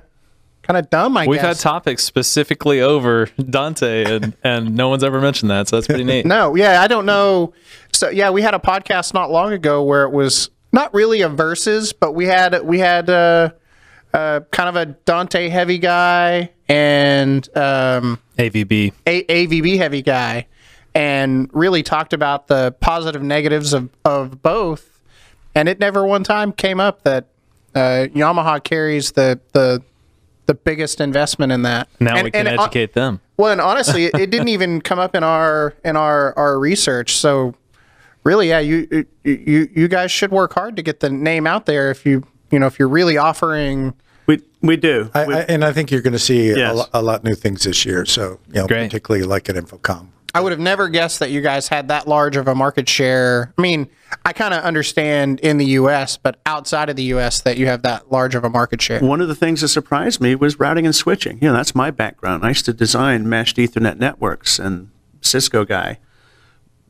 kind 0.69 0.77
of 0.77 0.89
dumb. 0.91 1.17
I 1.17 1.25
We've 1.25 1.41
had 1.41 1.57
topics 1.57 2.03
specifically 2.03 2.79
over 2.79 3.25
Dante, 3.49 4.03
and, 4.03 4.35
and 4.43 4.75
no 4.75 4.87
one's 4.87 5.03
ever 5.03 5.19
mentioned 5.19 5.49
that, 5.49 5.67
so 5.67 5.77
that's 5.77 5.87
pretty 5.87 6.03
neat. 6.03 6.25
No, 6.29 6.55
yeah, 6.55 6.81
I 6.81 6.87
don't 6.87 7.07
know. 7.07 7.53
So 7.91 8.09
yeah, 8.09 8.29
we 8.29 8.43
had 8.43 8.53
a 8.53 8.59
podcast 8.59 9.15
not 9.15 9.31
long 9.31 9.51
ago 9.51 9.81
where 9.81 10.03
it 10.03 10.11
was 10.11 10.51
not 10.71 10.93
really 10.93 11.21
a 11.21 11.29
versus, 11.29 11.91
but 11.91 12.11
we 12.13 12.25
had 12.25 12.63
we 12.63 12.77
had 12.77 13.09
uh, 13.09 13.49
uh, 14.13 14.41
kind 14.51 14.69
of 14.69 14.75
a 14.75 14.85
Dante 15.05 15.49
heavy 15.49 15.79
guy 15.79 16.51
and 16.67 17.47
um, 17.57 18.19
AVB. 18.37 18.93
a- 19.07 19.23
AVB 19.23 19.77
heavy 19.77 20.03
guy, 20.03 20.45
and 20.93 21.49
really 21.51 21.81
talked 21.81 22.13
about 22.13 22.45
the 22.47 22.73
positive 22.73 23.23
negatives 23.23 23.73
of, 23.73 23.89
of 24.05 24.43
both. 24.43 24.99
And 25.55 25.67
it 25.67 25.79
never 25.79 26.05
one 26.05 26.23
time 26.23 26.51
came 26.51 26.79
up 26.79 27.01
that 27.03 27.25
uh, 27.73 28.05
Yamaha 28.13 28.63
carries 28.63 29.13
the 29.13 29.39
the 29.53 29.81
the 30.49 30.55
biggest 30.55 30.99
investment 30.99 31.51
in 31.51 31.61
that. 31.61 31.87
Now 31.99 32.15
And- 32.15 32.23
we 32.25 32.31
can 32.31 32.47
and 32.47 32.55
it- 32.55 32.59
educate 32.59 32.93
them. 32.93 33.21
well, 33.37 33.51
and 33.51 33.61
honestly, 33.61 34.05
it, 34.05 34.15
it 34.19 34.31
didn't 34.31 34.47
even 34.47 34.81
come 34.81 34.97
up 34.97 35.13
in 35.15 35.23
our 35.23 35.75
in 35.85 35.95
our 35.95 36.33
our 36.37 36.57
research. 36.57 37.15
So, 37.17 37.53
really, 38.23 38.49
yeah, 38.49 38.57
you 38.59 39.05
you 39.23 39.69
you 39.75 39.87
guys 39.87 40.11
should 40.11 40.31
work 40.31 40.53
hard 40.53 40.75
to 40.77 40.81
get 40.81 41.01
the 41.01 41.09
name 41.11 41.45
out 41.45 41.67
there. 41.67 41.91
If 41.91 42.03
you 42.03 42.23
you 42.49 42.57
know 42.57 42.65
if 42.65 42.79
you're 42.79 42.89
really 42.89 43.15
offering, 43.15 43.93
We 44.25 44.41
we 44.61 44.75
do. 44.75 45.11
I, 45.13 45.25
We- 45.27 45.35
I, 45.35 45.39
and 45.41 45.63
I 45.63 45.71
think 45.71 45.91
you're 45.91 46.01
going 46.01 46.13
to 46.13 46.19
see 46.19 46.49
Yes. 46.49 46.87
a, 46.93 46.99
a 46.99 47.01
lot 47.03 47.23
new 47.23 47.35
things 47.35 47.63
this 47.63 47.85
year. 47.85 48.05
So, 48.05 48.39
you 48.47 48.61
know, 48.61 48.67
Great. 48.67 48.85
particularly 48.89 49.25
like 49.25 49.49
at 49.49 49.55
InfoComm. 49.55 50.07
I 50.33 50.41
would 50.41 50.51
have 50.51 50.59
never 50.59 50.89
guessed 50.89 51.19
that 51.19 51.31
you 51.31 51.41
guys 51.41 51.67
had 51.67 51.87
that 51.87 52.07
large 52.07 52.35
of 52.35 52.47
a 52.47 52.55
market 52.55 52.87
share. 52.87 53.53
I 53.57 53.61
mean, 53.61 53.89
I 54.25 54.33
kind 54.33 54.53
of 54.53 54.63
understand 54.63 55.39
in 55.39 55.57
the 55.57 55.65
U.S., 55.65 56.17
but 56.17 56.39
outside 56.45 56.89
of 56.89 56.95
the 56.95 57.03
U.S., 57.03 57.41
that 57.41 57.57
you 57.57 57.65
have 57.65 57.81
that 57.81 58.11
large 58.11 58.35
of 58.35 58.43
a 58.43 58.49
market 58.49 58.81
share. 58.81 58.99
One 58.99 59.21
of 59.21 59.27
the 59.27 59.35
things 59.35 59.61
that 59.61 59.69
surprised 59.69 60.21
me 60.21 60.35
was 60.35 60.59
routing 60.59 60.85
and 60.85 60.95
switching. 60.95 61.39
You 61.41 61.49
know, 61.49 61.53
that's 61.53 61.73
my 61.73 61.91
background. 61.91 62.45
I 62.45 62.49
used 62.49 62.65
to 62.65 62.73
design 62.73 63.27
meshed 63.27 63.57
Ethernet 63.57 63.97
networks 63.97 64.59
and 64.59 64.91
Cisco 65.21 65.65
guy. 65.65 65.99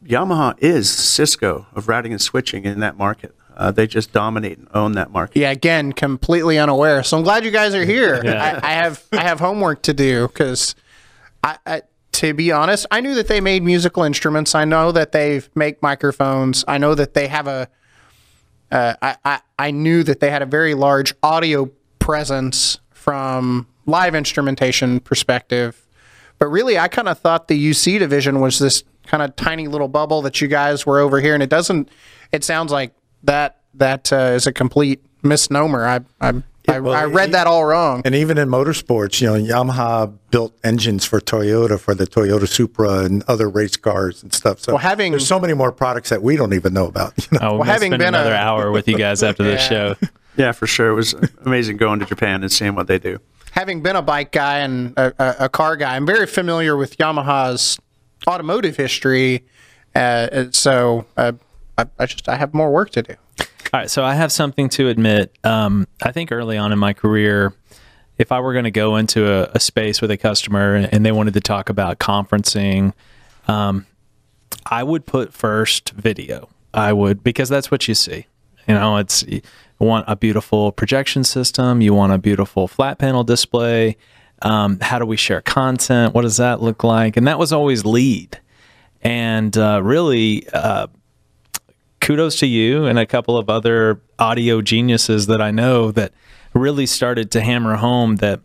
Yamaha 0.03 0.55
is 0.59 0.89
Cisco 0.89 1.67
of 1.73 1.87
routing 1.87 2.11
and 2.11 2.21
switching 2.21 2.65
in 2.65 2.79
that 2.79 2.97
market. 2.97 3.35
Uh, 3.55 3.71
they 3.71 3.85
just 3.85 4.13
dominate 4.13 4.57
and 4.57 4.67
own 4.73 4.93
that 4.93 5.11
market. 5.11 5.37
Yeah, 5.37 5.51
again, 5.51 5.91
completely 5.91 6.57
unaware. 6.57 7.03
So 7.03 7.17
I'm 7.17 7.23
glad 7.23 7.43
you 7.43 7.51
guys 7.51 7.75
are 7.75 7.83
here. 7.83 8.21
I, 8.25 8.59
I 8.63 8.71
have 8.71 9.03
I 9.11 9.21
have 9.21 9.41
homework 9.41 9.81
to 9.83 9.93
do 9.93 10.29
because 10.29 10.75
I, 11.43 11.57
I 11.65 11.81
to 12.19 12.33
be 12.33 12.51
honest, 12.51 12.85
I 12.91 12.99
knew 12.99 13.15
that 13.15 13.29
they 13.29 13.39
made 13.39 13.63
musical 13.63 14.03
instruments. 14.03 14.53
I 14.53 14.65
know 14.65 14.91
that 14.91 15.13
they 15.13 15.41
make 15.55 15.81
microphones. 15.81 16.65
I 16.67 16.77
know 16.77 16.93
that 16.93 17.13
they 17.13 17.29
have 17.29 17.47
a. 17.47 17.69
Uh, 18.69 18.93
I, 19.01 19.15
I 19.23 19.39
I 19.57 19.71
knew 19.71 20.03
that 20.03 20.19
they 20.19 20.29
had 20.29 20.41
a 20.41 20.45
very 20.45 20.73
large 20.73 21.13
audio 21.23 21.71
presence 21.99 22.79
from 22.91 23.67
live 23.85 24.15
instrumentation 24.15 24.99
perspective, 24.99 25.87
but 26.39 26.47
really, 26.47 26.77
I 26.77 26.89
kind 26.89 27.07
of 27.07 27.17
thought 27.19 27.47
the 27.47 27.69
UC 27.69 27.99
division 27.99 28.41
was 28.41 28.59
this 28.59 28.83
kind 29.07 29.23
of 29.23 29.37
tiny 29.37 29.69
little 29.69 29.87
bubble 29.87 30.21
that 30.23 30.41
you 30.41 30.49
guys 30.49 30.85
were 30.85 30.99
over 30.99 31.21
here, 31.21 31.33
and 31.33 31.41
it 31.41 31.49
doesn't. 31.49 31.87
It 32.33 32.43
sounds 32.43 32.69
like 32.69 32.91
that 33.23 33.61
that 33.75 34.11
uh, 34.11 34.33
is 34.35 34.45
a 34.45 34.51
complete 34.51 35.01
misnomer. 35.23 35.87
I 35.87 36.01
I 36.19 36.43
I, 36.69 36.79
well, 36.79 36.93
I 36.93 37.05
read 37.05 37.29
it- 37.29 37.31
that 37.33 37.47
all 37.47 37.65
wrong. 37.65 38.01
And 38.05 38.15
even 38.15 38.37
in 38.37 38.47
motorsports, 38.49 39.19
you 39.21 39.27
know, 39.27 39.35
Yamaha 39.35 40.13
built 40.31 40.53
engines 40.63 41.05
for 41.05 41.19
Toyota 41.19 41.79
for 41.79 41.93
the 41.95 42.05
Toyota 42.05 42.47
Supra 42.47 42.99
and 43.05 43.23
other 43.27 43.49
race 43.49 43.75
cars 43.77 44.21
and 44.23 44.33
stuff. 44.33 44.59
So 44.59 44.73
Well, 44.73 44.79
having- 44.79 45.11
there's 45.11 45.27
so 45.27 45.39
many 45.39 45.53
more 45.53 45.71
products 45.71 46.09
that 46.09 46.21
we 46.21 46.35
don't 46.35 46.53
even 46.53 46.73
know 46.73 46.85
about. 46.87 47.13
You 47.31 47.39
know? 47.39 47.49
Oh, 47.51 47.57
we're 47.59 47.65
having 47.65 47.89
spend 47.91 47.99
been 47.99 48.07
another 48.13 48.33
a- 48.33 48.37
hour 48.37 48.71
with 48.71 48.87
you 48.87 48.97
guys 48.97 49.23
after 49.23 49.43
this 49.43 49.61
show. 49.67 49.95
Yeah, 50.37 50.51
for 50.53 50.67
sure. 50.67 50.89
It 50.91 50.95
was 50.95 51.15
amazing 51.45 51.77
going 51.77 51.99
to 51.99 52.05
Japan 52.05 52.43
and 52.43 52.51
seeing 52.51 52.75
what 52.75 52.87
they 52.87 52.97
do. 52.99 53.19
having 53.51 53.81
been 53.81 53.95
a 53.95 54.01
bike 54.01 54.31
guy 54.31 54.59
and 54.59 54.93
a, 54.97 55.13
a, 55.19 55.45
a 55.45 55.49
car 55.49 55.75
guy, 55.75 55.95
I'm 55.95 56.05
very 56.05 56.27
familiar 56.27 56.77
with 56.77 56.97
Yamaha's 56.97 57.77
automotive 58.27 58.77
history. 58.77 59.43
Uh, 59.95 60.45
so 60.51 61.05
uh, 61.17 61.31
I, 61.77 61.85
I 61.97 62.05
just 62.05 62.29
I 62.29 62.35
have 62.35 62.53
more 62.53 62.71
work 62.71 62.91
to 62.91 63.01
do. 63.01 63.15
All 63.71 63.79
right, 63.79 63.89
so 63.89 64.03
I 64.03 64.15
have 64.15 64.31
something 64.31 64.67
to 64.69 64.87
admit. 64.87 65.37
Um, 65.43 65.87
I 66.01 66.11
think 66.11 66.31
early 66.31 66.57
on 66.57 66.71
in 66.71 66.79
my 66.79 66.93
career, 66.93 67.53
if 68.17 68.31
I 68.31 68.39
were 68.39 68.53
going 68.53 68.65
to 68.65 68.71
go 68.71 68.95
into 68.95 69.31
a, 69.31 69.51
a 69.53 69.59
space 69.59 70.01
with 70.01 70.09
a 70.09 70.17
customer 70.17 70.75
and 70.75 71.05
they 71.05 71.11
wanted 71.11 71.35
to 71.35 71.39
talk 71.39 71.69
about 71.69 71.99
conferencing, 71.99 72.93
um, 73.47 73.85
I 74.65 74.81
would 74.81 75.05
put 75.05 75.33
first 75.33 75.91
video. 75.91 76.49
I 76.73 76.93
would 76.93 77.23
because 77.23 77.47
that's 77.47 77.69
what 77.69 77.87
you 77.87 77.93
see. 77.93 78.25
You 78.67 78.73
know, 78.73 78.97
it's 78.97 79.23
you 79.23 79.41
want 79.77 80.05
a 80.07 80.15
beautiful 80.15 80.71
projection 80.71 81.23
system, 81.23 81.79
you 81.79 81.93
want 81.93 82.11
a 82.11 82.17
beautiful 82.17 82.67
flat 82.67 82.97
panel 82.97 83.23
display. 83.23 83.97
Um, 84.41 84.79
how 84.79 84.97
do 84.97 85.05
we 85.05 85.15
share 85.15 85.41
content? 85.41 86.15
What 86.15 86.23
does 86.23 86.37
that 86.37 86.59
look 86.59 86.83
like? 86.83 87.17
And 87.17 87.27
that 87.27 87.37
was 87.37 87.53
always 87.53 87.85
lead. 87.85 88.39
And 89.03 89.55
uh, 89.57 89.81
really, 89.83 90.47
uh, 90.53 90.87
kudos 91.99 92.39
to 92.39 92.47
you 92.47 92.85
and 92.85 92.97
a 92.97 93.05
couple 93.05 93.37
of 93.37 93.49
other 93.49 94.01
audio 94.17 94.61
geniuses 94.61 95.27
that 95.27 95.41
I 95.41 95.51
know 95.51 95.91
that 95.91 96.13
really 96.53 96.85
started 96.85 97.31
to 97.31 97.41
hammer 97.41 97.75
home 97.75 98.17
that 98.17 98.41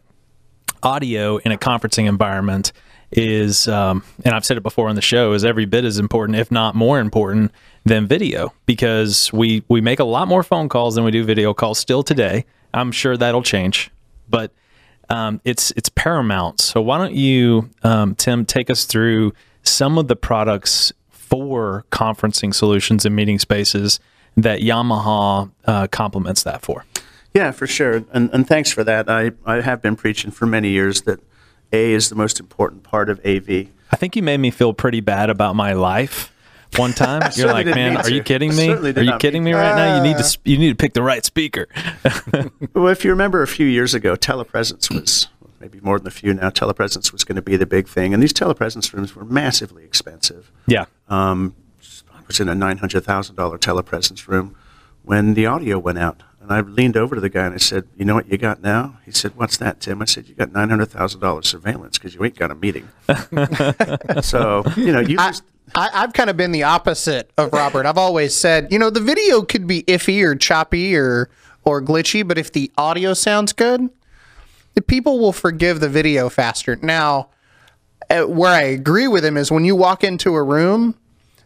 audio 0.83 1.39
in 1.39 1.53
a 1.53 1.59
conferencing 1.59 2.07
environment 2.07 2.73
is, 3.11 3.69
um, 3.69 4.03
and 4.25 4.35
I've 4.35 4.45
said 4.45 4.57
it 4.57 4.63
before 4.63 4.89
on 4.89 4.97
the 4.97 5.03
show, 5.03 5.33
is 5.33 5.45
every 5.45 5.67
bit 5.67 5.85
as 5.85 5.99
important, 5.99 6.39
if 6.39 6.51
not 6.51 6.75
more 6.75 6.99
important, 6.99 7.53
than 7.85 8.07
video 8.07 8.53
because 8.67 9.33
we 9.33 9.63
we 9.69 9.81
make 9.81 10.01
a 10.01 10.05
lot 10.05 10.27
more 10.27 10.43
phone 10.43 10.69
calls 10.69 10.95
than 10.95 11.05
we 11.05 11.11
do 11.11 11.23
video 11.23 11.53
calls 11.53 11.79
still 11.79 12.03
today. 12.03 12.47
I'm 12.73 12.91
sure 12.91 13.17
that'll 13.17 13.43
change, 13.43 13.91
but 14.29 14.53
um, 15.11 15.41
it's 15.45 15.71
it's 15.73 15.91
paramount. 15.91 16.61
So 16.61 16.81
why 16.81 16.99
don't 16.99 17.15
you, 17.15 17.71
um, 17.83 18.15
Tim, 18.15 18.47
take 18.47 18.71
us 18.71 18.85
through 18.85 19.33
some 19.63 19.99
of 19.99 20.09
the 20.09 20.17
products 20.17 20.93
for 21.25 21.85
conferencing 21.91 22.55
solutions 22.55 23.05
and 23.05 23.17
meeting 23.17 23.39
spaces 23.39 24.01
that 24.37 24.61
Yamaha 24.61 25.51
uh, 25.65 25.87
complements 25.89 26.43
that 26.43 26.63
for? 26.63 26.85
Yeah, 27.33 27.51
for 27.51 27.67
sure. 27.67 28.05
And, 28.13 28.31
and 28.33 28.47
thanks 28.47 28.71
for 28.71 28.85
that. 28.85 29.11
I, 29.11 29.33
I 29.45 29.61
have 29.61 29.83
been 29.83 29.97
preaching 29.97 30.31
for 30.31 30.47
many 30.47 30.69
years 30.69 31.03
that 31.03 31.21
A 31.73 31.93
is 31.93 32.09
the 32.09 32.15
most 32.15 32.39
important 32.39 32.85
part 32.85 33.11
of 33.11 33.19
AV. 33.27 33.69
I 33.91 33.97
think 33.97 34.17
you 34.17 34.23
made 34.23 34.39
me 34.39 34.51
feel 34.51 34.73
pretty 34.73 35.01
bad 35.01 35.31
about 35.31 35.57
my 35.57 35.73
life 35.73 36.33
one 36.77 36.93
time. 36.93 37.31
You're 37.37 37.53
like, 37.53 37.67
man, 37.67 37.97
are 37.97 38.11
you 38.11 38.23
kidding 38.23 38.55
me? 38.55 38.71
Are 38.71 39.03
you 39.03 39.19
kidding 39.19 39.43
me 39.45 39.53
right 39.53 39.75
now? 39.75 39.97
You 39.97 40.03
need 40.03 40.23
to 40.23 40.39
you 40.45 40.59
need 40.59 40.71
to 40.71 40.75
pick 40.77 40.93
the 40.93 41.03
right 41.03 41.25
speaker. 41.25 41.69
Well, 42.75 42.89
if 42.89 43.05
you 43.05 43.11
remember 43.11 43.41
a 43.43 43.47
few 43.47 43.67
years 43.67 43.95
ago, 43.95 44.17
telepresence 44.17 44.93
was 44.93 45.29
maybe 45.65 45.81
more 45.81 45.99
than 45.99 46.07
a 46.07 46.11
few 46.11 46.35
now. 46.35 46.51
Telepresence 46.51 47.11
was 47.11 47.25
going 47.25 47.37
to 47.37 47.43
be 47.43 47.57
the 47.57 47.65
big 47.65 47.89
thing, 47.89 48.13
and 48.13 48.23
these 48.23 48.35
telepresence 48.35 48.93
rooms 48.93 49.17
were 49.17 49.25
massively 49.25 49.83
expensive. 49.83 50.53
yeah. 50.67 50.85
Um, 51.09 51.57
I 52.13 52.21
was 52.27 52.39
in 52.41 52.49
a 52.49 52.55
nine 52.55 52.79
hundred 52.79 53.05
thousand 53.05 53.37
dollar 53.37 53.59
telepresence 53.59 54.29
room 54.29 54.57
when 55.03 55.35
the 55.35 55.47
audio 55.47 55.79
went 55.79 55.99
out, 55.99 56.23
and 56.41 56.51
I 56.53 56.61
leaned 56.61 56.97
over 56.97 57.15
to 57.15 57.21
the 57.21 57.29
guy 57.29 57.47
and 57.47 57.55
I 57.55 57.59
said, 57.59 57.85
"You 57.97 58.05
know 58.05 58.15
what 58.15 58.31
you 58.31 58.39
got 58.39 58.63
now?" 58.63 58.99
He 59.05 59.13
said, 59.13 59.33
"What's 59.37 59.57
that, 59.59 59.81
Tim?" 59.81 60.01
I 60.03 60.07
said, 60.07 60.29
"You 60.29 60.35
got 60.35 60.53
nine 60.53 60.69
hundred 60.71 60.87
thousand 60.87 61.21
dollars 61.21 61.49
surveillance 61.49 61.99
because 61.99 62.15
you 62.15 62.25
ain't 62.25 62.37
got 62.37 62.51
a 62.51 62.55
meeting." 62.55 62.89
so 64.23 64.65
you 64.77 64.93
know, 64.93 65.01
you 65.01 65.17
I, 65.19 65.29
just 65.29 65.45
I, 65.75 65.91
I've 65.93 66.13
kind 66.13 66.31
of 66.31 66.37
been 66.37 66.53
the 66.53 66.63
opposite 66.63 67.31
of 67.37 67.53
Robert. 67.53 67.87
I've 67.87 67.99
always 67.99 68.35
said, 68.35 68.69
you 68.71 68.79
know, 68.79 68.91
the 68.91 69.01
video 69.01 69.43
could 69.43 69.67
be 69.67 69.83
iffy 69.85 70.23
or 70.23 70.35
choppy 70.35 70.95
or 70.97 71.31
or 71.65 71.83
glitchy, 71.83 72.27
but 72.27 72.39
if 72.39 72.53
the 72.53 72.71
audio 72.77 73.15
sounds 73.15 73.53
good, 73.53 73.91
the 74.75 74.83
people 74.83 75.19
will 75.19 75.33
forgive 75.33 75.81
the 75.81 75.89
video 75.89 76.29
faster. 76.29 76.77
Now, 76.77 77.31
uh, 78.11 78.23
where 78.25 78.53
I 78.53 78.63
agree 78.63 79.09
with 79.09 79.25
him 79.25 79.37
is 79.37 79.51
when 79.51 79.65
you 79.65 79.77
walk 79.77 80.05
into 80.05 80.35
a 80.35 80.43
room, 80.43 80.97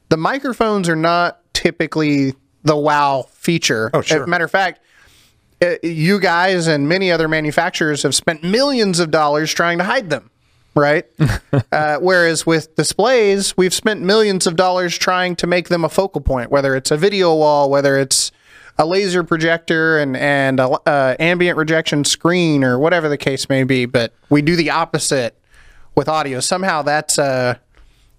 the 0.09 0.17
microphones 0.17 0.89
are 0.89 0.97
not 0.97 1.41
typically 1.53 2.35
the 2.63 2.77
wow 2.77 3.27
feature. 3.31 3.91
Oh, 3.95 4.01
sure. 4.01 4.23
As 4.23 4.25
a 4.25 4.27
matter 4.27 4.45
of 4.45 4.51
fact, 4.51 4.81
uh, 5.61 5.75
you 5.83 6.21
guys 6.21 6.67
and 6.67 6.89
many 6.89 7.11
other 7.11 7.29
manufacturers 7.29 8.03
have 8.03 8.15
spent 8.15 8.43
millions 8.43 9.01
of 9.01 9.11
dollars 9.11 9.53
trying 9.53 9.79
to 9.79 9.85
hide 9.85 10.09
them, 10.11 10.31
right? 10.75 11.07
uh, 11.73 11.99
whereas 11.99 12.47
with 12.47 12.75
displays, 12.77 13.57
we've 13.57 13.75
spent 13.75 14.01
millions 14.01 14.47
of 14.47 14.57
dollars 14.57 14.97
trying 14.97 15.37
to 15.37 15.47
make 15.47 15.69
them 15.69 15.85
a 15.85 15.89
focal 15.89 16.21
point, 16.21 16.51
whether 16.51 16.77
it's 16.77 16.91
a 16.91 16.97
video 16.97 17.35
wall, 17.35 17.71
whether 17.71 17.99
it's 17.99 18.31
a 18.79 18.87
laser 18.87 19.25
projector 19.25 19.99
and 19.99 20.17
and 20.17 20.61
a 20.61 20.69
uh, 20.89 21.17
ambient 21.19 21.59
rejection 21.59 22.05
screen 22.05 22.63
or 22.63 22.79
whatever 22.79 23.09
the 23.09 23.19
case 23.19 23.49
may 23.49 23.65
be. 23.65 23.87
But 23.87 24.13
we 24.31 24.43
do 24.43 24.57
the 24.57 24.71
opposite 24.71 25.37
with 25.95 26.09
audio. 26.09 26.41
Somehow 26.41 26.83
that's 26.83 27.19
a 27.19 27.61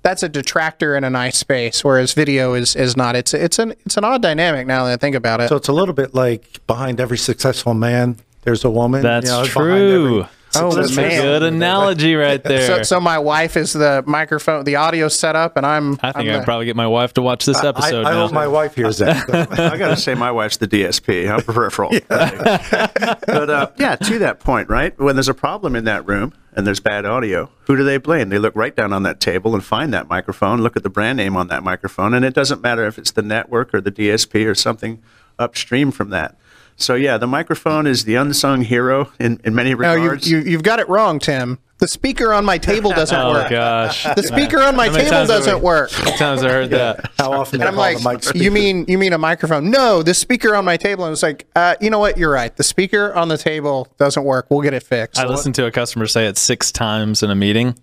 that's 0.01 0.23
a 0.23 0.29
detractor 0.29 0.95
in 0.95 1.03
a 1.03 1.09
nice 1.09 1.37
space, 1.37 1.83
whereas 1.83 2.13
video 2.13 2.53
is 2.53 2.75
is 2.75 2.95
not. 2.95 3.15
It's 3.15 3.33
it's 3.33 3.59
an 3.59 3.71
it's 3.85 3.97
an 3.97 4.03
odd 4.03 4.21
dynamic 4.21 4.67
now 4.67 4.85
that 4.85 4.93
I 4.93 4.97
think 4.97 5.15
about 5.15 5.41
it. 5.41 5.49
So 5.49 5.55
it's 5.55 5.67
a 5.67 5.73
little 5.73 5.95
bit 5.95 6.13
like 6.13 6.65
behind 6.67 6.99
every 6.99 7.17
successful 7.17 7.73
man, 7.73 8.17
there's 8.43 8.63
a 8.63 8.69
woman. 8.69 9.01
That's 9.01 9.25
you 9.25 9.31
know, 9.31 9.45
true. 9.45 10.19
every 10.19 10.29
Oh, 10.55 10.71
That's 10.71 10.93
a 10.93 11.01
man. 11.01 11.21
good 11.21 11.43
analogy 11.43 12.15
right 12.15 12.43
there. 12.43 12.65
So, 12.65 12.81
so 12.83 12.99
my 12.99 13.19
wife 13.19 13.55
is 13.55 13.73
the 13.73 14.03
microphone, 14.07 14.63
the 14.63 14.77
audio 14.77 15.07
setup, 15.07 15.57
and 15.57 15.65
I'm. 15.65 15.93
I 16.01 16.11
think 16.11 16.27
I'm 16.29 16.35
I'd 16.35 16.41
the- 16.41 16.45
probably 16.45 16.65
get 16.65 16.75
my 16.75 16.87
wife 16.87 17.13
to 17.13 17.21
watch 17.21 17.45
this 17.45 17.57
I, 17.57 17.67
episode 17.69 18.05
I 18.05 18.11
now. 18.11 18.23
hope 18.23 18.31
my 18.33 18.47
wife 18.47 18.73
hears 18.73 18.97
that. 18.97 19.29
I 19.59 19.77
got 19.77 19.89
to 19.89 19.97
say, 19.97 20.15
my 20.15 20.31
wife's 20.31 20.57
the 20.57 20.67
DSP. 20.67 21.29
I'm 21.31 21.41
peripheral. 21.43 21.91
but 22.09 23.49
uh, 23.49 23.71
yeah, 23.77 23.95
to 23.95 24.19
that 24.19 24.39
point, 24.39 24.69
right? 24.69 24.97
When 24.99 25.15
there's 25.15 25.29
a 25.29 25.33
problem 25.33 25.75
in 25.75 25.85
that 25.85 26.07
room 26.07 26.33
and 26.53 26.65
there's 26.65 26.79
bad 26.79 27.05
audio, 27.05 27.49
who 27.61 27.75
do 27.77 27.83
they 27.83 27.97
blame? 27.97 28.29
They 28.29 28.39
look 28.39 28.55
right 28.55 28.75
down 28.75 28.91
on 28.93 29.03
that 29.03 29.19
table 29.19 29.53
and 29.53 29.63
find 29.63 29.93
that 29.93 30.07
microphone, 30.07 30.61
look 30.61 30.75
at 30.75 30.83
the 30.83 30.89
brand 30.89 31.17
name 31.17 31.35
on 31.37 31.47
that 31.49 31.63
microphone, 31.63 32.13
and 32.13 32.25
it 32.25 32.33
doesn't 32.33 32.61
matter 32.61 32.85
if 32.87 32.97
it's 32.97 33.11
the 33.11 33.21
network 33.21 33.73
or 33.73 33.81
the 33.81 33.91
DSP 33.91 34.45
or 34.49 34.55
something 34.55 35.01
upstream 35.37 35.91
from 35.91 36.09
that. 36.09 36.35
So 36.79 36.95
yeah, 36.95 37.17
the 37.17 37.27
microphone 37.27 37.85
is 37.87 38.05
the 38.05 38.15
unsung 38.15 38.61
hero 38.61 39.11
in, 39.19 39.39
in 39.43 39.53
many 39.53 39.73
No, 39.75 39.93
you, 39.95 40.01
regards. 40.03 40.29
you, 40.31 40.39
you've 40.39 40.63
got 40.63 40.79
it 40.79 40.87
wrong, 40.89 41.19
Tim. 41.19 41.59
The 41.79 41.87
speaker 41.87 42.33
on 42.33 42.43
my 42.43 42.57
table 42.57 42.91
doesn't 42.91 43.17
work. 43.17 43.27
Oh 43.29 43.33
work. 43.41 43.49
gosh. 43.49 44.03
The 44.03 44.23
speaker 44.23 44.59
on 44.61 44.75
my 44.75 44.89
table 44.89 45.25
doesn't 45.27 45.55
we- 45.59 45.61
work. 45.61 45.91
How 45.91 46.03
many 46.05 46.17
times 46.17 46.43
I 46.43 46.49
heard 46.49 46.69
that? 46.71 47.11
How 47.17 47.31
often 47.31 47.61
And 47.61 47.69
I'm 47.69 47.75
like, 47.77 47.99
the 48.21 48.31
you 48.37 48.51
mean 48.51 48.83
you 48.87 48.97
mean 48.97 49.13
a 49.13 49.17
microphone? 49.17 49.69
No, 49.71 50.03
the 50.03 50.13
speaker 50.13 50.55
on 50.55 50.65
my 50.65 50.75
table. 50.77 51.05
And 51.05 51.13
it's 51.13 51.23
like, 51.23 51.47
uh, 51.55 51.75
you 51.79 51.89
know 51.89 51.99
what? 51.99 52.17
You're 52.17 52.31
right. 52.31 52.53
The 52.55 52.63
speaker 52.63 53.13
on 53.13 53.29
the 53.29 53.37
table 53.37 53.87
doesn't 53.97 54.23
work. 54.25 54.47
We'll 54.49 54.61
get 54.61 54.73
it 54.73 54.83
fixed. 54.83 55.19
I 55.19 55.25
listened 55.25 55.55
to 55.55 55.65
a 55.67 55.71
customer 55.71 56.05
say 56.07 56.27
it 56.27 56.37
six 56.37 56.69
times 56.71 57.23
in 57.23 57.29
a 57.31 57.35
meeting, 57.35 57.77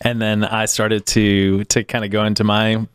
and 0.00 0.22
then 0.22 0.44
I 0.44 0.66
started 0.66 1.04
to 1.06 1.64
to 1.64 1.82
kind 1.82 2.04
of 2.04 2.12
go 2.12 2.24
into 2.24 2.44
my 2.44 2.86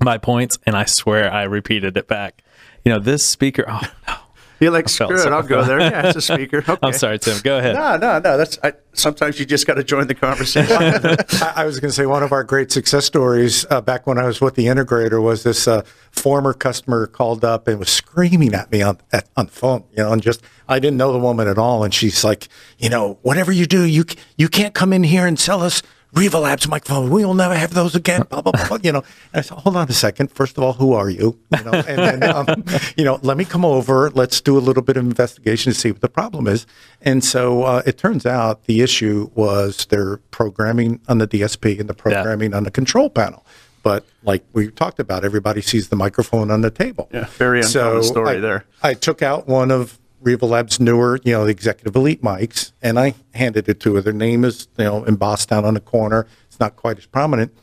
my 0.00 0.16
points, 0.18 0.58
and 0.64 0.76
I 0.76 0.84
swear 0.84 1.32
I 1.32 1.42
repeated 1.44 1.96
it 1.96 2.06
back. 2.06 2.42
You 2.84 2.92
know, 2.92 2.98
this 3.00 3.24
speaker. 3.24 3.64
Oh 3.68 3.80
no, 4.08 4.14
You're 4.62 4.70
like, 4.70 4.88
felt 4.88 5.10
screw 5.10 5.20
it, 5.20 5.34
I'll 5.34 5.42
go 5.42 5.64
there. 5.64 5.80
Yeah, 5.80 6.06
it's 6.06 6.16
a 6.16 6.20
speaker. 6.34 6.58
Okay. 6.58 6.76
I'm 6.82 6.92
sorry, 6.92 7.18
Tim. 7.18 7.38
Go 7.42 7.58
ahead. 7.58 7.74
No, 7.74 7.96
no, 7.96 8.20
no. 8.20 8.36
That's 8.36 8.58
I, 8.62 8.74
sometimes 8.92 9.40
you 9.40 9.44
just 9.44 9.66
got 9.66 9.74
to 9.74 9.84
join 9.84 10.06
the 10.06 10.14
conversation. 10.14 10.76
I, 11.42 11.52
I 11.56 11.64
was 11.64 11.80
going 11.80 11.90
to 11.90 11.94
say 11.94 12.06
one 12.06 12.22
of 12.22 12.30
our 12.30 12.44
great 12.44 12.70
success 12.70 13.04
stories 13.04 13.66
uh, 13.70 13.80
back 13.80 14.06
when 14.06 14.18
I 14.18 14.24
was 14.24 14.40
with 14.40 14.54
the 14.54 14.66
integrator 14.66 15.20
was 15.20 15.42
this 15.42 15.66
uh, 15.66 15.82
former 16.10 16.54
customer 16.54 17.06
called 17.06 17.44
up 17.44 17.66
and 17.66 17.78
was 17.78 17.88
screaming 17.88 18.54
at 18.54 18.70
me 18.70 18.82
on 18.82 18.98
at, 19.12 19.28
on 19.36 19.46
the 19.46 19.52
phone, 19.52 19.84
you 19.90 19.98
know, 19.98 20.12
and 20.12 20.22
just 20.22 20.42
I 20.68 20.78
didn't 20.78 20.96
know 20.96 21.12
the 21.12 21.18
woman 21.18 21.48
at 21.48 21.58
all, 21.58 21.82
and 21.82 21.92
she's 21.92 22.22
like, 22.22 22.48
you 22.78 22.88
know, 22.88 23.18
whatever 23.22 23.50
you 23.50 23.66
do, 23.66 23.84
you 23.84 24.04
you 24.36 24.48
can't 24.48 24.74
come 24.74 24.92
in 24.92 25.02
here 25.02 25.26
and 25.26 25.38
sell 25.38 25.62
us 25.62 25.82
Revo 26.14 26.42
Labs 26.42 26.68
microphone. 26.68 27.10
We 27.10 27.24
will 27.24 27.34
never 27.34 27.54
have 27.54 27.72
those 27.72 27.94
again. 27.94 28.22
Blah 28.28 28.42
blah 28.42 28.52
blah. 28.52 28.78
You 28.82 28.92
know, 28.92 28.98
and 29.32 29.38
I 29.38 29.40
said, 29.40 29.58
hold 29.58 29.76
on 29.76 29.88
a 29.88 29.92
second. 29.92 30.30
First 30.30 30.58
of 30.58 30.64
all, 30.64 30.74
who 30.74 30.92
are 30.92 31.08
you? 31.08 31.38
You 31.56 31.64
know, 31.64 31.72
and 31.72 32.22
then 32.22 32.22
um, 32.24 32.46
you 32.96 33.04
know, 33.04 33.18
let 33.22 33.36
me 33.36 33.44
come 33.44 33.64
over. 33.64 34.10
Let's 34.10 34.40
do 34.40 34.58
a 34.58 34.60
little 34.60 34.82
bit 34.82 34.96
of 34.96 35.04
investigation 35.04 35.72
to 35.72 35.78
see 35.78 35.90
what 35.90 36.02
the 36.02 36.10
problem 36.10 36.46
is. 36.46 36.66
And 37.00 37.24
so 37.24 37.62
uh, 37.62 37.82
it 37.86 37.96
turns 37.96 38.26
out 38.26 38.64
the 38.64 38.82
issue 38.82 39.30
was 39.34 39.86
their 39.86 40.18
programming 40.30 41.00
on 41.08 41.18
the 41.18 41.26
DSP 41.26 41.80
and 41.80 41.88
the 41.88 41.94
programming 41.94 42.52
on 42.52 42.64
the 42.64 42.70
control 42.70 43.08
panel. 43.08 43.46
But 43.82 44.04
like 44.22 44.44
we 44.52 44.70
talked 44.70 45.00
about, 45.00 45.24
everybody 45.24 45.60
sees 45.60 45.88
the 45.88 45.96
microphone 45.96 46.50
on 46.50 46.60
the 46.60 46.70
table. 46.70 47.08
Yeah, 47.12 47.26
very 47.38 47.62
uncommon 47.62 48.02
story 48.02 48.36
I, 48.36 48.40
there. 48.40 48.64
I 48.82 48.94
took 48.94 49.22
out 49.22 49.48
one 49.48 49.70
of 49.70 49.98
Revo 50.22 50.48
Labs' 50.48 50.78
newer, 50.80 51.18
you 51.24 51.32
know, 51.32 51.44
the 51.44 51.50
Executive 51.50 51.94
Elite 51.96 52.22
mics, 52.22 52.72
and 52.80 52.98
I 52.98 53.14
handed 53.34 53.68
it 53.68 53.80
to 53.80 53.94
her. 53.96 54.00
Their 54.00 54.12
name 54.12 54.44
is, 54.44 54.68
you 54.78 54.84
know, 54.84 55.04
embossed 55.04 55.48
down 55.48 55.64
on 55.64 55.74
the 55.74 55.80
corner. 55.80 56.26
It's 56.46 56.60
not 56.60 56.76
quite 56.76 56.98
as 56.98 57.06
prominent, 57.06 57.56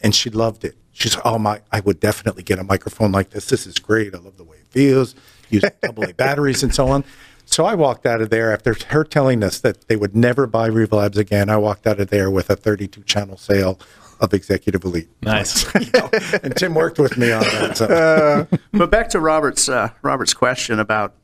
and 0.00 0.14
she 0.14 0.30
loved 0.30 0.64
it. 0.64 0.76
She's, 0.92 1.16
oh 1.24 1.38
my, 1.38 1.60
I 1.72 1.80
would 1.80 2.00
definitely 2.00 2.42
get 2.42 2.58
a 2.58 2.64
microphone 2.64 3.12
like 3.12 3.30
this. 3.30 3.48
This 3.48 3.66
is 3.66 3.78
great. 3.78 4.14
I 4.14 4.18
love 4.18 4.36
the 4.36 4.44
way 4.44 4.56
it 4.56 4.68
feels. 4.68 5.14
Use 5.50 5.64
double 5.82 6.04
A 6.04 6.14
batteries 6.14 6.62
and 6.62 6.74
so 6.74 6.88
on. 6.88 7.04
So 7.44 7.64
I 7.64 7.74
walked 7.74 8.06
out 8.06 8.20
of 8.20 8.30
there 8.30 8.52
after 8.52 8.74
her 8.88 9.04
telling 9.04 9.42
us 9.44 9.60
that 9.60 9.88
they 9.88 9.96
would 9.96 10.16
never 10.16 10.46
buy 10.46 10.68
Revo 10.68 10.94
Labs 10.94 11.18
again. 11.18 11.48
I 11.48 11.58
walked 11.58 11.86
out 11.86 12.00
of 12.00 12.08
there 12.10 12.30
with 12.30 12.50
a 12.50 12.56
32 12.56 13.02
channel 13.02 13.36
sale 13.36 13.78
of 14.20 14.32
Executive 14.32 14.84
Elite. 14.84 15.08
Nice. 15.22 15.66
You 15.74 15.90
know, 15.92 16.10
and 16.42 16.56
Tim 16.56 16.74
worked 16.74 16.98
with 16.98 17.16
me 17.18 17.30
on 17.30 17.42
that. 17.42 17.76
So. 17.76 18.48
but 18.72 18.90
back 18.90 19.10
to 19.10 19.20
Robert's 19.20 19.68
uh, 19.68 19.90
Robert's 20.02 20.34
question 20.34 20.80
about 20.80 21.14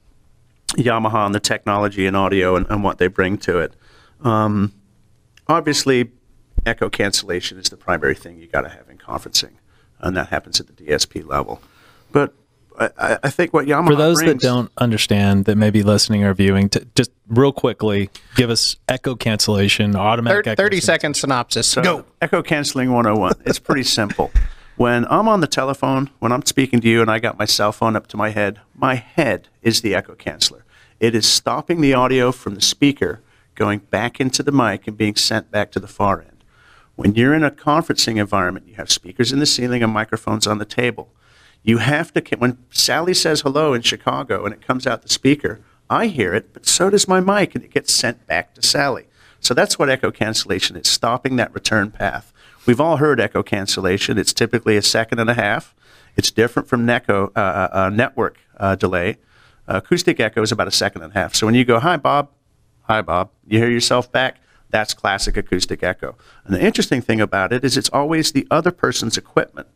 Yamaha 0.76 1.26
and 1.26 1.34
the 1.34 1.40
technology 1.40 2.06
and 2.06 2.16
audio 2.16 2.56
and, 2.56 2.66
and 2.70 2.82
what 2.82 2.98
they 2.98 3.06
bring 3.06 3.38
to 3.38 3.58
it. 3.58 3.74
Um, 4.22 4.72
obviously, 5.48 6.10
echo 6.64 6.88
cancellation 6.88 7.58
is 7.58 7.68
the 7.68 7.76
primary 7.76 8.14
thing 8.14 8.38
you 8.38 8.46
got 8.46 8.62
to 8.62 8.68
have 8.68 8.88
in 8.88 8.98
conferencing, 8.98 9.52
and 10.00 10.16
that 10.16 10.28
happens 10.28 10.60
at 10.60 10.66
the 10.68 10.72
DSP 10.72 11.26
level. 11.26 11.60
But 12.12 12.34
I- 12.78 12.90
I, 12.98 13.18
I 13.24 13.30
think 13.30 13.52
what 13.52 13.66
Yamaha 13.66 13.88
For 13.88 13.94
those 13.96 14.20
that 14.20 14.40
don't 14.40 14.70
understand, 14.78 15.44
that 15.44 15.56
may 15.56 15.68
be 15.70 15.82
listening 15.82 16.24
or 16.24 16.32
viewing, 16.32 16.70
to 16.70 16.86
just 16.94 17.10
real 17.28 17.52
quickly 17.52 18.08
give 18.34 18.48
us 18.48 18.76
echo 18.88 19.14
cancellation, 19.14 19.94
automatic 19.94 20.44
Thir- 20.46 20.50
echo 20.52 20.62
30 20.62 20.76
cancellation. 20.76 20.86
second 20.86 21.14
synopsis. 21.16 21.66
So, 21.68 21.82
Go. 21.82 22.04
Echo 22.22 22.42
canceling 22.42 22.90
101. 22.92 23.34
It's 23.44 23.58
pretty 23.58 23.82
simple. 23.84 24.30
When 24.76 25.06
I'm 25.10 25.28
on 25.28 25.40
the 25.40 25.46
telephone, 25.46 26.10
when 26.18 26.32
I'm 26.32 26.46
speaking 26.46 26.80
to 26.80 26.88
you 26.88 27.02
and 27.02 27.10
I 27.10 27.18
got 27.18 27.38
my 27.38 27.44
cell 27.44 27.72
phone 27.72 27.94
up 27.94 28.06
to 28.08 28.16
my 28.16 28.30
head, 28.30 28.60
my 28.74 28.94
head 28.94 29.48
is 29.60 29.82
the 29.82 29.94
echo 29.94 30.14
canceller. 30.14 30.62
It 30.98 31.14
is 31.14 31.26
stopping 31.26 31.80
the 31.80 31.92
audio 31.94 32.32
from 32.32 32.54
the 32.54 32.62
speaker 32.62 33.20
going 33.54 33.80
back 33.80 34.18
into 34.18 34.42
the 34.42 34.50
mic 34.50 34.88
and 34.88 34.96
being 34.96 35.14
sent 35.14 35.50
back 35.50 35.72
to 35.72 35.80
the 35.80 35.88
far 35.88 36.20
end. 36.22 36.42
When 36.96 37.14
you're 37.14 37.34
in 37.34 37.44
a 37.44 37.50
conferencing 37.50 38.16
environment, 38.18 38.66
you 38.66 38.74
have 38.76 38.90
speakers 38.90 39.30
in 39.30 39.40
the 39.40 39.46
ceiling 39.46 39.82
and 39.82 39.92
microphones 39.92 40.46
on 40.46 40.58
the 40.58 40.64
table. 40.64 41.10
You 41.62 41.78
have 41.78 42.12
to, 42.14 42.22
when 42.36 42.58
Sally 42.70 43.14
says 43.14 43.42
hello 43.42 43.74
in 43.74 43.82
Chicago 43.82 44.44
and 44.44 44.54
it 44.54 44.66
comes 44.66 44.86
out 44.86 45.02
the 45.02 45.08
speaker, 45.08 45.60
I 45.90 46.06
hear 46.06 46.32
it, 46.32 46.54
but 46.54 46.66
so 46.66 46.88
does 46.88 47.06
my 47.06 47.20
mic, 47.20 47.54
and 47.54 47.62
it 47.62 47.70
gets 47.72 47.92
sent 47.92 48.26
back 48.26 48.54
to 48.54 48.62
Sally. 48.62 49.06
So 49.40 49.52
that's 49.52 49.78
what 49.78 49.90
echo 49.90 50.10
cancellation 50.10 50.76
is, 50.76 50.88
stopping 50.88 51.36
that 51.36 51.52
return 51.52 51.90
path. 51.90 52.31
We've 52.66 52.80
all 52.80 52.98
heard 52.98 53.20
echo 53.20 53.42
cancellation. 53.42 54.18
It's 54.18 54.32
typically 54.32 54.76
a 54.76 54.82
second 54.82 55.18
and 55.18 55.28
a 55.28 55.34
half. 55.34 55.74
It's 56.16 56.30
different 56.30 56.68
from 56.68 56.88
uh, 56.88 57.00
uh, 57.08 57.28
uh, 57.36 57.90
network 57.92 58.38
uh, 58.56 58.76
delay. 58.76 59.18
acoustic 59.66 60.20
echo 60.20 60.42
is 60.42 60.52
about 60.52 60.68
a 60.68 60.72
second 60.72 61.02
and 61.02 61.12
a 61.12 61.18
half. 61.18 61.34
So 61.34 61.46
when 61.46 61.54
you 61.54 61.64
go, 61.64 61.80
hi, 61.80 61.96
Bob, 61.96 62.30
hi, 62.82 63.02
Bob, 63.02 63.30
you 63.46 63.58
hear 63.58 63.70
yourself 63.70 64.12
back, 64.12 64.40
that's 64.70 64.94
classic 64.94 65.36
acoustic 65.36 65.82
echo. 65.82 66.16
And 66.44 66.54
the 66.54 66.62
interesting 66.62 67.02
thing 67.02 67.20
about 67.20 67.52
it 67.52 67.64
is 67.64 67.76
it's 67.76 67.90
always 67.90 68.32
the 68.32 68.46
other 68.50 68.70
person's 68.70 69.16
equipment. 69.16 69.68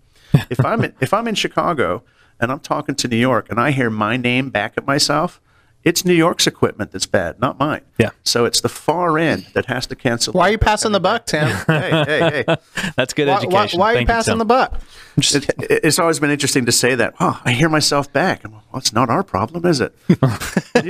if, 0.51 0.65
I'm 0.65 0.85
in, 0.85 0.95
if 1.01 1.13
I'm 1.13 1.27
in 1.27 1.35
Chicago 1.35 2.03
and 2.39 2.53
I'm 2.53 2.61
talking 2.61 2.95
to 2.97 3.09
New 3.09 3.17
York 3.17 3.49
and 3.51 3.61
I 3.61 3.71
hear 3.71 3.91
my 3.91 4.17
name 4.17 4.51
back 4.51 4.75
at 4.77 4.87
myself, 4.87 5.41
it's 5.87 6.05
New 6.05 6.15
York's 6.15 6.49
equipment 6.49 6.91
that's 6.91 7.07
bad, 7.07 7.39
not 7.39 7.61
mine. 7.61 7.83
Yeah. 7.97 8.11
So 8.25 8.45
it's 8.45 8.61
the 8.61 8.69
far 8.69 9.21
end 9.21 9.47
that 9.53 9.67
has 9.67 9.87
to 9.87 9.95
cancel. 9.95 10.33
Why 10.33 10.49
are 10.49 10.51
you 10.51 10.59
passing 10.59 10.91
the 10.91 10.99
buck, 10.99 11.27
Tim? 11.27 11.47
Hey, 11.67 11.91
hey, 11.91 12.45
hey. 12.47 12.57
That's 12.97 13.15
good 13.15 13.29
why, 13.29 13.35
why, 13.35 13.63
education. 13.63 13.81
why 13.81 13.87
are 13.87 13.93
you 13.93 13.99
Thank 13.99 14.09
passing 14.09 14.33
Tim. 14.33 14.39
the 14.39 14.45
buck? 14.45 14.81
It, 15.17 15.47
it's 15.85 15.99
always 15.99 16.19
been 16.19 16.31
interesting 16.31 16.67
to 16.67 16.73
say 16.73 16.97
that. 16.97 17.15
Oh, 17.21 17.41
I 17.45 17.53
hear 17.53 17.69
myself 17.69 18.13
back. 18.13 18.45
I'm, 18.45 18.53
well, 18.53 18.63
it's 18.75 18.93
not 18.93 19.11
our 19.11 19.23
problem, 19.23 19.65
is 19.65 19.81
it? 19.81 19.95
you 20.09 20.17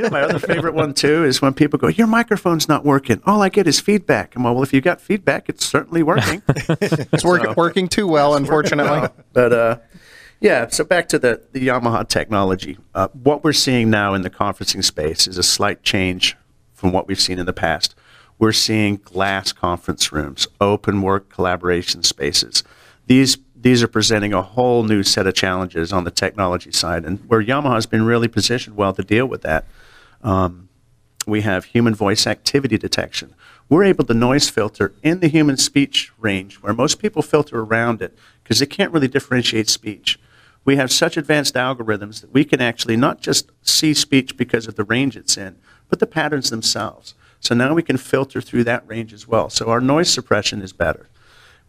know, 0.03 0.11
my 0.11 0.23
other 0.23 0.39
favorite 0.39 0.75
one 0.75 0.95
too 0.95 1.25
is 1.25 1.43
when 1.43 1.53
people 1.53 1.79
go, 1.79 1.89
"Your 1.89 2.07
microphone's 2.07 2.69
not 2.69 2.85
working." 2.85 3.21
All 3.27 3.43
I 3.43 3.51
get 3.51 3.67
is 3.67 3.81
feedback. 3.81 4.35
I'm 4.35 4.45
like, 4.45 4.55
well, 4.55 4.63
if 4.63 4.73
you 4.73 4.81
got 4.81 5.01
feedback, 5.01 5.49
it's 5.49 5.65
certainly 5.65 6.03
working. 6.03 6.43
It's 6.69 7.25
working, 7.25 7.55
working 7.57 7.89
too 7.89 8.07
well, 8.07 8.35
unfortunately. 8.35 9.09
But 9.33 9.53
uh, 9.53 9.79
yeah, 10.41 10.69
so 10.69 10.85
back 10.85 11.09
to 11.09 11.19
the, 11.19 11.43
the 11.53 11.67
Yamaha 11.67 12.07
technology. 12.09 12.79
Uh, 12.95 13.09
what 13.09 13.43
we're 13.43 13.53
seeing 13.53 13.91
now 13.91 14.15
in 14.15 14.23
the 14.23 14.31
conferencing 14.31 14.85
space 14.85 15.27
is 15.27 15.39
a 15.39 15.43
slight 15.43 15.83
change 15.83 16.37
from 16.75 16.93
what 16.93 17.09
we've 17.09 17.21
seen 17.21 17.39
in 17.39 17.47
the 17.47 17.53
past. 17.53 17.95
We're 18.39 18.53
seeing 18.53 18.97
glass 18.97 19.53
conference 19.53 20.13
rooms, 20.13 20.47
open 20.61 21.01
work 21.01 21.31
collaboration 21.31 22.03
spaces. 22.03 22.63
These 23.07 23.39
these 23.59 23.83
are 23.83 23.89
presenting 23.89 24.33
a 24.33 24.43
whole 24.43 24.85
new 24.85 25.03
set 25.03 25.27
of 25.27 25.35
challenges 25.35 25.93
on 25.93 26.05
the 26.05 26.11
technology 26.11 26.71
side, 26.71 27.05
and 27.05 27.19
where 27.29 27.43
Yamaha 27.43 27.75
has 27.75 27.87
been 27.87 28.05
really 28.05 28.29
positioned 28.29 28.77
well 28.77 28.93
to 28.93 29.03
deal 29.03 29.27
with 29.27 29.43
that. 29.43 29.65
Um, 30.23 30.69
we 31.27 31.41
have 31.41 31.65
human 31.65 31.95
voice 31.95 32.27
activity 32.27 32.79
detection. 32.79 33.35
We're 33.69 33.85
able 33.85 34.05
to 34.05 34.15
noise 34.15 34.49
filter 34.49 34.93
in 35.03 35.21
the 35.21 35.29
human 35.29 35.57
speech 35.57 36.13
range 36.19 36.57
where 36.57 36.73
most 36.73 37.01
people 37.01 37.23
filter 37.23 37.61
around 37.61 38.01
it 38.01 38.17
because 38.45 38.61
they 38.61 38.67
can't 38.67 38.93
really 38.93 39.09
differentiate 39.09 39.69
speech. 39.69 40.21
We 40.67 40.77
have 40.77 40.91
such 40.91 41.17
advanced 41.17 41.55
algorithms 41.55 42.21
that 42.21 42.35
we 42.35 42.45
can 42.45 42.61
actually 42.61 42.97
not 42.97 43.21
just 43.21 43.53
see 43.63 43.95
speech 43.95 44.37
because 44.37 44.67
of 44.67 44.75
the 44.75 44.85
range 44.85 45.17
it's 45.17 45.37
in, 45.39 45.57
but 45.89 46.01
the 46.01 46.09
patterns 46.09 46.51
themselves. 46.51 47.15
So 47.39 47.55
now 47.55 47.73
we 47.73 47.85
can 47.85 47.97
filter 47.97 48.41
through 48.41 48.65
that 48.65 48.87
range 48.89 49.13
as 49.13 49.29
well. 49.29 49.49
So 49.49 49.69
our 49.69 49.81
noise 49.81 50.13
suppression 50.13 50.61
is 50.61 50.73
better. 50.73 51.09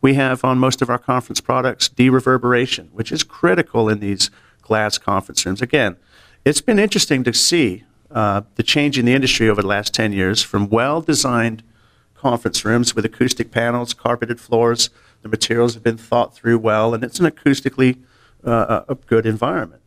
We 0.02 0.16
have 0.16 0.44
on 0.44 0.58
most 0.58 0.82
of 0.82 0.90
our 0.90 0.98
conference 0.98 1.40
products 1.40 1.88
de-reverberation, 1.88 2.90
which 2.92 3.12
is 3.12 3.24
critical 3.24 3.88
in 3.88 4.00
these 4.00 4.32
glass 4.64 4.98
conference 4.98 5.46
rooms. 5.46 5.62
Again, 5.62 5.98
it's 6.44 6.62
been 6.62 6.80
interesting 6.80 7.24
to 7.24 7.34
see 7.34 7.84
uh, 8.10 8.42
the 8.56 8.64
change 8.64 8.98
in 8.98 9.06
the 9.06 9.14
industry 9.14 9.48
over 9.48 9.62
the 9.62 9.68
last 9.68 9.94
10 9.94 10.12
years 10.12 10.42
from 10.42 10.70
well-designed 10.70 11.62
conference 12.16 12.66
rooms 12.66 12.96
with 12.96 13.06
acoustic 13.06 13.52
panels, 13.52 13.94
carpeted 13.94 14.40
floors. 14.40 14.90
The 15.22 15.30
materials 15.30 15.76
have 15.76 15.84
been 15.84 15.98
thought 15.98 16.34
through 16.34 16.58
well, 16.58 16.96
and 16.96 17.04
it's 17.04 17.20
an 17.20 17.30
acoustically 17.30 18.00
uh, 18.44 18.82
a 18.88 18.96
good 18.96 19.26
environment. 19.26 19.82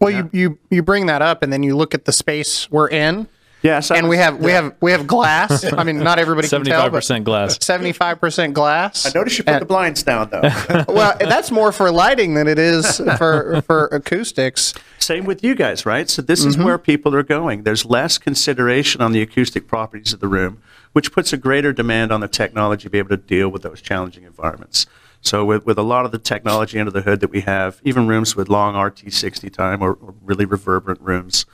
Well, 0.00 0.10
you, 0.10 0.28
you 0.32 0.58
you 0.70 0.82
bring 0.82 1.06
that 1.06 1.22
up, 1.22 1.42
and 1.42 1.52
then 1.52 1.62
you 1.62 1.74
look 1.76 1.94
at 1.94 2.04
the 2.04 2.12
space 2.12 2.70
we're 2.70 2.88
in, 2.88 3.28
Yes, 3.62 3.90
I 3.90 3.96
and 3.96 4.08
we 4.08 4.16
was- 4.16 4.24
have 4.24 4.38
we 4.38 4.52
have 4.52 4.74
we 4.82 4.90
have 4.92 5.06
glass. 5.06 5.64
I 5.72 5.82
mean, 5.82 5.98
not 6.00 6.18
everybody 6.18 6.46
can 6.48 6.62
tell, 6.62 6.64
Seventy-five 6.64 6.92
percent 6.92 7.24
glass. 7.24 7.58
seventy-five 7.64 8.20
percent 8.20 8.52
glass. 8.54 9.06
I 9.06 9.18
noticed 9.18 9.38
you 9.38 9.44
put 9.44 9.54
And- 9.54 9.62
the 9.62 9.66
blinds 9.66 10.02
down, 10.02 10.28
though. 10.30 10.42
well, 10.88 11.16
that's 11.18 11.50
more 11.50 11.72
for 11.72 11.90
lighting 11.90 12.34
than 12.34 12.46
it 12.46 12.58
is 12.58 12.98
for 13.16 13.62
for 13.62 13.86
acoustics. 13.86 14.74
Same 14.98 15.24
with 15.24 15.42
you 15.42 15.54
guys, 15.54 15.86
right? 15.86 16.10
So 16.10 16.20
this 16.20 16.44
is 16.44 16.58
where 16.58 16.76
people 16.78 17.14
are 17.14 17.22
going. 17.22 17.62
There's 17.62 17.84
less 17.86 18.18
consideration 18.18 19.00
on 19.00 19.12
the 19.12 19.22
acoustic 19.22 19.66
properties 19.66 20.12
of 20.12 20.20
the 20.20 20.28
room, 20.28 20.60
which 20.92 21.10
puts 21.10 21.32
a 21.32 21.36
greater 21.38 21.72
demand 21.72 22.12
on 22.12 22.20
the 22.20 22.28
technology 22.28 22.82
to 22.84 22.90
be 22.90 22.98
able 22.98 23.08
to 23.10 23.16
deal 23.16 23.48
with 23.48 23.62
those 23.62 23.80
challenging 23.80 24.24
environments. 24.24 24.84
So 25.20 25.44
with, 25.44 25.66
with 25.66 25.78
a 25.78 25.82
lot 25.82 26.04
of 26.04 26.12
the 26.12 26.18
technology 26.18 26.78
under 26.78 26.90
the 26.90 27.02
hood 27.02 27.20
that 27.20 27.30
we 27.30 27.40
have, 27.42 27.80
even 27.84 28.06
rooms 28.06 28.36
with 28.36 28.48
long 28.48 28.74
RT60 28.74 29.52
time 29.52 29.82
or, 29.82 29.94
or 29.94 30.14
really 30.22 30.44
reverberant 30.44 31.00
rooms, 31.00 31.46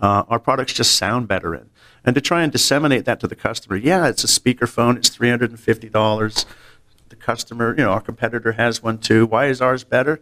uh, 0.00 0.24
our 0.28 0.38
products 0.38 0.72
just 0.72 0.96
sound 0.96 1.28
better 1.28 1.54
in. 1.54 1.68
And 2.04 2.14
to 2.14 2.20
try 2.20 2.42
and 2.42 2.50
disseminate 2.50 3.04
that 3.04 3.20
to 3.20 3.26
the 3.26 3.34
customer, 3.34 3.76
yeah, 3.76 4.06
it's 4.06 4.24
a 4.24 4.28
speakerphone, 4.28 4.96
it's 4.96 5.10
$350. 5.10 6.46
The 7.08 7.16
customer, 7.16 7.74
you 7.76 7.84
know, 7.84 7.90
our 7.90 8.00
competitor 8.00 8.52
has 8.52 8.82
one 8.82 8.98
too. 8.98 9.26
Why 9.26 9.46
is 9.46 9.60
ours 9.60 9.84
better? 9.84 10.20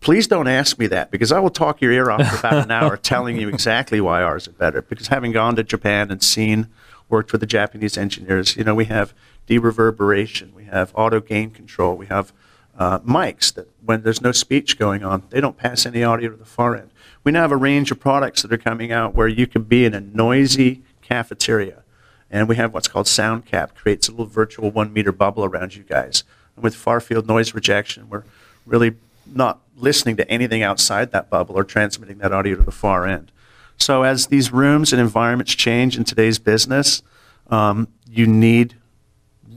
Please 0.00 0.26
don't 0.26 0.48
ask 0.48 0.78
me 0.78 0.86
that 0.88 1.10
because 1.10 1.32
I 1.32 1.38
will 1.38 1.50
talk 1.50 1.80
your 1.80 1.92
ear 1.92 2.10
off 2.10 2.26
for 2.26 2.38
about 2.38 2.64
an 2.64 2.70
hour 2.70 2.96
telling 3.02 3.38
you 3.38 3.48
exactly 3.48 4.00
why 4.00 4.22
ours 4.22 4.48
are 4.48 4.52
better. 4.52 4.82
Because 4.82 5.08
having 5.08 5.32
gone 5.32 5.56
to 5.56 5.62
Japan 5.62 6.10
and 6.10 6.22
seen, 6.22 6.68
worked 7.08 7.32
with 7.32 7.40
the 7.40 7.46
Japanese 7.46 7.96
engineers, 7.96 8.56
you 8.56 8.64
know, 8.64 8.74
we 8.74 8.86
have 8.86 9.14
de-reverberation, 9.46 10.52
we 10.54 10.64
have 10.64 10.92
auto 10.94 11.20
gain 11.20 11.50
control, 11.50 11.96
we 11.96 12.06
have 12.06 12.32
uh, 12.78 12.98
mics 13.00 13.52
that 13.54 13.68
when 13.84 14.02
there's 14.02 14.20
no 14.20 14.32
speech 14.32 14.78
going 14.78 15.04
on, 15.04 15.22
they 15.30 15.40
don't 15.40 15.56
pass 15.56 15.86
any 15.86 16.02
audio 16.02 16.30
to 16.30 16.36
the 16.36 16.44
far 16.44 16.74
end. 16.74 16.90
We 17.22 17.32
now 17.32 17.42
have 17.42 17.52
a 17.52 17.56
range 17.56 17.90
of 17.90 18.00
products 18.00 18.42
that 18.42 18.52
are 18.52 18.58
coming 18.58 18.92
out 18.92 19.14
where 19.14 19.28
you 19.28 19.46
can 19.46 19.62
be 19.62 19.84
in 19.84 19.94
a 19.94 20.00
noisy 20.00 20.82
cafeteria, 21.02 21.82
and 22.30 22.48
we 22.48 22.56
have 22.56 22.74
what's 22.74 22.88
called 22.88 23.06
SoundCap, 23.06 23.74
creates 23.74 24.08
a 24.08 24.10
little 24.10 24.26
virtual 24.26 24.70
one 24.70 24.92
meter 24.92 25.12
bubble 25.12 25.44
around 25.44 25.76
you 25.76 25.84
guys. 25.84 26.24
And 26.56 26.62
with 26.62 26.74
far 26.74 27.00
field 27.00 27.26
noise 27.26 27.54
rejection, 27.54 28.08
we're 28.08 28.24
really 28.66 28.96
not 29.26 29.60
listening 29.76 30.16
to 30.16 30.28
anything 30.30 30.62
outside 30.62 31.10
that 31.12 31.30
bubble 31.30 31.56
or 31.56 31.64
transmitting 31.64 32.18
that 32.18 32.32
audio 32.32 32.56
to 32.56 32.62
the 32.62 32.70
far 32.70 33.06
end. 33.06 33.30
So 33.76 34.02
as 34.02 34.26
these 34.26 34.52
rooms 34.52 34.92
and 34.92 35.00
environments 35.00 35.54
change 35.54 35.96
in 35.96 36.04
today's 36.04 36.38
business, 36.38 37.02
um, 37.48 37.88
you 38.08 38.26
need 38.26 38.76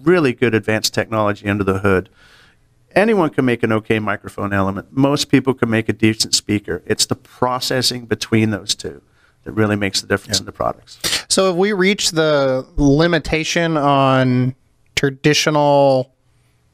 really 0.08 0.34
good 0.34 0.56
advanced 0.56 0.94
technology 0.94 1.48
under 1.48 1.64
the 1.64 1.80
hood. 1.80 2.10
Anyone 2.96 3.30
can 3.30 3.46
make 3.46 3.62
an 3.62 3.72
okay 3.74 4.00
microphone 4.00 4.54
element. 4.54 4.88
Most 4.92 5.30
people 5.30 5.54
can 5.54 5.70
make 5.70 5.90
a 5.90 5.94
decent 5.94 6.34
speaker. 6.34 6.82
It's 6.86 7.06
the 7.06 7.16
processing 7.16 8.06
between 8.06 8.50
those 8.50 8.74
two 8.74 9.02
that 9.44 9.52
really 9.52 9.76
makes 9.76 10.02
the 10.02 10.08
difference 10.08 10.40
in 10.40 10.46
the 10.46 10.52
products. 10.52 11.00
So 11.30 11.48
have 11.48 11.58
we 11.58 11.74
reached 11.74 12.16
the 12.16 12.66
limitation 12.78 13.78
on 13.78 14.56
traditional 14.96 16.12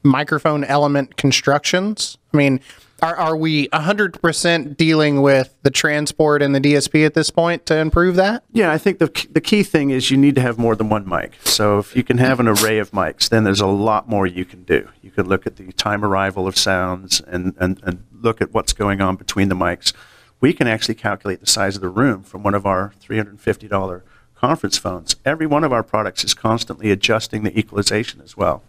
microphone 0.02 0.64
element 0.64 1.16
constructions? 1.16 2.16
I 2.32 2.36
mean, 2.36 2.60
are, 3.02 3.16
are 3.16 3.36
we 3.36 3.68
100% 3.68 4.76
dealing 4.76 5.20
with 5.20 5.54
the 5.62 5.70
transport 5.70 6.42
and 6.42 6.54
the 6.54 6.60
DSP 6.60 7.04
at 7.04 7.14
this 7.14 7.30
point 7.30 7.66
to 7.66 7.76
improve 7.76 8.16
that? 8.16 8.44
Yeah, 8.52 8.72
I 8.72 8.78
think 8.78 8.98
the, 8.98 9.26
the 9.30 9.40
key 9.40 9.62
thing 9.62 9.90
is 9.90 10.10
you 10.10 10.16
need 10.16 10.34
to 10.36 10.40
have 10.40 10.58
more 10.58 10.74
than 10.74 10.88
one 10.88 11.08
mic. 11.08 11.32
So 11.44 11.78
if 11.78 11.94
you 11.96 12.02
can 12.02 12.18
have 12.18 12.40
an 12.40 12.48
array 12.48 12.78
of 12.78 12.92
mics, 12.92 13.28
then 13.28 13.44
there's 13.44 13.60
a 13.60 13.66
lot 13.66 14.08
more 14.08 14.26
you 14.26 14.44
can 14.44 14.64
do. 14.64 14.88
You 15.02 15.10
can 15.10 15.28
look 15.28 15.46
at 15.46 15.56
the 15.56 15.72
time 15.72 16.04
arrival 16.04 16.46
of 16.46 16.56
sounds 16.56 17.20
and, 17.20 17.54
and, 17.58 17.80
and 17.82 18.04
look 18.12 18.40
at 18.40 18.54
what's 18.54 18.72
going 18.72 19.00
on 19.00 19.16
between 19.16 19.48
the 19.48 19.54
mics. 19.54 19.92
We 20.40 20.52
can 20.52 20.66
actually 20.66 20.94
calculate 20.94 21.40
the 21.40 21.46
size 21.46 21.76
of 21.76 21.82
the 21.82 21.88
room 21.88 22.22
from 22.22 22.42
one 22.42 22.54
of 22.54 22.64
our 22.64 22.92
$350 23.02 24.02
conference 24.34 24.78
phones. 24.78 25.16
Every 25.24 25.46
one 25.46 25.64
of 25.64 25.72
our 25.72 25.82
products 25.82 26.24
is 26.24 26.34
constantly 26.34 26.90
adjusting 26.90 27.42
the 27.42 27.58
equalization 27.58 28.20
as 28.20 28.36
well. 28.36 28.62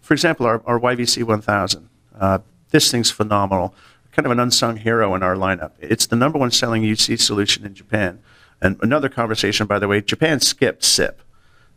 For 0.00 0.14
example, 0.14 0.46
our, 0.46 0.62
our 0.64 0.78
YVC 0.78 1.24
1000. 1.24 1.88
Uh, 2.18 2.38
this 2.70 2.90
thing's 2.90 3.10
phenomenal. 3.10 3.74
Kind 4.12 4.26
of 4.26 4.32
an 4.32 4.40
unsung 4.40 4.78
hero 4.78 5.14
in 5.14 5.22
our 5.22 5.34
lineup. 5.36 5.72
It's 5.80 6.06
the 6.06 6.16
number 6.16 6.38
one 6.38 6.50
selling 6.50 6.82
UC 6.82 7.20
solution 7.20 7.64
in 7.64 7.74
Japan. 7.74 8.20
And 8.60 8.78
another 8.82 9.08
conversation, 9.08 9.66
by 9.66 9.78
the 9.78 9.86
way, 9.86 10.00
Japan 10.00 10.40
skipped 10.40 10.84
SIP. 10.84 11.20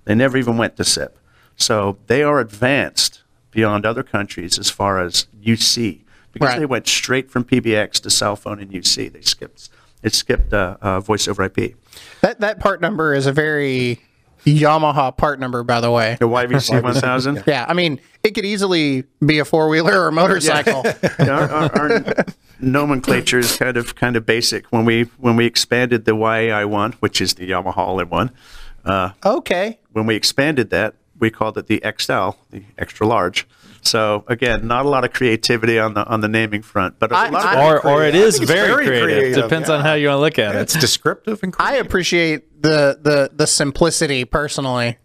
They 0.05 0.15
never 0.15 0.37
even 0.37 0.57
went 0.57 0.77
to 0.77 0.83
SIP. 0.83 1.17
So 1.55 1.97
they 2.07 2.23
are 2.23 2.39
advanced 2.39 3.21
beyond 3.51 3.85
other 3.85 4.01
countries 4.03 4.57
as 4.57 4.69
far 4.69 4.99
as 4.99 5.27
UC 5.43 6.01
because 6.31 6.49
Right. 6.49 6.59
they 6.59 6.65
went 6.65 6.87
straight 6.87 7.29
from 7.29 7.43
PBX 7.43 7.99
to 8.01 8.09
cell 8.09 8.35
phone 8.35 8.59
and 8.59 8.71
UC. 8.71 9.09
They 9.11 9.21
skipped 9.21 9.69
it 10.01 10.15
skipped 10.15 10.51
uh, 10.51 10.77
uh, 10.81 10.99
voice 10.99 11.27
over 11.27 11.43
IP. 11.43 11.75
That 12.21 12.39
that 12.39 12.59
part 12.59 12.81
number 12.81 13.13
is 13.13 13.27
a 13.27 13.31
very 13.31 13.99
Yamaha 14.45 15.15
part 15.15 15.39
number, 15.39 15.63
by 15.63 15.81
the 15.81 15.91
way. 15.91 16.17
The 16.19 16.27
YVC 16.27 16.81
1000. 16.83 17.43
Yeah, 17.45 17.65
I 17.67 17.73
mean, 17.73 17.99
it 18.23 18.31
could 18.31 18.45
easily 18.45 19.03
be 19.25 19.39
a 19.39 19.45
four 19.45 19.69
wheeler 19.69 20.01
or 20.01 20.07
a 20.07 20.11
motorcycle. 20.11 20.83
our, 21.19 21.29
our, 21.29 21.77
our 21.77 22.25
nomenclature 22.59 23.39
is 23.39 23.57
kind 23.57 23.77
of 23.77 23.95
kind 23.95 24.15
of 24.15 24.25
basic. 24.25 24.65
When 24.67 24.85
we 24.85 25.03
when 25.17 25.35
we 25.35 25.45
expanded 25.45 26.05
the 26.05 26.15
YAI 26.15 26.65
one, 26.65 26.93
which 26.93 27.21
is 27.21 27.35
the 27.35 27.49
Yamaha 27.49 27.77
all-in-one, 27.77 28.31
uh, 28.85 29.11
okay. 29.25 29.79
when 29.91 30.05
we 30.05 30.15
expanded 30.15 30.69
that, 30.71 30.95
we 31.19 31.29
called 31.29 31.57
it 31.57 31.67
the 31.67 31.81
XL, 31.97 32.31
the 32.49 32.63
extra 32.77 33.07
large. 33.07 33.47
So 33.83 34.23
again, 34.27 34.67
not 34.67 34.85
a 34.85 34.89
lot 34.89 35.03
of 35.03 35.11
creativity 35.13 35.79
on 35.79 35.93
the 35.95 36.05
on 36.05 36.21
the 36.21 36.27
naming 36.27 36.61
front, 36.61 36.99
but 36.99 37.11
a 37.11 37.15
I- 37.15 37.29
lot 37.29 37.45
of 37.45 37.45
I- 37.57 37.65
Or, 37.67 37.85
or 37.87 38.03
it 38.05 38.13
I 38.13 38.17
is 38.17 38.35
think 38.37 38.43
it's 38.43 38.51
very, 38.51 38.67
very 38.67 38.85
creative. 38.85 39.17
creative, 39.19 39.43
Depends 39.43 39.69
on 39.69 39.81
how 39.81 39.93
you 39.95 40.07
want 40.07 40.17
to 40.17 40.21
look 40.21 40.39
at 40.39 40.55
it. 40.55 40.61
It's 40.61 40.73
descriptive 40.75 41.41
and 41.43 41.55
I 41.59 41.75
appreciate 41.77 42.61
the 42.61 42.97
the 43.01 43.31
the 43.33 43.47
simplicity 43.47 44.23
personally. 44.25 44.97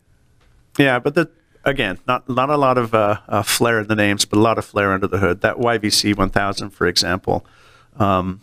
Yeah, 0.78 0.98
but 0.98 1.14
the 1.14 1.30
again, 1.64 1.98
not 2.06 2.28
not 2.28 2.50
a 2.50 2.56
lot 2.58 2.76
of 2.76 2.92
uh, 2.94 3.18
uh, 3.28 3.42
flair 3.42 3.80
in 3.80 3.86
the 3.88 3.94
names, 3.96 4.24
but 4.26 4.38
a 4.38 4.42
lot 4.42 4.58
of 4.58 4.64
flair 4.64 4.92
under 4.92 5.06
the 5.06 5.18
hood. 5.18 5.40
That 5.40 5.56
YVC 5.56 6.14
1000, 6.16 6.70
for 6.70 6.86
example, 6.86 7.46
um, 7.98 8.42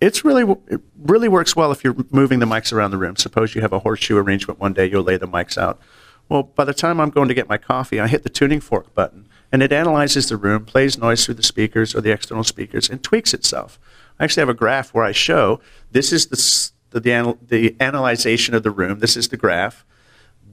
it's 0.00 0.24
really 0.24 0.42
it 0.66 0.80
really 0.98 1.28
works 1.28 1.54
well 1.54 1.70
if 1.70 1.84
you're 1.84 1.94
moving 2.10 2.40
the 2.40 2.46
mics 2.46 2.72
around 2.72 2.90
the 2.90 2.98
room. 2.98 3.14
Suppose 3.16 3.54
you 3.54 3.60
have 3.60 3.72
a 3.72 3.78
horseshoe 3.78 4.16
arrangement 4.18 4.58
one 4.58 4.72
day, 4.72 4.86
you'll 4.86 5.04
lay 5.04 5.16
the 5.16 5.28
mics 5.28 5.56
out. 5.56 5.80
Well, 6.28 6.42
by 6.44 6.64
the 6.64 6.74
time 6.74 6.98
I'm 7.00 7.10
going 7.10 7.28
to 7.28 7.34
get 7.34 7.48
my 7.48 7.58
coffee, 7.58 8.00
I 8.00 8.06
hit 8.08 8.22
the 8.22 8.28
tuning 8.30 8.60
fork 8.60 8.94
button, 8.94 9.28
and 9.52 9.62
it 9.62 9.72
analyzes 9.72 10.28
the 10.28 10.36
room, 10.36 10.64
plays 10.64 10.98
noise 10.98 11.24
through 11.24 11.34
the 11.34 11.42
speakers 11.42 11.94
or 11.94 12.00
the 12.00 12.10
external 12.10 12.42
speakers, 12.42 12.88
and 12.88 13.02
tweaks 13.02 13.34
itself. 13.34 13.78
I 14.18 14.24
actually 14.24 14.40
have 14.40 14.48
a 14.48 14.54
graph 14.54 14.94
where 14.94 15.04
I 15.04 15.12
show 15.12 15.60
this 15.90 16.12
is 16.12 16.26
the 16.26 16.72
the, 16.92 17.00
the, 17.00 17.10
anal- 17.10 17.38
the 17.46 17.76
analyzation 17.80 18.54
of 18.54 18.62
the 18.62 18.70
room. 18.70 19.00
This 19.00 19.16
is 19.16 19.28
the 19.28 19.36
graph. 19.36 19.84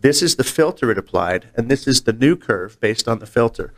This 0.02 0.22
is 0.22 0.38
the 0.38 0.44
filter 0.44 0.90
it 0.90 0.98
applied, 0.98 1.50
and 1.56 1.70
this 1.70 1.88
is 1.88 2.04
the 2.04 2.14
new 2.14 2.36
curve 2.36 2.80
based 2.80 3.08
on 3.08 3.20
the 3.20 3.26
filter. 3.26 3.74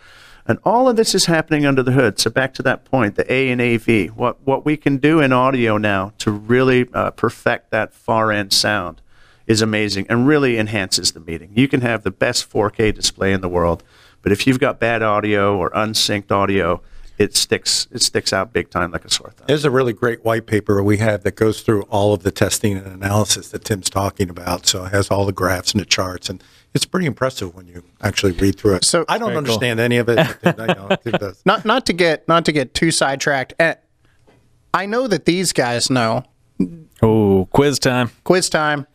And 0.45 0.59
all 0.63 0.88
of 0.88 0.95
this 0.95 1.13
is 1.13 1.26
happening 1.26 1.65
under 1.65 1.84
the 1.84 1.91
hood. 1.91 2.19
So 2.19 2.30
back 2.30 2.53
to 2.55 2.63
that 2.63 2.86
point, 2.86 3.15
the 3.15 3.32
A 3.32 3.51
and 3.51 3.61
AV, 3.61 4.15
what, 4.15 4.38
what 4.45 4.65
we 4.65 4.76
can 4.76 4.97
do 4.97 5.19
in 5.19 5.32
audio 5.32 5.78
now 5.78 6.13
to 6.19 6.32
really 6.32 6.88
uh, 6.93 7.11
perfect 7.11 7.69
that 7.72 7.93
far 7.93 8.32
end 8.32 8.53
sound 8.53 9.01
is 9.45 9.61
amazing 9.61 10.05
and 10.09 10.28
really 10.28 10.57
enhances 10.57 11.11
the 11.11 11.19
meeting. 11.19 11.51
You 11.55 11.67
can 11.67 11.82
have 11.82 12.03
the 12.03 12.11
best 12.11 12.49
4K 12.49 12.93
display 12.93 13.34
in 13.34 13.41
the 13.41 13.49
world, 13.49 13.84
but 14.22 14.32
if 14.32 14.45
you've 14.47 14.59
got 14.59 14.80
bad 14.80 15.01
audio 15.01 15.57
or 15.57 15.72
unsynced 15.74 16.32
audio, 16.32 16.82
it 17.17 17.36
sticks 17.36 17.88
it 17.91 18.01
sticks 18.01 18.34
out 18.34 18.51
big 18.53 18.69
time 18.69 18.91
like 18.91 19.05
a 19.05 19.09
sore 19.09 19.32
thumb. 19.32 19.45
There's 19.47 19.65
a 19.65 19.69
really 19.72 19.93
great 19.93 20.24
white 20.26 20.45
paper 20.47 20.82
we 20.84 20.97
have 20.97 21.24
that 21.24 21.36
goes 21.36 21.61
through 21.61 21.84
all 21.84 22.13
of 22.13 22.24
the 22.24 22.32
testing 22.32 22.78
and 22.78 22.88
analysis 22.88 23.49
that 23.49 23.63
Tim's 23.63 23.89
talking 23.89 24.30
about. 24.30 24.65
So 24.65 24.86
it 24.86 24.91
has 24.93 25.09
all 25.09 25.26
the 25.26 25.32
graphs 25.32 25.72
and 25.74 25.82
the 25.82 25.86
charts, 25.86 26.30
and 26.30 26.43
it's 26.74 26.86
pretty 26.86 27.05
impressive 27.05 27.53
when 27.53 27.67
you 27.67 27.84
actually 28.01 28.32
read 28.32 28.57
through 28.57 28.76
it. 28.76 28.86
So- 28.86 29.05
I 29.09 29.17
don't 29.17 29.30
Very 29.30 29.34
cool. 29.34 29.38
understand 29.53 29.80
any 29.80 29.97
of 29.97 30.07
it. 30.09 30.38
But, 30.41 30.57
you 31.05 31.11
know, 31.11 31.34
Not 31.45 31.65
not 31.65 31.86
to 31.88 31.93
get 31.93 32.28
not 32.28 32.45
to 32.45 32.51
get 32.51 32.74
too 32.74 32.89
sidetracked. 32.91 33.53
eh, 33.59 33.76
I 34.74 34.86
know 34.86 35.07
that 35.07 35.26
these 35.26 35.51
guys 35.53 35.89
know. 35.89 36.24
Oh, 37.03 37.47
quiz 37.51 37.78
time. 37.80 38.09
Quiz 38.24 38.49
time. 38.49 38.88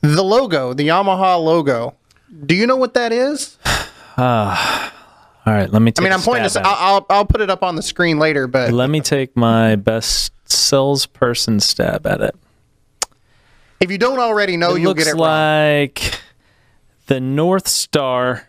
The 0.00 0.22
logo, 0.22 0.74
the 0.74 0.86
Yamaha 0.88 1.42
logo. 1.42 1.96
Do 2.46 2.54
you 2.54 2.66
know 2.66 2.76
what 2.76 2.94
that 2.94 3.12
is? 3.12 3.58
All 5.46 5.54
right, 5.54 5.70
let 5.72 5.80
me. 5.80 5.92
Take 5.92 6.02
I 6.02 6.04
mean, 6.04 6.12
a 6.12 6.16
I'm 6.16 6.22
pointing 6.22 6.42
this. 6.42 6.56
I'll, 6.56 6.64
I'll 6.66 7.06
I'll 7.08 7.24
put 7.24 7.40
it 7.40 7.50
up 7.50 7.62
on 7.62 7.76
the 7.76 7.82
screen 7.82 8.18
later, 8.18 8.46
but. 8.46 8.72
Let 8.72 8.90
me 8.90 9.00
take 9.00 9.36
my 9.36 9.76
best 9.76 10.32
salesperson 10.50 11.60
stab 11.60 12.06
at 12.06 12.20
it. 12.20 12.34
if 13.80 13.90
you 13.90 13.98
don't 13.98 14.18
already 14.18 14.56
know, 14.56 14.74
it 14.74 14.80
you'll 14.82 14.94
get 14.94 15.06
it 15.06 15.12
wrong. 15.14 15.20
like 15.20 16.20
the 17.06 17.20
North 17.20 17.68
Star. 17.68 18.44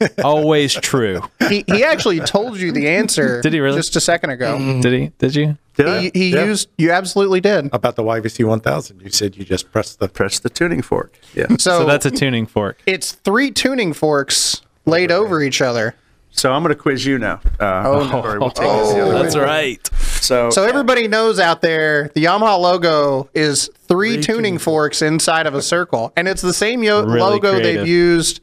always 0.24 0.74
true. 0.74 1.22
He, 1.48 1.64
he 1.66 1.82
actually 1.82 2.20
told 2.20 2.58
you 2.58 2.70
the 2.70 2.88
answer. 2.88 3.42
Did 3.42 3.52
he 3.52 3.58
really? 3.58 3.78
Just 3.78 3.96
a 3.96 4.00
second 4.00 4.30
ago. 4.30 4.56
Mm-hmm. 4.56 4.80
Did 4.80 4.92
he? 4.92 5.12
Did 5.18 5.34
you? 5.34 5.58
Did 5.74 6.02
He, 6.14 6.18
he 6.20 6.30
Yeah. 6.34 6.44
used. 6.44 6.68
You 6.78 6.92
absolutely 6.92 7.40
did. 7.40 7.68
About 7.72 7.96
the 7.96 8.04
YVC 8.04 8.46
1000, 8.46 9.00
you 9.00 9.10
said 9.10 9.36
you 9.36 9.44
just 9.44 9.72
pressed 9.72 9.98
the. 9.98 10.08
press 10.08 10.38
the 10.38 10.50
tuning 10.50 10.82
fork? 10.82 11.18
Yeah. 11.34 11.48
So, 11.50 11.56
So 11.80 11.84
that's 11.84 12.06
a 12.06 12.10
tuning 12.12 12.46
fork. 12.46 12.78
it's 12.86 13.12
three 13.12 13.50
tuning 13.50 13.92
forks 13.92 14.60
laid 14.88 15.10
over 15.12 15.42
each 15.42 15.60
other. 15.60 15.94
So 16.30 16.52
I'm 16.52 16.62
going 16.62 16.74
to 16.74 16.80
quiz 16.80 17.04
you 17.04 17.18
now. 17.18 17.40
Uh, 17.58 17.82
Oh, 17.86 18.08
sorry, 18.10 18.38
we'll 18.38 18.50
take 18.50 18.66
this 18.68 18.92
the 18.92 19.02
other 19.02 19.14
way. 19.14 19.22
That's 19.22 19.36
right. 19.36 19.86
So, 20.20 20.50
So 20.50 20.64
everybody 20.64 21.08
knows 21.08 21.38
out 21.40 21.62
there, 21.62 22.08
the 22.14 22.24
Yamaha 22.24 22.58
logo 22.60 23.28
is 23.34 23.70
three, 23.88 24.20
tuning 24.20 24.58
forks 24.58 25.00
inside 25.02 25.46
of 25.46 25.54
a 25.54 25.62
circle, 25.62 26.12
and 26.16 26.28
it's 26.28 26.42
the 26.42 26.52
same 26.52 26.82
yo- 26.82 27.02
Really 27.04 27.20
logo 27.20 27.52
creative. 27.52 27.80
they've 27.80 27.88
used 27.88 28.40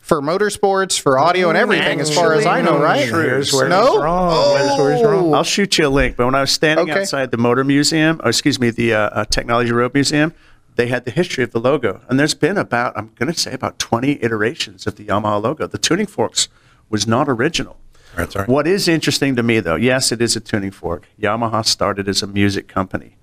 for 0.00 0.22
motorsports, 0.22 0.98
for 1.00 1.18
audio, 1.18 1.48
and 1.48 1.58
everything, 1.58 2.00
as 2.00 2.14
far 2.14 2.32
as 2.34 2.46
I 2.46 2.62
know, 2.62 2.78
right? 2.80 3.08
Here's 3.08 3.52
where 3.52 3.68
No? 3.68 4.00
wrong. 4.00 4.56
Here's 4.56 5.02
where 5.02 5.10
wrong. 5.12 5.34
I'll 5.34 5.42
shoot 5.42 5.78
you 5.78 5.88
a 5.88 5.90
link. 5.90 6.16
But 6.16 6.26
when 6.26 6.36
I 6.36 6.42
was 6.42 6.52
standing 6.52 6.88
Okay. 6.88 7.00
outside 7.00 7.32
the 7.32 7.38
Motor 7.38 7.64
Museum, 7.64 8.20
or 8.22 8.28
excuse 8.30 8.60
me, 8.60 8.70
the 8.70 8.94
uh, 8.94 8.98
uh, 9.00 9.24
Technology 9.24 9.72
Road 9.72 9.92
Museum, 9.94 10.32
they 10.76 10.86
had 10.86 11.04
the 11.04 11.10
history 11.10 11.42
of 11.42 11.52
the 11.52 11.60
logo, 11.60 12.02
and 12.08 12.18
there's 12.20 12.34
been 12.34 12.56
about 12.58 12.96
I'm 12.96 13.10
going 13.16 13.32
to 13.32 13.38
say 13.38 13.52
about 13.52 13.78
20 13.78 14.22
iterations 14.22 14.86
of 14.86 14.96
the 14.96 15.06
Yamaha 15.06 15.42
logo. 15.42 15.66
The 15.66 15.78
tuning 15.78 16.06
forks 16.06 16.48
was 16.88 17.06
not 17.06 17.28
original. 17.28 17.78
That's 18.14 18.36
right. 18.36 18.48
What 18.48 18.66
is 18.66 18.86
interesting 18.88 19.36
to 19.36 19.42
me, 19.42 19.60
though, 19.60 19.76
yes, 19.76 20.12
it 20.12 20.22
is 20.22 20.36
a 20.36 20.40
tuning 20.40 20.70
fork. 20.70 21.06
Yamaha 21.20 21.64
started 21.66 22.08
as 22.08 22.22
a 22.22 22.26
music 22.26 22.68
company. 22.68 23.16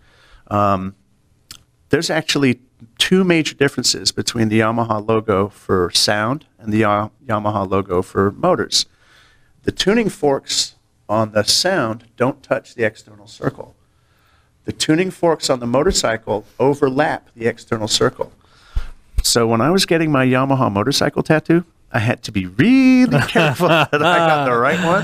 Um, 0.47 0.95
there's 1.89 2.09
actually 2.09 2.59
two 2.97 3.23
major 3.23 3.55
differences 3.55 4.11
between 4.11 4.49
the 4.49 4.59
Yamaha 4.59 5.07
logo 5.07 5.47
for 5.49 5.89
sound 5.93 6.45
and 6.59 6.73
the 6.73 6.79
Ya- 6.79 7.09
Yamaha 7.25 7.69
logo 7.69 8.01
for 8.01 8.31
motors. 8.31 8.85
The 9.63 9.71
tuning 9.71 10.09
forks 10.09 10.75
on 11.07 11.31
the 11.31 11.43
sound 11.43 12.05
don't 12.17 12.43
touch 12.43 12.75
the 12.75 12.83
external 12.83 13.27
circle. 13.27 13.75
The 14.65 14.71
tuning 14.71 15.11
forks 15.11 15.49
on 15.49 15.59
the 15.59 15.67
motorcycle 15.67 16.45
overlap 16.59 17.29
the 17.35 17.47
external 17.47 17.87
circle. 17.87 18.31
So 19.21 19.47
when 19.47 19.61
I 19.61 19.69
was 19.69 19.85
getting 19.85 20.11
my 20.11 20.25
Yamaha 20.25 20.71
motorcycle 20.71 21.23
tattoo, 21.23 21.65
I 21.91 21.99
had 21.99 22.23
to 22.23 22.31
be 22.31 22.45
really 22.47 23.19
careful 23.27 23.67
that 23.69 23.93
I 23.93 23.99
got 23.99 24.45
the 24.45 24.55
right 24.57 24.83
one. 24.83 25.03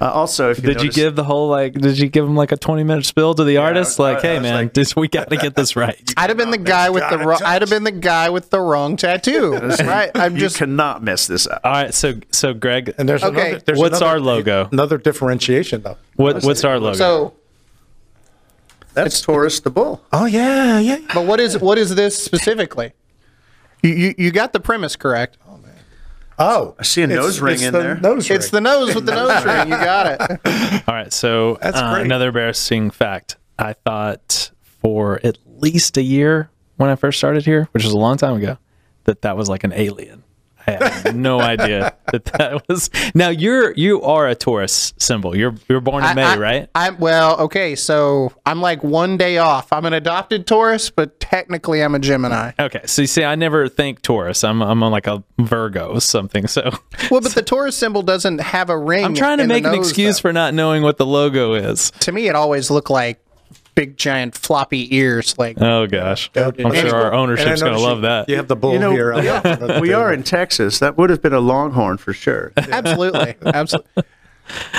Uh, 0.00 0.12
also, 0.12 0.50
if 0.50 0.58
you 0.62 0.72
Did 0.72 0.82
you 0.82 0.90
give 0.90 1.16
the 1.16 1.24
whole 1.24 1.48
like? 1.48 1.74
Did 1.74 1.98
you 1.98 2.08
give 2.08 2.24
him 2.24 2.36
like 2.36 2.52
a 2.52 2.56
twenty 2.56 2.84
minute 2.84 3.04
spill 3.06 3.34
to 3.34 3.44
the 3.44 3.56
artist? 3.56 3.98
Like, 3.98 4.18
I 4.18 4.20
hey 4.20 4.34
was 4.34 4.42
man, 4.42 4.54
like- 4.54 4.74
this, 4.74 4.94
we 4.94 5.08
got 5.08 5.30
to 5.30 5.36
get 5.36 5.54
this 5.56 5.74
right. 5.74 5.98
I'd 6.16 6.30
have 6.30 6.36
been 6.36 6.50
the 6.50 6.58
guy 6.58 6.90
with 6.90 7.08
the 7.10 7.18
wrong. 7.18 7.40
I'd 7.44 7.62
have 7.62 7.70
been 7.70 7.84
the 7.84 7.90
guy 7.92 8.30
with 8.30 8.50
the 8.50 8.60
wrong 8.60 8.96
tattoo. 8.96 9.52
right? 9.54 10.10
I'm 10.14 10.34
you 10.34 10.40
just. 10.40 10.56
cannot 10.58 11.02
mess 11.02 11.26
this 11.26 11.46
up. 11.46 11.60
All 11.64 11.72
right, 11.72 11.92
so 11.92 12.14
so 12.30 12.54
Greg, 12.54 12.94
And 12.98 13.08
there's 13.08 13.22
Okay. 13.24 13.48
another, 13.50 13.64
there's 13.66 13.78
What's 13.78 13.96
another- 13.98 14.12
our 14.12 14.20
logo? 14.20 14.68
Another 14.70 14.98
differentiation, 14.98 15.82
though. 15.82 15.96
what 16.16 16.42
what's 16.44 16.62
our 16.64 16.78
logo? 16.78 16.96
So, 16.96 17.34
That's 18.94 19.20
Taurus 19.20 19.60
the 19.60 19.70
bull. 19.70 20.02
Oh 20.12 20.26
yeah, 20.26 20.78
yeah. 20.78 20.98
but 21.14 21.26
what 21.26 21.40
is 21.40 21.58
what 21.58 21.78
is 21.78 21.94
this 21.94 22.16
specifically? 22.22 22.92
You 23.82 23.90
you, 23.90 24.14
you 24.18 24.30
got 24.30 24.52
the 24.52 24.60
premise 24.60 24.96
correct. 24.96 25.38
Oh, 25.48 25.56
man. 25.58 25.74
oh 26.38 26.74
I 26.78 26.82
see 26.82 27.00
a 27.02 27.04
it's- 27.04 27.18
nose 27.18 27.40
ring 27.40 27.54
it's 27.54 27.62
in 27.64 27.72
the 27.72 27.78
there. 27.78 27.96
Nose 27.96 28.28
ring. 28.30 28.38
It's 28.38 28.50
the 28.50 28.60
nose 28.60 28.94
with 28.94 29.06
the 29.06 29.14
nose 29.14 29.44
ring. 29.44 29.68
You 29.68 29.76
got 29.76 30.06
it. 30.20 30.82
All 30.88 30.94
right, 30.94 31.12
so 31.12 31.58
That's 31.62 31.76
uh, 31.78 31.94
great. 31.94 32.04
another 32.04 32.28
embarrassing 32.28 32.90
fact. 32.90 33.36
I 33.58 33.72
thought 33.74 34.50
for 34.62 35.20
at 35.24 35.38
least 35.46 35.96
a 35.96 36.02
year 36.02 36.50
when 36.76 36.90
I 36.90 36.96
first 36.96 37.18
started 37.18 37.44
here, 37.44 37.68
which 37.72 37.84
was 37.84 37.92
a 37.92 37.98
long 37.98 38.16
time 38.16 38.34
ago, 38.36 38.58
that 39.04 39.22
that 39.22 39.36
was 39.36 39.48
like 39.48 39.64
an 39.64 39.72
alien. 39.72 40.22
I 40.66 40.72
had 40.72 41.16
no 41.16 41.40
idea 41.40 41.94
that 42.12 42.24
that 42.24 42.68
was. 42.68 42.90
Now 43.14 43.28
you're 43.28 43.72
you 43.74 44.02
are 44.02 44.28
a 44.28 44.34
Taurus 44.34 44.94
symbol. 44.98 45.36
You're 45.36 45.54
you're 45.68 45.80
born 45.80 46.04
in 46.04 46.14
May, 46.14 46.24
I, 46.24 46.36
right? 46.36 46.70
I'm 46.74 46.98
well. 46.98 47.38
Okay, 47.40 47.74
so 47.74 48.32
I'm 48.46 48.60
like 48.60 48.82
one 48.82 49.16
day 49.16 49.38
off. 49.38 49.72
I'm 49.72 49.84
an 49.84 49.92
adopted 49.92 50.46
Taurus, 50.46 50.90
but 50.90 51.20
technically 51.20 51.82
I'm 51.82 51.94
a 51.94 51.98
Gemini. 51.98 52.52
Okay, 52.58 52.82
so 52.86 53.02
you 53.02 53.08
see, 53.08 53.24
I 53.24 53.34
never 53.34 53.68
think 53.68 54.02
Taurus. 54.02 54.44
I'm 54.44 54.62
I'm 54.62 54.82
on 54.82 54.92
like 54.92 55.06
a 55.06 55.22
Virgo 55.38 55.94
or 55.94 56.00
something. 56.00 56.46
So 56.46 56.70
Well, 57.10 57.20
but 57.20 57.32
the 57.32 57.42
Taurus 57.42 57.76
symbol 57.76 58.02
doesn't 58.02 58.40
have 58.40 58.70
a 58.70 58.78
ring. 58.78 59.04
I'm 59.04 59.14
trying 59.14 59.38
to 59.38 59.46
make 59.46 59.64
an 59.64 59.74
excuse 59.74 60.16
though. 60.18 60.28
for 60.28 60.32
not 60.32 60.54
knowing 60.54 60.82
what 60.82 60.98
the 60.98 61.06
logo 61.06 61.54
is. 61.54 61.90
To 62.00 62.12
me, 62.12 62.28
it 62.28 62.34
always 62.34 62.70
looked 62.70 62.90
like 62.90 63.20
big 63.74 63.96
giant 63.96 64.36
floppy 64.36 64.94
ears. 64.94 65.36
Like 65.38 65.60
Oh 65.60 65.86
gosh, 65.86 66.30
I'm 66.36 66.52
And- 66.58 66.76
sure 66.76 66.94
our 66.94 67.12
ownership's 67.14 67.62
gonna 67.62 67.78
love 67.78 68.02
that. 68.02 68.28
You 68.28 68.36
have 68.36 68.48
the 68.48 68.56
bull 68.56 68.74
You 68.74 68.78
know, 68.78 68.92
here. 68.92 69.12
on 69.12 69.24
the 69.24 69.30
front 69.40 69.62
of 69.62 69.68
the 69.68 69.80
we 69.80 69.92
are 69.92 70.12
in 70.12 70.22
Texas. 70.22 70.78
That 70.78 70.96
would 70.98 71.10
have 71.10 71.22
been 71.22 71.32
a 71.32 71.40
longhorn 71.40 71.96
for 71.98 72.12
sure. 72.12 72.52
absolutely, 72.56 73.34
absolutely. 73.44 74.04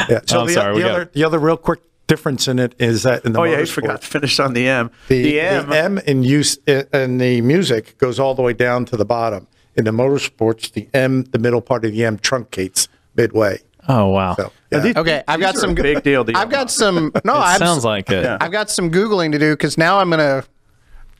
Yeah. 0.09 0.19
So 0.25 0.41
I'm 0.41 0.47
the, 0.47 0.53
sorry, 0.53 0.73
we 0.75 0.81
the 0.81 0.87
got- 0.87 0.95
other 0.95 1.09
the 1.13 1.23
other 1.23 1.39
real 1.39 1.57
quick 1.57 1.81
difference 2.07 2.47
in 2.47 2.59
it 2.59 2.75
is 2.79 3.03
that 3.03 3.23
in 3.25 3.31
the 3.33 3.39
Oh 3.39 3.43
yeah, 3.45 3.57
I 3.57 3.61
motorsport, 3.61 3.67
forgot 3.69 4.01
to 4.01 4.07
finish 4.07 4.39
on 4.39 4.53
the 4.53 4.67
M. 4.67 4.91
the, 5.07 5.23
The, 5.23 5.39
M. 5.39 5.69
the 5.69 5.77
M 5.77 5.97
in 5.99 6.23
use 6.23 6.57
in 6.67 7.17
the 7.17 7.41
music 7.41 7.97
goes 7.97 8.19
all 8.19 8.35
the 8.35 8.41
way 8.41 8.53
down 8.53 8.85
to 8.85 8.97
the 8.97 9.05
bottom. 9.05 9.47
In 9.75 9.85
the 9.85 9.91
motorsports, 9.91 10.71
the 10.71 10.87
M, 10.93 11.23
the 11.23 11.39
middle 11.39 11.61
part 11.61 11.83
of 11.85 11.91
the 11.93 12.03
M, 12.05 12.19
truncates 12.19 12.87
midway. 13.15 13.59
Oh 13.87 14.09
wow, 14.09 14.35
So 14.35 14.51
yeah. 14.71 14.79
these- 14.79 14.95
Okay, 14.95 15.23
I've 15.27 15.39
got 15.39 15.55
some 15.55 15.75
big 15.75 16.03
deal. 16.03 16.23
To 16.25 16.33
I've 16.35 16.49
got 16.49 16.71
some. 16.71 17.11
No, 17.25 17.33
it 17.33 17.37
I've, 17.37 17.57
sounds 17.57 17.83
like 17.85 18.09
it. 18.09 18.25
I've 18.41 18.51
got 18.51 18.69
some 18.69 18.91
googling 18.91 19.31
to 19.33 19.39
do 19.39 19.53
because 19.53 19.77
now 19.77 19.99
I'm 19.99 20.09
gonna. 20.09 20.43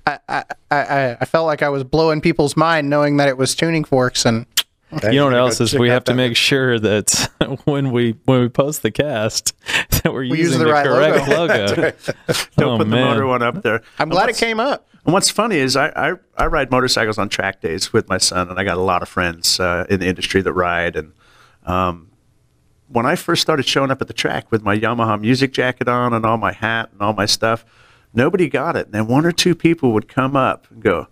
I, 0.06 0.20
I, 0.28 0.44
I, 0.70 1.18
I 1.22 1.26
felt 1.26 1.46
like 1.46 1.62
I 1.62 1.70
was 1.70 1.84
blowing 1.86 2.20
people's 2.20 2.58
mind 2.58 2.90
knowing 2.90 3.18
that 3.18 3.30
it 3.30 3.38
was 3.38 3.56
tuning 3.56 3.86
forks 3.86 4.26
and 4.26 4.46
You 4.92 5.12
know 5.14 5.26
what 5.26 5.34
else 5.34 5.62
is 5.62 5.74
we 5.74 5.90
have 5.90 6.04
to 6.06 6.14
make 6.14 6.36
sure 6.36 6.78
that 6.78 7.30
when 7.66 7.92
we 7.92 8.16
when 8.26 8.42
we 8.42 8.50
post 8.50 8.82
the 8.82 8.92
cast 8.92 9.56
that 10.04 10.14
we're 10.14 10.24
use 10.24 10.40
using 10.40 10.60
the 10.60 10.66
the, 10.66 10.72
right 10.72 10.86
correct 10.86 11.28
logo. 11.30 11.66
Don't 12.58 12.74
oh, 12.74 12.78
put 12.78 12.84
the 12.84 12.86
motor 12.86 13.26
one 13.26 13.42
up 13.42 13.62
there. 13.64 13.82
I'm 13.98 14.10
glad 14.10 14.30
it 14.30 14.36
came 14.38 14.60
up. 14.60 14.88
And 15.06 15.14
what's 15.14 15.30
funny 15.30 15.58
is 15.58 15.76
I, 15.76 15.88
I, 15.90 16.14
I 16.38 16.46
ride 16.48 16.72
motorcycles 16.72 17.18
on 17.18 17.28
track 17.28 17.60
days 17.62 17.92
with 17.92 18.08
my 18.08 18.18
son, 18.18 18.50
and 18.50 18.58
I 18.58 18.64
got 18.64 18.78
a 18.78 18.82
lot 18.82 19.02
of 19.02 19.10
friends 19.10 19.60
uh, 19.60 19.86
in 19.90 20.00
the 20.00 20.08
industry 20.08 20.42
that 20.42 20.54
ride. 20.54 20.96
And 20.96 21.12
um, 21.66 22.10
when 22.94 23.06
I 23.06 23.16
first 23.16 23.42
started 23.42 23.66
showing 23.66 23.92
up 23.92 24.02
at 24.02 24.08
the 24.08 24.14
track 24.14 24.52
with 24.52 24.64
my 24.64 24.78
Yamaha 24.78 25.20
music 25.20 25.52
jacket 25.52 25.88
on 25.88 26.14
and 26.14 26.26
all 26.26 26.38
my 26.38 26.52
hat 26.52 26.90
and 26.92 27.02
all 27.02 27.14
my 27.14 27.26
stuff, 27.26 27.66
nobody 28.14 28.48
got 28.48 28.76
it. 28.76 28.86
And 28.86 28.94
then 28.94 29.08
one 29.08 29.26
or 29.26 29.32
two 29.32 29.56
people 29.56 29.92
would 29.94 30.08
come 30.08 30.36
up 30.36 30.68
and 30.70 30.82
go, 30.82 31.08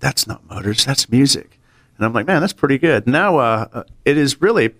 "That's 0.00 0.26
not 0.26 0.48
motors, 0.48 0.84
that's 0.84 1.10
music." 1.10 1.60
And 1.96 2.06
I'm 2.06 2.12
like, 2.12 2.26
"Man, 2.26 2.40
that's 2.40 2.54
pretty 2.54 2.78
good." 2.78 3.06
Now 3.06 3.38
uh, 3.38 3.68
uh, 3.72 3.82
it 4.04 4.16
is 4.16 4.40
really 4.40 4.74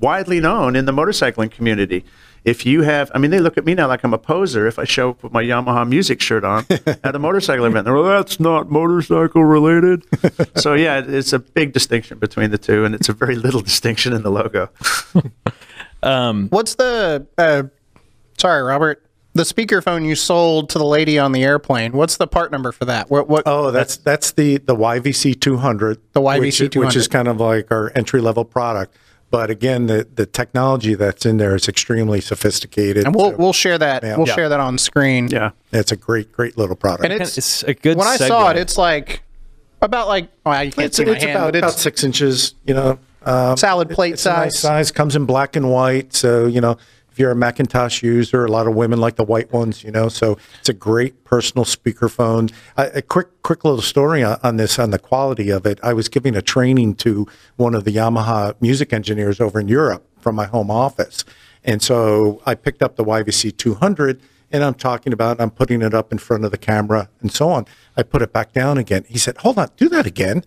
widely 0.00 0.40
known 0.40 0.76
in 0.76 0.86
the 0.86 0.92
motorcycling 0.92 1.50
community. 1.50 2.04
If 2.44 2.64
you 2.64 2.82
have, 2.82 3.10
I 3.12 3.18
mean, 3.18 3.32
they 3.32 3.40
look 3.40 3.58
at 3.58 3.64
me 3.64 3.74
now 3.74 3.88
like 3.88 4.04
I'm 4.04 4.14
a 4.14 4.18
poser 4.18 4.68
if 4.68 4.78
I 4.78 4.84
show 4.84 5.10
up 5.10 5.22
with 5.24 5.32
my 5.32 5.42
Yamaha 5.42 5.88
music 5.88 6.20
shirt 6.20 6.44
on 6.44 6.64
at 6.70 7.14
a 7.14 7.18
motorcycle 7.18 7.64
event. 7.64 7.84
They're, 7.84 7.94
well, 7.94 8.04
that's 8.04 8.38
not 8.38 8.70
motorcycle 8.70 9.44
related. 9.44 10.04
so, 10.56 10.74
yeah, 10.74 11.02
it's 11.04 11.32
a 11.32 11.40
big 11.40 11.72
distinction 11.72 12.18
between 12.18 12.52
the 12.52 12.58
two, 12.58 12.84
and 12.84 12.94
it's 12.94 13.08
a 13.08 13.12
very 13.12 13.34
little 13.34 13.62
distinction 13.62 14.12
in 14.12 14.22
the 14.22 14.30
logo. 14.30 14.70
What's 16.02 16.74
the? 16.76 17.26
Uh, 17.38 17.64
sorry, 18.38 18.62
Robert. 18.62 19.02
The 19.34 19.42
speakerphone 19.42 20.06
you 20.06 20.14
sold 20.14 20.70
to 20.70 20.78
the 20.78 20.84
lady 20.86 21.18
on 21.18 21.32
the 21.32 21.44
airplane. 21.44 21.92
What's 21.92 22.16
the 22.16 22.26
part 22.26 22.50
number 22.50 22.72
for 22.72 22.86
that? 22.86 23.10
What? 23.10 23.28
what 23.28 23.42
Oh, 23.44 23.70
that's 23.70 23.98
that's 23.98 24.32
the 24.32 24.56
the 24.58 24.74
YVC 24.74 25.38
200. 25.38 25.98
The 26.14 26.22
which, 26.22 26.38
YVC 26.58 26.70
is- 26.70 26.76
which 26.76 26.96
is 26.96 27.06
kind 27.06 27.28
of 27.28 27.38
like 27.38 27.70
our 27.70 27.92
entry 27.94 28.22
level 28.22 28.46
product. 28.46 28.96
But 29.30 29.50
again, 29.50 29.88
the 29.88 30.08
the 30.14 30.24
technology 30.24 30.94
that's 30.94 31.26
in 31.26 31.36
there 31.36 31.54
is 31.54 31.68
extremely 31.68 32.22
sophisticated. 32.22 33.04
and 33.04 33.14
we'll 33.14 33.32
So 33.32 33.36
we'll 33.36 33.52
share 33.52 33.76
that. 33.76 34.02
Yeah. 34.02 34.16
We'll 34.16 34.26
Yeah. 34.26 34.34
share 34.36 34.48
that 34.48 34.60
on 34.60 34.78
screen. 34.78 35.28
Yeah. 35.28 35.50
it's 35.70 35.92
a 35.92 35.96
great 35.96 36.32
great 36.32 36.56
little 36.56 36.76
product. 36.76 37.04
And 37.04 37.12
it's, 37.20 37.36
It's 37.36 37.62
a 37.64 37.74
good. 37.74 37.98
when 37.98 38.06
I 38.06 38.16
saw 38.16 38.50
it, 38.52 38.56
it's 38.56 38.78
like 38.78 39.22
about 39.82 40.08
like 40.08 40.30
well, 40.46 40.64
you 40.64 40.72
can't 40.72 40.86
it's, 40.86 40.96
see 40.96 41.04
my 41.04 41.12
it's 41.12 41.24
hand, 41.24 41.36
about, 41.36 41.52
but 41.52 41.58
about 41.58 41.72
it's 41.72 41.82
six 41.82 42.02
inches. 42.04 42.54
You 42.64 42.72
know, 42.72 42.98
um, 43.26 43.56
salad 43.56 43.90
plate 43.90 44.14
it's 44.14 44.22
size. 44.22 44.44
nice 44.54 44.58
size. 44.58 44.90
Comes 44.90 45.16
in 45.16 45.26
black 45.26 45.56
and 45.56 45.70
white. 45.70 46.14
So 46.14 46.46
you 46.46 46.60
know, 46.60 46.78
if 47.10 47.18
you're 47.18 47.30
a 47.30 47.36
Macintosh 47.36 48.02
user, 48.02 48.44
a 48.44 48.50
lot 48.50 48.66
of 48.66 48.74
women 48.74 49.00
like 49.00 49.16
the 49.16 49.24
white 49.24 49.52
ones. 49.52 49.82
You 49.82 49.90
know, 49.90 50.08
so 50.08 50.38
it's 50.60 50.68
a 50.68 50.74
great 50.74 51.24
personal 51.24 51.64
speakerphone. 51.64 52.52
A, 52.76 52.98
a 52.98 53.02
quick 53.02 53.42
quick 53.42 53.64
little 53.64 53.82
story 53.82 54.22
on, 54.22 54.38
on 54.42 54.56
this 54.56 54.78
on 54.78 54.90
the 54.90 54.98
quality 54.98 55.50
of 55.50 55.66
it. 55.66 55.80
I 55.82 55.92
was 55.92 56.08
giving 56.08 56.36
a 56.36 56.42
training 56.42 56.94
to 56.96 57.26
one 57.56 57.74
of 57.74 57.84
the 57.84 57.92
Yamaha 57.92 58.54
music 58.60 58.92
engineers 58.92 59.40
over 59.40 59.58
in 59.58 59.68
Europe 59.68 60.06
from 60.20 60.34
my 60.34 60.46
home 60.46 60.70
office, 60.70 61.24
and 61.64 61.82
so 61.82 62.42
I 62.46 62.54
picked 62.54 62.82
up 62.82 62.96
the 62.96 63.04
YVC 63.04 63.56
200. 63.56 64.20
And 64.52 64.62
I'm 64.62 64.74
talking 64.74 65.12
about, 65.12 65.40
I'm 65.40 65.50
putting 65.50 65.82
it 65.82 65.92
up 65.92 66.12
in 66.12 66.18
front 66.18 66.44
of 66.44 66.52
the 66.52 66.56
camera 66.56 67.08
and 67.20 67.32
so 67.32 67.48
on. 67.48 67.66
I 67.96 68.04
put 68.04 68.22
it 68.22 68.32
back 68.32 68.52
down 68.52 68.78
again. 68.78 69.04
He 69.08 69.18
said, 69.18 69.38
Hold 69.38 69.58
on, 69.58 69.70
do 69.76 69.88
that 69.88 70.06
again. 70.06 70.44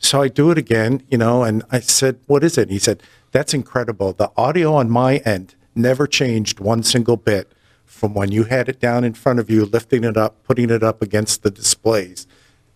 So 0.00 0.22
I 0.22 0.28
do 0.28 0.50
it 0.50 0.58
again, 0.58 1.02
you 1.10 1.18
know, 1.18 1.44
and 1.44 1.62
I 1.70 1.80
said, 1.80 2.18
What 2.26 2.42
is 2.42 2.58
it? 2.58 2.70
He 2.70 2.78
said, 2.78 3.02
That's 3.30 3.54
incredible. 3.54 4.12
The 4.12 4.32
audio 4.36 4.74
on 4.74 4.90
my 4.90 5.18
end 5.18 5.54
never 5.74 6.06
changed 6.06 6.58
one 6.58 6.82
single 6.82 7.16
bit 7.16 7.52
from 7.84 8.14
when 8.14 8.32
you 8.32 8.44
had 8.44 8.68
it 8.68 8.80
down 8.80 9.04
in 9.04 9.12
front 9.12 9.38
of 9.38 9.50
you, 9.50 9.64
lifting 9.64 10.04
it 10.04 10.16
up, 10.16 10.42
putting 10.44 10.70
it 10.70 10.82
up 10.82 11.02
against 11.02 11.42
the 11.42 11.50
displays, 11.50 12.26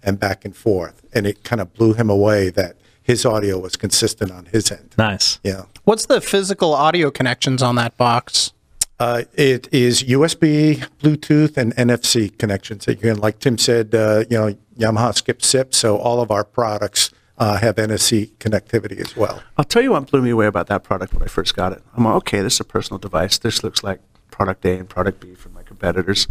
and 0.02 0.20
back 0.20 0.44
and 0.44 0.54
forth. 0.54 1.02
And 1.14 1.26
it 1.26 1.42
kind 1.44 1.60
of 1.60 1.72
blew 1.72 1.94
him 1.94 2.10
away 2.10 2.50
that 2.50 2.76
his 3.02 3.24
audio 3.24 3.58
was 3.58 3.76
consistent 3.76 4.30
on 4.30 4.46
his 4.46 4.70
end. 4.70 4.94
nice. 4.98 5.38
Yeah. 5.42 5.64
What's 5.84 6.06
the 6.06 6.20
physical 6.20 6.74
audio 6.74 7.10
connections 7.10 7.62
on 7.62 7.76
that 7.76 7.96
box? 7.96 8.52
Uh, 8.98 9.22
it 9.34 9.68
is 9.72 10.04
USB, 10.04 10.86
Bluetooth, 11.00 11.56
and 11.56 11.74
NFC 11.76 12.36
connections. 12.38 12.86
Again, 12.86 13.18
like 13.18 13.40
Tim 13.40 13.58
said, 13.58 13.94
uh, 13.94 14.24
you 14.30 14.38
know, 14.38 14.56
Yamaha 14.78 15.14
skip 15.14 15.42
SIP, 15.42 15.74
so 15.74 15.96
all 15.96 16.20
of 16.20 16.30
our 16.30 16.44
products 16.44 17.10
uh, 17.38 17.58
have 17.58 17.76
NFC 17.76 18.30
connectivity 18.38 18.98
as 19.00 19.16
well. 19.16 19.42
I'll 19.56 19.64
tell 19.64 19.82
you 19.82 19.92
what 19.92 20.10
blew 20.10 20.22
me 20.22 20.30
away 20.30 20.46
about 20.46 20.66
that 20.68 20.84
product 20.84 21.12
when 21.12 21.22
I 21.22 21.26
first 21.26 21.54
got 21.54 21.72
it. 21.72 21.82
I'm 21.96 22.04
like, 22.04 22.14
okay, 22.16 22.40
this 22.40 22.54
is 22.54 22.60
a 22.60 22.64
personal 22.64 22.98
device. 22.98 23.38
This 23.38 23.62
looks 23.64 23.82
like 23.82 24.00
product 24.30 24.64
A 24.64 24.78
and 24.78 24.88
product 24.88 25.20
B 25.20 25.34
from 25.34 25.52
my 25.52 25.62
competitors. 25.62 26.26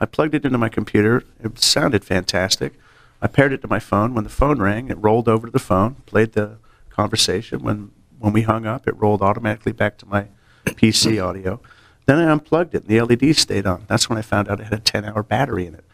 I 0.00 0.06
plugged 0.06 0.34
it 0.34 0.44
into 0.44 0.58
my 0.58 0.68
computer. 0.68 1.22
It 1.42 1.58
sounded 1.58 2.04
fantastic. 2.04 2.74
I 3.20 3.28
paired 3.28 3.52
it 3.52 3.62
to 3.62 3.68
my 3.68 3.78
phone. 3.78 4.14
When 4.14 4.24
the 4.24 4.30
phone 4.30 4.60
rang, 4.60 4.88
it 4.88 4.98
rolled 4.98 5.28
over 5.28 5.46
to 5.46 5.52
the 5.52 5.58
phone, 5.58 5.96
played 6.06 6.32
the 6.32 6.58
conversation. 6.90 7.62
When 7.62 7.92
when 8.18 8.32
we 8.32 8.42
hung 8.42 8.66
up, 8.66 8.86
it 8.86 8.96
rolled 8.96 9.20
automatically 9.20 9.72
back 9.72 9.98
to 9.98 10.06
my 10.06 10.26
PC 10.64 11.24
audio. 11.24 11.60
Then 12.06 12.18
I 12.18 12.30
unplugged 12.30 12.74
it, 12.74 12.84
and 12.84 12.88
the 12.88 13.00
LED 13.00 13.36
stayed 13.36 13.66
on. 13.66 13.84
That's 13.88 14.08
when 14.08 14.16
I 14.18 14.22
found 14.22 14.48
out 14.48 14.60
it 14.60 14.64
had 14.64 14.72
a 14.72 14.78
10-hour 14.78 15.24
battery 15.24 15.66
in 15.66 15.74
it. 15.74 15.84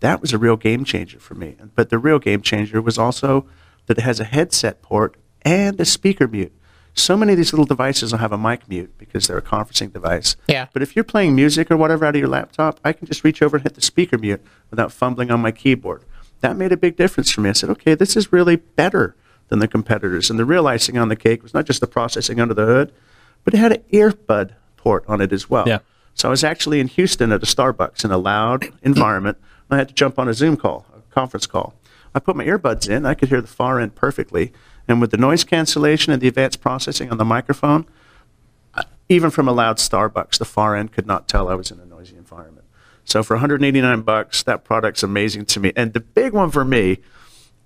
That 0.00 0.20
was 0.20 0.32
a 0.32 0.38
real 0.38 0.56
game 0.56 0.84
changer 0.84 1.18
for 1.18 1.34
me. 1.34 1.56
But 1.74 1.90
the 1.90 1.98
real 1.98 2.18
game 2.18 2.42
changer 2.42 2.80
was 2.82 2.98
also 2.98 3.46
that 3.86 3.98
it 3.98 4.02
has 4.02 4.20
a 4.20 4.24
headset 4.24 4.82
port 4.82 5.16
and 5.42 5.80
a 5.80 5.84
speaker 5.84 6.28
mute. 6.28 6.52
So 6.96 7.16
many 7.16 7.32
of 7.32 7.38
these 7.38 7.52
little 7.52 7.64
devices 7.64 8.12
will 8.12 8.20
have 8.20 8.32
a 8.32 8.38
mic 8.38 8.68
mute 8.68 8.96
because 8.98 9.26
they're 9.26 9.38
a 9.38 9.42
conferencing 9.42 9.92
device. 9.92 10.36
Yeah. 10.46 10.68
But 10.72 10.82
if 10.82 10.94
you're 10.94 11.04
playing 11.04 11.34
music 11.34 11.70
or 11.70 11.76
whatever 11.76 12.04
out 12.04 12.14
of 12.14 12.20
your 12.20 12.28
laptop, 12.28 12.78
I 12.84 12.92
can 12.92 13.06
just 13.06 13.24
reach 13.24 13.42
over 13.42 13.56
and 13.56 13.64
hit 13.64 13.74
the 13.74 13.82
speaker 13.82 14.16
mute 14.16 14.44
without 14.70 14.92
fumbling 14.92 15.30
on 15.30 15.40
my 15.40 15.50
keyboard. 15.50 16.04
That 16.40 16.56
made 16.56 16.70
a 16.70 16.76
big 16.76 16.96
difference 16.96 17.30
for 17.32 17.40
me. 17.40 17.50
I 17.50 17.52
said, 17.52 17.70
okay, 17.70 17.94
this 17.94 18.16
is 18.16 18.32
really 18.32 18.56
better 18.56 19.16
than 19.48 19.58
the 19.58 19.68
competitors. 19.68 20.30
And 20.30 20.38
the 20.38 20.44
real 20.44 20.68
icing 20.68 20.96
on 20.96 21.08
the 21.08 21.16
cake 21.16 21.42
was 21.42 21.52
not 21.52 21.64
just 21.66 21.80
the 21.80 21.86
processing 21.86 22.40
under 22.40 22.54
the 22.54 22.66
hood, 22.66 22.92
but 23.42 23.54
it 23.54 23.58
had 23.58 23.72
an 23.72 23.82
earbud 23.92 24.52
port 24.76 25.04
on 25.08 25.20
it 25.20 25.32
as 25.32 25.50
well. 25.50 25.66
Yeah. 25.66 25.80
So 26.14 26.28
I 26.28 26.30
was 26.30 26.44
actually 26.44 26.78
in 26.78 26.86
Houston 26.86 27.32
at 27.32 27.42
a 27.42 27.46
Starbucks 27.46 28.04
in 28.04 28.12
a 28.12 28.18
loud 28.18 28.72
environment. 28.82 29.38
I 29.70 29.76
had 29.76 29.88
to 29.88 29.94
jump 29.94 30.18
on 30.18 30.28
a 30.28 30.34
Zoom 30.34 30.56
call, 30.56 30.86
a 30.96 31.00
conference 31.14 31.46
call. 31.46 31.74
I 32.14 32.20
put 32.20 32.36
my 32.36 32.44
earbuds 32.44 32.88
in. 32.88 33.06
I 33.06 33.14
could 33.14 33.28
hear 33.28 33.40
the 33.40 33.48
far 33.48 33.80
end 33.80 33.94
perfectly. 33.94 34.52
And 34.86 35.00
with 35.00 35.10
the 35.10 35.16
noise 35.16 35.44
cancellation 35.44 36.12
and 36.12 36.20
the 36.22 36.28
advanced 36.28 36.60
processing 36.60 37.10
on 37.10 37.18
the 37.18 37.24
microphone, 37.24 37.86
even 39.08 39.30
from 39.30 39.48
a 39.48 39.52
loud 39.52 39.78
Starbucks, 39.78 40.38
the 40.38 40.44
far 40.44 40.76
end 40.76 40.92
could 40.92 41.06
not 41.06 41.28
tell 41.28 41.48
I 41.48 41.54
was 41.54 41.70
in 41.70 41.80
a 41.80 41.86
noisy 41.86 42.16
environment. 42.16 42.66
So 43.04 43.22
for 43.22 43.34
189 43.34 44.00
bucks, 44.02 44.42
that 44.44 44.64
product's 44.64 45.02
amazing 45.02 45.46
to 45.46 45.60
me. 45.60 45.72
And 45.76 45.92
the 45.92 46.00
big 46.00 46.32
one 46.32 46.50
for 46.50 46.64
me, 46.64 46.98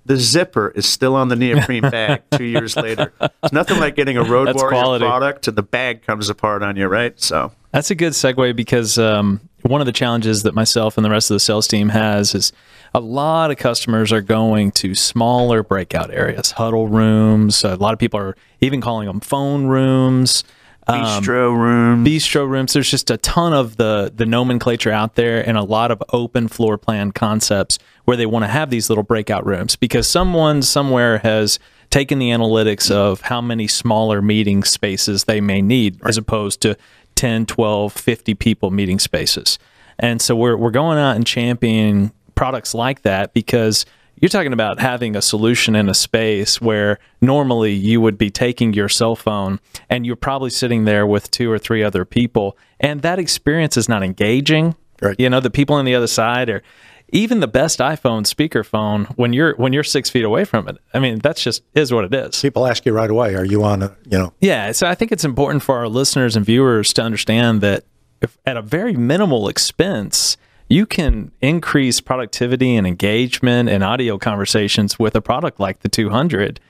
the 0.05 0.17
zipper 0.17 0.73
is 0.75 0.87
still 0.87 1.15
on 1.15 1.29
the 1.29 1.37
neoprene 1.37 1.83
bag 1.91 2.23
two 2.33 2.45
years 2.45 2.75
later. 2.77 3.13
It's 3.21 3.53
nothing 3.53 3.79
like 3.79 3.95
getting 3.95 4.17
a 4.17 4.25
Road 4.25 4.49
That's 4.49 4.57
Warrior 4.57 4.71
quality. 4.71 5.05
product 5.05 5.49
and 5.49 5.57
the 5.57 5.63
bag 5.63 6.03
comes 6.03 6.29
apart 6.29 6.63
on 6.63 6.77
you, 6.77 6.87
right? 6.87 7.19
So 7.21 7.53
That's 7.73 7.91
a 7.91 7.95
good 7.95 8.15
segue 8.15 8.57
because 8.57 8.99
um, 8.99 9.41
one 9.69 9.81
of 9.81 9.87
the 9.87 9.93
challenges 9.93 10.43
that 10.43 10.55
myself 10.55 10.97
and 10.97 11.05
the 11.05 11.11
rest 11.11 11.31
of 11.31 11.35
the 11.35 11.41
sales 11.41 11.69
team 11.69 11.91
has 11.91 12.35
is 12.35 12.53
a 12.95 13.01
lot 13.01 13.51
of 13.51 13.57
customers 13.59 14.13
are 14.13 14.23
going 14.23 14.73
to 14.73 14.95
smaller 14.95 15.63
breakout 15.63 16.13
areas, 16.13 16.53
huddle 16.53 16.89
rooms. 16.89 17.65
A 17.65 17.77
lot 17.77 17.93
of 17.93 17.99
people 17.99 18.19
are 18.19 18.37
even 18.61 18.81
calling 18.81 19.07
them 19.07 19.21
phone 19.21 19.67
rooms. 19.67 20.45
Um, 20.87 21.23
bistro 21.23 21.55
room. 21.55 22.05
bistro 22.05 22.49
rooms. 22.49 22.73
There's 22.73 22.91
just 22.91 23.11
a 23.11 23.19
ton 23.19 23.53
of 23.53 23.77
the 23.77 24.11
the 24.15 24.25
nomenclature 24.25 24.91
out 24.91 25.17
there, 25.17 25.47
and 25.47 25.59
a 25.59 25.63
lot 25.63 25.91
of 25.91 26.03
open 26.15 26.49
floor 26.49 26.79
plan 26.79 27.13
concepts 27.13 27.79
where 28.07 28.17
they 28.17 28.25
want 28.25 28.45
to 28.45 28.49
have 28.49 28.71
these 28.71 28.89
little 28.89 29.05
breakout 29.05 29.45
rooms 29.45 29.77
because 29.77 30.09
someone 30.09 30.63
somewhere 30.63 31.19
has 31.19 31.59
taken 31.91 32.19
the 32.19 32.31
analytics 32.31 32.91
of 32.91 33.23
how 33.23 33.41
many 33.41 33.67
smaller 33.67 34.21
meeting 34.21 34.63
spaces 34.63 35.25
they 35.25 35.41
may 35.41 35.63
need 35.63 35.99
as 36.05 36.17
opposed 36.17 36.61
to 36.61 36.77
10, 37.19 37.47
12, 37.47 37.93
50 37.93 38.35
people 38.35 38.71
meeting 38.71 39.01
spaces. 39.01 39.59
And 39.99 40.23
so 40.23 40.37
we're 40.37 40.57
we're 40.57 40.71
going 40.71 40.99
out 40.99 41.17
and 41.17 41.27
championing 41.27 42.13
products 42.37 42.75
like 42.75 43.03
that 43.03 43.35
because 43.35 43.85
you're 44.21 44.29
talking 44.29 44.53
about 44.53 44.79
having 44.79 45.17
a 45.17 45.23
solution 45.23 45.75
in 45.75 45.89
a 45.89 45.95
space 45.95 46.61
where 46.61 46.99
normally 47.21 47.73
you 47.73 48.01
would 48.01 48.17
be 48.17 48.31
taking 48.31 48.73
your 48.73 48.89
cell 48.89 49.17
phone 49.17 49.59
and 49.91 50.07
you're 50.07 50.15
probably 50.15 50.51
sitting 50.51 50.85
there 50.85 51.05
with 51.07 51.29
two 51.33 51.51
or 51.51 51.59
three 51.59 51.83
other 51.83 52.05
people 52.05 52.57
and 52.79 53.03
that 53.03 53.19
experience 53.19 53.77
is 53.77 53.89
not 53.89 54.03
engaging 54.05 54.77
Right. 55.01 55.15
you 55.19 55.29
know 55.31 55.39
the 55.41 55.51
people 55.51 55.77
on 55.77 55.85
the 55.85 55.95
other 55.95 56.09
side 56.09 56.49
or 56.51 56.63
even 57.11 57.41
the 57.41 57.49
best 57.49 57.79
iphone 57.79 58.25
speakerphone 58.25 59.07
when 59.17 59.33
you're 59.33 59.55
when 59.57 59.73
you're 59.73 59.85
six 59.85 60.11
feet 60.11 60.25
away 60.25 60.45
from 60.45 60.69
it 60.69 60.77
i 60.95 60.99
mean 60.99 61.19
that's 61.19 61.43
just 61.43 61.63
is 61.75 61.93
what 61.93 62.05
it 62.05 62.15
is. 62.15 62.41
People 62.41 62.67
ask 62.67 62.85
you 62.85 62.93
right 62.93 63.11
away, 63.11 63.35
are 63.35 63.45
you 63.45 63.63
on 63.65 63.83
a, 63.83 63.97
you 64.05 64.19
know, 64.19 64.33
yeah, 64.41 64.73
so 64.73 64.87
I 64.87 64.95
think 64.95 65.13
it's 65.13 65.25
important 65.25 65.63
for 65.63 65.77
our 65.77 65.89
listeners 65.89 66.37
and 66.37 66.45
viewers 66.45 66.93
to 66.95 67.03
understand 67.03 67.61
that 67.61 67.85
if 68.21 68.37
at 68.45 68.57
a 68.57 68.63
very 68.63 68.95
minimal 68.95 69.49
expense, 69.49 70.37
you 70.69 70.87
can 70.87 71.31
increase 71.41 72.01
productivity 72.01 72.77
and 72.77 72.87
engagement 72.87 73.69
and 73.69 73.83
audio 73.85 74.19
conversations 74.19 74.99
with 74.99 75.15
a 75.15 75.21
product 75.21 75.61
like 75.61 75.81
the 75.81 75.89
200 75.89 76.61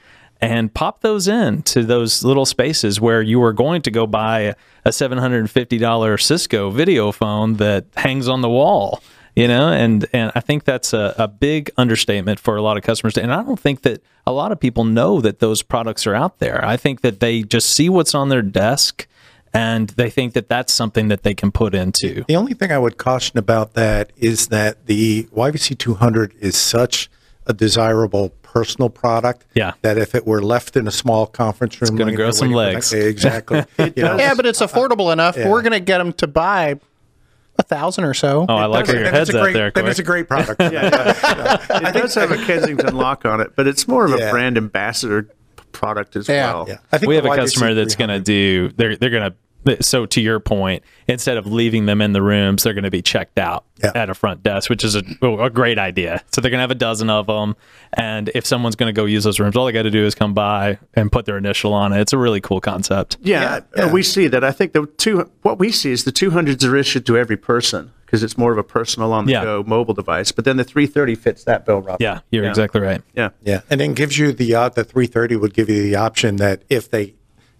and 0.41 0.72
pop 0.72 1.01
those 1.01 1.26
in 1.26 1.62
to 1.62 1.82
those 1.82 2.22
little 2.22 2.47
spaces 2.47 3.01
where 3.01 3.22
you 3.22 3.43
are 3.43 3.53
going 3.53 3.82
to 3.82 3.91
go 3.91 4.07
buy 4.07 4.55
a 4.84 4.91
$750 4.91 6.22
Cisco 6.22 6.70
video 6.70 7.11
phone 7.11 7.55
that 7.55 7.86
hangs 7.97 8.28
on 8.28 8.41
the 8.41 8.49
wall 8.49 9.03
you 9.39 9.49
know 9.49 9.68
and 9.68 10.07
and 10.12 10.32
i 10.34 10.41
think 10.41 10.64
that's 10.64 10.93
a, 10.93 11.14
a 11.16 11.28
big 11.28 11.70
understatement 11.76 12.41
for 12.41 12.57
a 12.57 12.62
lot 12.62 12.76
of 12.76 12.82
customers 12.82 13.16
and 13.16 13.32
i 13.32 13.43
don't 13.43 13.61
think 13.61 13.82
that 13.82 14.03
a 14.26 14.32
lot 14.32 14.53
of 14.53 14.59
people 14.59 14.84
know 14.84 15.20
that 15.20 15.39
those 15.39 15.62
products 15.62 16.07
are 16.07 16.14
out 16.14 16.39
there 16.39 16.64
i 16.64 16.76
think 16.76 17.01
that 17.03 17.20
they 17.20 17.43
just 17.43 17.70
see 17.70 17.89
what's 17.89 18.14
on 18.14 18.28
their 18.28 18.43
desk 18.43 19.07
and 19.55 19.89
they 19.91 20.11
think 20.11 20.34
that 20.34 20.49
that's 20.49 20.72
something 20.72 21.09
that 21.09 21.22
they 21.22 21.34
can 21.34 21.51
put 21.51 21.74
into 21.74 22.22
The 22.28 22.36
only 22.36 22.53
thing 22.53 22.70
I 22.70 22.78
would 22.78 22.99
caution 22.99 23.39
about 23.39 23.72
that 23.74 24.12
is 24.16 24.49
that 24.49 24.86
the 24.86 25.24
YVC 25.34 25.78
200 25.78 26.34
is 26.39 26.55
such 26.55 27.11
a 27.47 27.55
desirable 27.55 28.28
personal 28.43 28.91
product. 28.91 29.47
Yeah. 29.55 29.72
That 29.80 29.97
if 29.97 30.14
it 30.14 30.26
were 30.26 30.43
left 30.43 30.76
in 30.76 30.86
a 30.86 30.91
small 30.91 31.26
conference 31.26 31.80
room, 31.80 31.97
gonna 31.97 32.14
grow 32.14 32.30
some 32.30 32.51
legs. 32.51 32.93
Exactly. 32.93 33.64
You 33.78 34.03
know, 34.03 34.18
Yeah, 34.18 34.34
but 34.34 34.45
it's 34.45 34.61
affordable 34.61 35.12
enough. 35.12 35.36
We're 35.36 35.62
going 35.62 35.72
to 35.72 35.80
get 35.80 35.99
them 35.99 36.12
to 36.14 36.26
buy 36.26 36.78
a 37.59 37.63
thousand 37.63 38.05
or 38.05 38.15
so. 38.15 38.47
oh 38.49 38.55
i 38.55 38.67
like 38.67 38.87
where 38.87 38.97
your 38.97 39.05
then 39.05 39.15
head's 39.15 39.31
it's 39.31 39.35
a 39.37 39.39
at 39.39 39.43
great, 39.43 39.53
there 39.53 39.71
then 39.71 39.83
Corey. 39.85 39.91
it's 39.91 39.99
a 39.99 40.03
great 40.05 40.29
product. 40.29 40.61
It 40.61 41.93
does 41.95 42.15
have 42.15 42.31
a 42.31 42.37
Kensington 42.37 42.95
lock 42.97 43.25
on 43.25 43.41
it, 43.41 43.55
but 43.57 43.67
it's 43.67 43.87
more 43.89 44.05
of 44.05 44.13
a 44.13 44.19
Yeah. 44.19 44.31
brand 44.31 44.57
ambassador 44.57 45.29
product 45.73 46.17
as 46.17 46.29
Yeah. 46.29 46.53
well. 46.53 46.65
Yeah. 46.69 46.77
I 46.93 46.99
think 46.99 47.09
we 47.09 47.17
have 47.17 47.25
a 47.27 47.35
customer 47.37 47.75
that's 47.75 47.97
going 47.97 48.11
to 48.11 48.21
do 48.21 48.69
they're 48.77 48.97
they're 48.97 49.11
going 49.11 49.31
to 49.31 49.37
so 49.81 50.07
to 50.07 50.21
your 50.21 50.41
point 50.41 50.83
instead 51.07 51.37
of 51.37 51.47
leaving 51.47 51.87
them 51.87 52.01
in 52.01 52.12
the 52.12 52.23
rooms 52.23 52.62
they're 52.62 52.73
going 52.75 52.85
to 52.85 52.91
be 52.91 53.03
checked 53.03 53.39
out 53.39 53.64
Yeah. 53.83 53.93
at 53.95 54.11
a 54.11 54.14
front 54.14 54.43
desk 54.43 54.69
which 54.71 54.85
is 54.85 54.95
a, 54.97 55.03
a 55.23 55.51
great 55.51 55.79
idea 55.79 56.23
so 56.33 56.41
they're 56.41 56.51
going 56.51 56.59
to 56.59 56.62
have 56.62 56.71
a 56.71 56.75
dozen 56.75 57.11
of 57.11 57.27
them 57.27 57.57
and 57.95 58.31
if 58.35 58.45
someone's 58.47 58.77
going 58.77 58.93
to 58.95 58.99
go 58.99 59.05
use 59.07 59.25
those 59.25 59.39
rooms 59.41 59.57
all 59.57 59.66
they 59.66 59.73
got 59.73 59.83
to 59.83 59.91
do 59.91 60.05
is 60.05 60.14
come 60.14 60.35
by 60.35 60.79
and 60.95 61.11
put 61.12 61.27
their 61.27 61.39
initial 61.39 61.73
on 61.73 61.93
it 61.93 62.01
it's 62.01 62.12
a 62.12 62.19
really 62.19 62.41
cool 62.41 62.61
concept 62.61 63.16
Yeah, 63.23 63.43
Yeah, 63.77 63.85
yeah. 63.87 63.93
we 63.93 64.03
see 64.03 64.27
that. 64.29 64.43
I 64.45 64.53
think 64.53 64.73
the 64.73 64.87
two 64.99 65.31
what 65.43 65.59
we 65.59 65.71
see 65.73 65.93
is 65.93 66.05
the 66.05 66.12
200s 66.12 66.64
are 66.69 66.77
issued 66.77 67.07
to 67.07 67.16
every 67.19 67.37
person 67.37 67.91
because 68.07 68.23
it's 68.23 68.39
more 68.39 68.53
of 68.53 68.59
a 68.59 68.62
personal 68.62 69.12
on 69.12 69.27
the 69.27 69.33
Yeah. 69.33 69.45
go 69.45 69.62
mobile 69.66 69.93
device. 69.93 70.33
But 70.33 70.47
then 70.47 70.57
the 70.57 70.64
330 70.64 71.14
fits 71.14 71.45
that 71.45 71.66
bill, 71.66 71.83
Rob. 71.83 72.01
yeah 72.01 72.21
you're 72.31 72.45
exactly 72.47 72.81
right 72.81 73.03
Yeah. 73.14 73.31
Yeah, 73.43 73.61
and 73.71 73.81
then 73.81 73.95
gives 73.95 74.19
you 74.19 74.33
the 74.33 74.55
uh, 74.55 74.69
the 74.71 74.85
330 74.85 75.37
would 75.37 75.53
give 75.55 75.69
you 75.69 75.83
the 75.83 75.97
option 75.97 76.37
that 76.37 76.62
if 76.71 76.91
they 76.91 77.14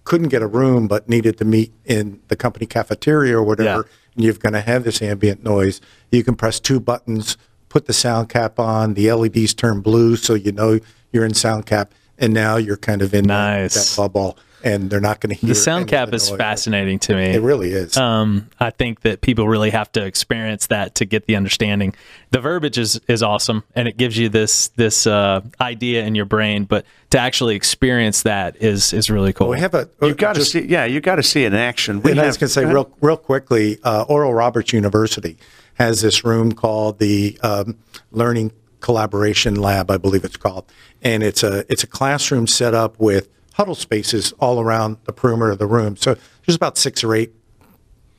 couldn't 0.09 0.29
get 0.29 0.41
a 0.41 0.47
room 0.47 0.89
but 0.89 1.07
needed 1.07 1.37
to 1.37 1.45
meet 1.45 1.71
in 1.85 2.19
the 2.29 2.35
company 2.37 2.65
cafeteria 2.65 3.37
or 3.37 3.43
whatever, 3.43 3.81
Yeah. 3.87 3.93
and 4.17 4.25
you're 4.25 4.33
going 4.33 4.55
to 4.55 4.63
have 4.63 4.83
this 4.85 5.03
ambient 5.03 5.45
noise, 5.45 5.83
you 6.11 6.25
can 6.25 6.35
press 6.35 6.59
two 6.59 6.81
buttons, 6.81 7.37
put 7.69 7.85
the 7.85 7.93
sound 7.93 8.31
cap 8.31 8.59
on, 8.59 8.95
the 8.95 9.13
LEDs 9.13 9.53
turn 9.53 9.83
blue 9.83 10.17
so 10.17 10.33
you 10.33 10.51
know 10.51 10.81
you're 11.13 11.27
in 11.27 11.35
sound 11.35 11.67
cap, 11.67 11.93
and 12.19 12.33
now 12.33 12.57
you're 12.57 12.79
kind 12.79 13.03
of 13.03 13.13
in 13.13 13.27
that- 13.27 13.71
that, 13.71 13.93
bubble, 13.99 14.39
and 14.65 14.91
they're 14.91 15.01
not 15.01 15.21
going 15.21 15.31
to 15.31 15.37
hear 15.37 15.49
the 15.49 15.55
sound 15.55 15.89
cap 15.89 16.13
is 16.13 16.31
fascinating 16.31 16.99
to 16.99 17.15
me 17.15 17.25
It 17.27 17.43
really 17.43 17.71
is. 17.71 17.97
um, 17.97 18.49
I 18.59 18.71
think 18.71 19.01
that 19.01 19.21
people 19.21 19.49
really 19.49 19.71
have 19.71 19.91
to 19.93 20.05
experience 20.05 20.67
that 20.69 20.95
to 20.97 21.05
get 21.05 21.27
the 21.27 21.37
understanding. 21.37 21.95
The 22.31 22.41
verbiage 22.41 22.79
is, 22.79 23.01
is 23.09 23.23
awesome, 23.23 23.65
and 23.75 23.89
it 23.89 23.97
gives 23.97 24.19
you 24.19 24.29
this 24.29 24.69
this 24.77 25.07
uh, 25.07 25.41
idea 25.61 26.05
in 26.05 26.15
your 26.15 26.27
brain, 26.27 26.65
but 26.65 26.85
to 27.11 27.19
actually 27.19 27.57
experience 27.57 28.23
that 28.23 28.57
is 28.63 28.93
is 28.93 29.11
really 29.11 29.33
cool. 29.33 29.49
we 29.49 29.61
have 29.61 29.75
a 29.75 29.89
You 30.03 30.15
got 30.15 30.35
to 30.35 30.45
see. 30.45 30.61
Yeah, 30.67 30.85
you 30.85 31.01
got 31.01 31.17
to 31.17 31.23
see 31.23 31.45
it 31.45 31.49
in 31.53 31.55
action. 31.55 32.03
We 32.03 32.11
and 32.11 32.21
I 32.21 32.27
was 32.27 32.37
going 32.37 32.49
to 32.49 32.53
say 32.53 32.65
real, 32.65 32.91
real 33.01 33.17
quickly, 33.17 33.79
uh, 33.85 34.03
Oral 34.09 34.35
Roberts 34.35 34.73
University 34.73 35.39
has 35.75 36.03
this 36.03 36.25
room 36.25 36.53
called 36.53 36.99
the 36.99 37.39
um, 37.43 37.79
Learning 38.11 38.53
Collaboration 38.81 39.55
Lab, 39.55 39.91
I 39.91 39.97
believe 39.97 40.25
it's 40.25 40.37
called, 40.37 40.65
and 41.03 41.23
it's 41.23 41.43
a 41.43 41.65
it's 41.73 41.83
a 41.83 41.87
classroom 41.87 42.47
set 42.47 42.75
up 42.75 42.99
with 42.99 43.29
huddle 43.59 43.75
spaces 43.75 44.33
all 44.39 44.61
around 44.61 44.97
the 45.05 45.13
perimeter 45.13 45.51
of 45.51 45.59
the 45.59 45.67
room. 45.67 45.97
So 45.97 46.17
there's 46.47 46.55
about 46.55 46.79
six 46.79 47.03
or 47.03 47.13
eight 47.15 47.33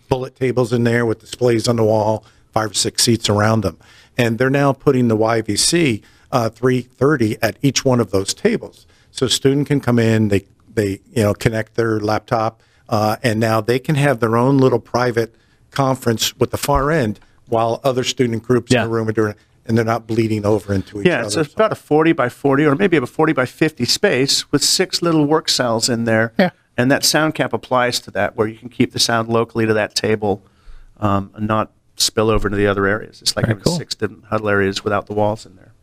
bullet 0.09 0.35
tables 0.35 0.73
in 0.73 0.83
there 0.83 1.05
with 1.05 1.19
displays 1.21 1.67
on 1.67 1.77
the 1.77 1.83
wall, 1.83 2.25
five 2.51 2.71
or 2.71 2.73
six 2.73 3.03
seats 3.03 3.29
around 3.29 3.61
them. 3.61 3.77
And 4.17 4.37
they're 4.37 4.49
now 4.49 4.73
putting 4.73 5.07
the 5.07 5.15
YVC 5.15 6.03
uh, 6.31 6.49
330 6.49 7.37
at 7.41 7.57
each 7.61 7.85
one 7.85 8.01
of 8.01 8.11
those 8.11 8.33
tables. 8.33 8.85
So 9.11 9.27
a 9.27 9.29
student 9.29 9.67
can 9.67 9.79
come 9.79 9.97
in, 9.97 10.27
they, 10.27 10.45
they 10.73 10.99
you 11.13 11.23
know, 11.23 11.33
connect 11.33 11.75
their 11.75 11.99
laptop, 12.01 12.61
uh, 12.89 13.15
and 13.23 13.39
now 13.39 13.61
they 13.61 13.79
can 13.79 13.95
have 13.95 14.19
their 14.19 14.35
own 14.35 14.57
little 14.57 14.79
private 14.79 15.33
conference 15.71 16.35
with 16.35 16.51
the 16.51 16.57
far 16.57 16.91
end 16.91 17.19
while 17.47 17.79
other 17.83 18.03
student 18.03 18.43
groups 18.43 18.71
Yeah. 18.73 18.83
in 18.83 18.89
the 18.89 18.93
room 18.95 19.07
are 19.07 19.11
doing 19.13 19.31
it, 19.31 19.37
and 19.69 19.77
they're 19.77 19.85
not 19.85 20.07
bleeding 20.07 20.45
over 20.45 20.73
into 20.73 20.99
each 20.99 21.07
other. 21.07 21.09
Yeah, 21.09 21.25
other. 21.27 21.41
it's 21.41 21.53
about 21.53 21.71
a 21.71 21.75
40 21.75 22.11
by 22.13 22.27
40 22.27 22.65
or 22.65 22.75
maybe 22.75 22.97
a 22.97 23.05
40 23.05 23.33
by 23.33 23.45
50 23.45 23.85
space 23.85 24.51
with 24.51 24.63
six 24.63 25.01
little 25.03 25.25
work 25.25 25.47
cells 25.47 25.87
in 25.87 26.05
there. 26.05 26.33
Yeah. 26.39 26.49
And 26.75 26.91
that 26.91 27.05
sound 27.05 27.35
cap 27.35 27.53
applies 27.53 27.99
to 28.01 28.11
that 28.11 28.35
where 28.35 28.47
you 28.47 28.57
can 28.57 28.69
keep 28.69 28.93
the 28.93 28.99
sound 28.99 29.29
locally 29.29 29.67
to 29.67 29.73
that 29.75 29.93
table 29.93 30.43
um, 30.97 31.29
and 31.35 31.47
not 31.47 31.71
spill 31.97 32.31
over 32.31 32.47
into 32.47 32.57
the 32.57 32.65
other 32.65 32.87
areas. 32.87 33.21
It's 33.21 33.35
like 33.35 33.45
Very 33.45 33.57
having 33.57 33.63
cool. 33.63 33.77
six 33.77 33.93
different 33.93 34.25
huddle 34.25 34.49
areas 34.49 34.83
without 34.83 35.05
the 35.05 35.13
walls 35.13 35.45
in 35.45 35.55
there. 35.55 35.73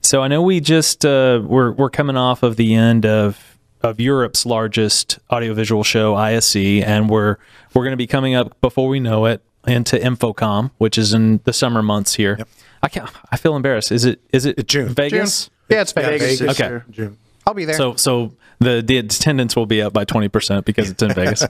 So 0.00 0.22
I 0.22 0.28
know 0.28 0.42
we 0.42 0.60
just 0.60 1.04
uh, 1.04 1.42
we're 1.44 1.72
we're 1.72 1.90
coming 1.90 2.16
off 2.16 2.42
of 2.42 2.56
the 2.56 2.74
end 2.74 3.06
of 3.06 3.58
of 3.82 4.00
Europe's 4.00 4.46
largest 4.46 5.18
audiovisual 5.30 5.84
show, 5.84 6.14
ISE, 6.14 6.56
and 6.56 7.08
we're 7.08 7.36
we're 7.74 7.82
going 7.82 7.92
to 7.92 7.96
be 7.96 8.06
coming 8.06 8.34
up 8.34 8.60
before 8.60 8.88
we 8.88 8.98
know 8.98 9.26
it 9.26 9.42
into 9.66 9.96
InfoComm, 9.96 10.70
which 10.78 10.96
is 10.96 11.12
in 11.12 11.40
the 11.44 11.52
summer 11.52 11.82
months 11.82 12.14
here. 12.14 12.38
I 12.82 12.88
can't. 12.88 13.08
I 13.30 13.36
feel 13.36 13.56
embarrassed. 13.56 13.90
Is 13.92 14.04
it 14.04 14.20
is 14.32 14.46
it 14.46 14.66
June. 14.68 14.88
Vegas? 14.88 15.50
Yeah, 15.68 15.80
it's 15.82 15.92
Vegas. 15.92 16.22
Vegas. 16.22 16.40
Vegas, 16.40 16.60
Okay. 16.60 16.84
June. 16.90 17.18
I'll 17.46 17.54
be 17.54 17.64
there. 17.64 17.76
So 17.76 17.96
so 17.96 18.32
the 18.58 18.82
the 18.86 18.98
attendance 18.98 19.56
will 19.56 19.66
be 19.66 19.82
up 19.82 19.92
by 19.92 20.04
twenty 20.04 20.28
percent 20.28 20.64
because 20.64 20.90
it's 20.90 21.02
in 21.02 21.12
Vegas. 21.14 21.44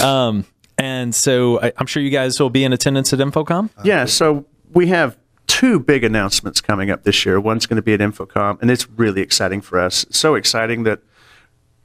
Um, 0.00 0.44
and 0.78 1.14
so 1.14 1.60
I, 1.60 1.72
I'm 1.76 1.86
sure 1.86 2.02
you 2.02 2.10
guys 2.10 2.38
will 2.40 2.50
be 2.50 2.64
in 2.64 2.72
attendance 2.72 3.12
at 3.12 3.18
InfoComm. 3.18 3.70
Yeah, 3.84 4.04
so 4.06 4.46
we 4.72 4.86
have 4.88 5.16
two 5.46 5.78
big 5.78 6.02
announcements 6.02 6.60
coming 6.60 6.90
up 6.90 7.04
this 7.04 7.26
year. 7.26 7.38
One's 7.40 7.66
going 7.66 7.76
to 7.76 7.82
be 7.82 7.92
at 7.92 8.00
InfoComm, 8.00 8.60
and 8.62 8.70
it's 8.70 8.88
really 8.90 9.20
exciting 9.20 9.60
for 9.60 9.78
us. 9.78 10.04
It's 10.04 10.18
so 10.18 10.34
exciting 10.34 10.84
that 10.84 11.00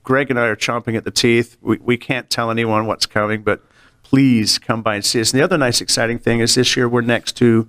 Greg 0.04 0.30
and 0.30 0.40
I 0.40 0.46
are 0.48 0.56
chomping 0.56 0.96
at 0.96 1.04
the 1.04 1.12
teeth. 1.12 1.58
We, 1.62 1.78
we 1.78 1.98
can't 1.98 2.30
tell 2.30 2.50
anyone 2.50 2.86
what's 2.88 3.06
coming, 3.06 3.44
but 3.44 3.62
please 4.04 4.58
come 4.58 4.82
by 4.82 4.96
and 4.96 5.04
see 5.06 5.20
us. 5.20 5.34
And 5.34 5.40
the 5.40 5.44
other 5.44 5.58
nice, 5.58 5.82
exciting 5.82 6.18
thing 6.18 6.40
is 6.40 6.56
this 6.56 6.78
year 6.78 6.88
we're 6.88 7.02
next 7.02 7.34
to 7.38 7.68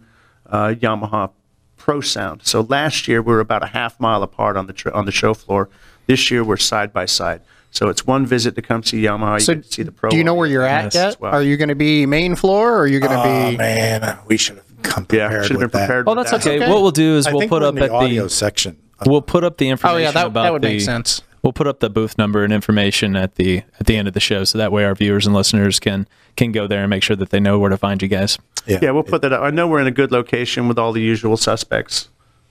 uh, 0.49 0.75
Yamaha 0.79 1.31
Pro 1.77 2.01
Sound. 2.01 2.43
So 2.45 2.63
last 2.63 3.09
year 3.09 3.23
we 3.23 3.33
were 3.33 3.41
about 3.41 3.63
a 3.63 3.67
half 3.69 3.99
mile 4.01 4.23
apart 4.23 4.57
on 4.57 4.67
the 4.67 4.73
tr- 4.73 4.91
on 4.93 5.05
the 5.07 5.13
show 5.13 5.35
floor. 5.35 5.69
This 6.07 6.31
year 6.31 6.43
we're 6.45 6.57
side 6.57 6.93
by 6.93 7.07
side. 7.07 7.41
So 7.71 7.89
it's 7.89 8.07
one 8.07 8.25
visit 8.27 8.55
to 8.55 8.63
come 8.63 8.83
see 8.83 9.03
Yamaha. 9.03 9.35
You 9.35 9.41
So 9.41 9.55
get 9.55 9.65
to 9.65 9.73
see 9.73 9.83
the 9.83 9.93
Pro. 9.93 10.09
do 10.11 10.17
you 10.17 10.25
know 10.25 10.35
where 10.35 10.47
you're 10.49 10.65
at 10.65 10.95
yet? 10.95 11.21
well. 11.21 11.35
Are 11.35 11.43
you 11.43 11.57
going 11.59 11.69
to 11.69 11.75
be 11.75 12.07
main 12.07 12.35
floor 12.35 12.73
or 12.75 12.81
are 12.81 12.87
you 12.87 12.99
going 12.99 13.13
to 13.13 13.19
Oh 13.21 13.51
be? 13.51 13.57
man, 13.59 14.19
we 14.27 14.39
should 14.39 14.57
have 14.57 14.65
come 14.83 15.07
Yeah, 15.13 15.43
should 15.43 15.43
have 15.43 15.49
been 15.51 15.59
with 15.61 15.73
that. 15.73 15.79
prepared. 15.87 16.09
Oh, 16.09 16.15
that's 16.15 16.31
that. 16.31 16.41
okay. 16.41 16.57
okay. 16.63 16.71
What 16.73 16.81
we'll 16.83 16.91
do 16.93 17.17
is 17.17 17.27
I 17.27 17.33
we'll 17.35 17.47
put 17.49 17.63
up 17.63 17.75
in 17.75 17.81
the 17.81 17.85
at 17.85 17.91
audio 17.91 18.25
the 18.25 18.31
section. 18.31 18.79
we'll 19.07 19.21
put 19.23 19.45
up 19.45 19.59
the 19.59 19.69
information 19.69 19.97
Oh 19.97 19.99
yeah, 20.03 20.11
that, 20.13 20.27
about 20.29 20.43
that 20.45 20.53
would 20.55 20.63
the 20.63 20.69
make 20.69 20.81
sense. 20.81 21.21
we'll 21.43 21.53
put 21.53 21.67
up 21.67 21.81
the 21.81 21.91
booth 21.91 22.17
number 22.17 22.43
and 22.43 22.53
information 22.55 23.15
at 23.17 23.35
the 23.35 23.59
at 23.79 23.87
the 23.87 23.97
end 23.99 24.09
of 24.09 24.15
the 24.15 24.21
show 24.21 24.45
so 24.45 24.57
that 24.57 24.73
way 24.73 24.85
our 24.85 24.95
viewers 24.95 25.27
and 25.27 25.35
listeners 25.37 25.79
can 25.79 26.09
can 26.39 26.53
go 26.53 26.67
there 26.67 26.81
and 26.81 26.89
make 26.89 27.03
sure 27.03 27.17
that 27.17 27.29
they 27.31 27.41
know 27.41 27.59
where 27.59 27.69
to 27.69 27.77
find 27.77 28.01
you 28.01 28.09
guys. 28.09 28.39
Yeah, 28.67 28.79
yeah 28.81 28.91
we'll 28.93 29.03
put 29.03 29.21
that 29.23 29.33
up. 29.33 29.43
I 29.43 29.51
know 29.51 29.69
we're 29.69 29.81
in 29.81 29.87
a 29.87 29.91
good 29.93 30.11
location 30.13 30.69
with 30.69 30.79
all 30.79 30.93
the 30.93 31.03
usual 31.03 31.37
suspects, 31.37 32.09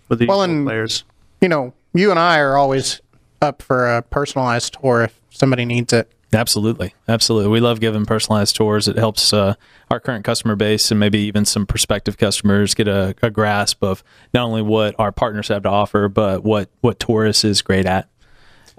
with 0.10 0.20
the 0.20 0.26
Well, 0.28 0.42
usual 0.46 0.56
and- 0.58 0.68
players. 0.68 1.04
You 1.42 1.50
know, 1.50 1.74
you 1.94 2.12
and 2.12 2.20
I 2.20 2.40
are 2.40 2.58
always 2.58 3.02
up 3.42 3.62
for 3.62 3.88
a 3.88 4.02
personalized 4.02 4.78
tour 4.82 5.04
if 5.04 5.20
somebody 5.30 5.66
needs 5.66 5.94
it. 5.94 6.12
Absolutely, 6.34 6.94
absolutely. 7.08 7.50
We 7.50 7.62
love 7.62 7.80
giving 7.80 8.06
personalized 8.06 8.56
tours. 8.58 8.88
It 8.90 8.98
helps 8.98 9.32
uh, 9.32 9.54
our 9.90 10.00
current 10.02 10.26
customer 10.26 10.58
base 10.58 10.92
and 10.92 11.00
maybe 11.00 11.20
even 11.20 11.46
some 11.46 11.66
prospective 11.66 12.18
customers 12.18 12.74
get 12.74 12.88
a, 12.90 13.16
a 13.22 13.30
grasp 13.30 13.82
of 13.84 14.04
not 14.34 14.44
only 14.46 14.62
what 14.62 14.94
our 15.00 15.14
partners 15.14 15.48
have 15.48 15.64
to 15.64 15.70
offer, 15.70 16.10
but 16.10 16.44
what 16.44 16.70
what 16.82 17.00
Taurus 17.00 17.46
is 17.46 17.62
great 17.62 17.86
at. 17.86 18.10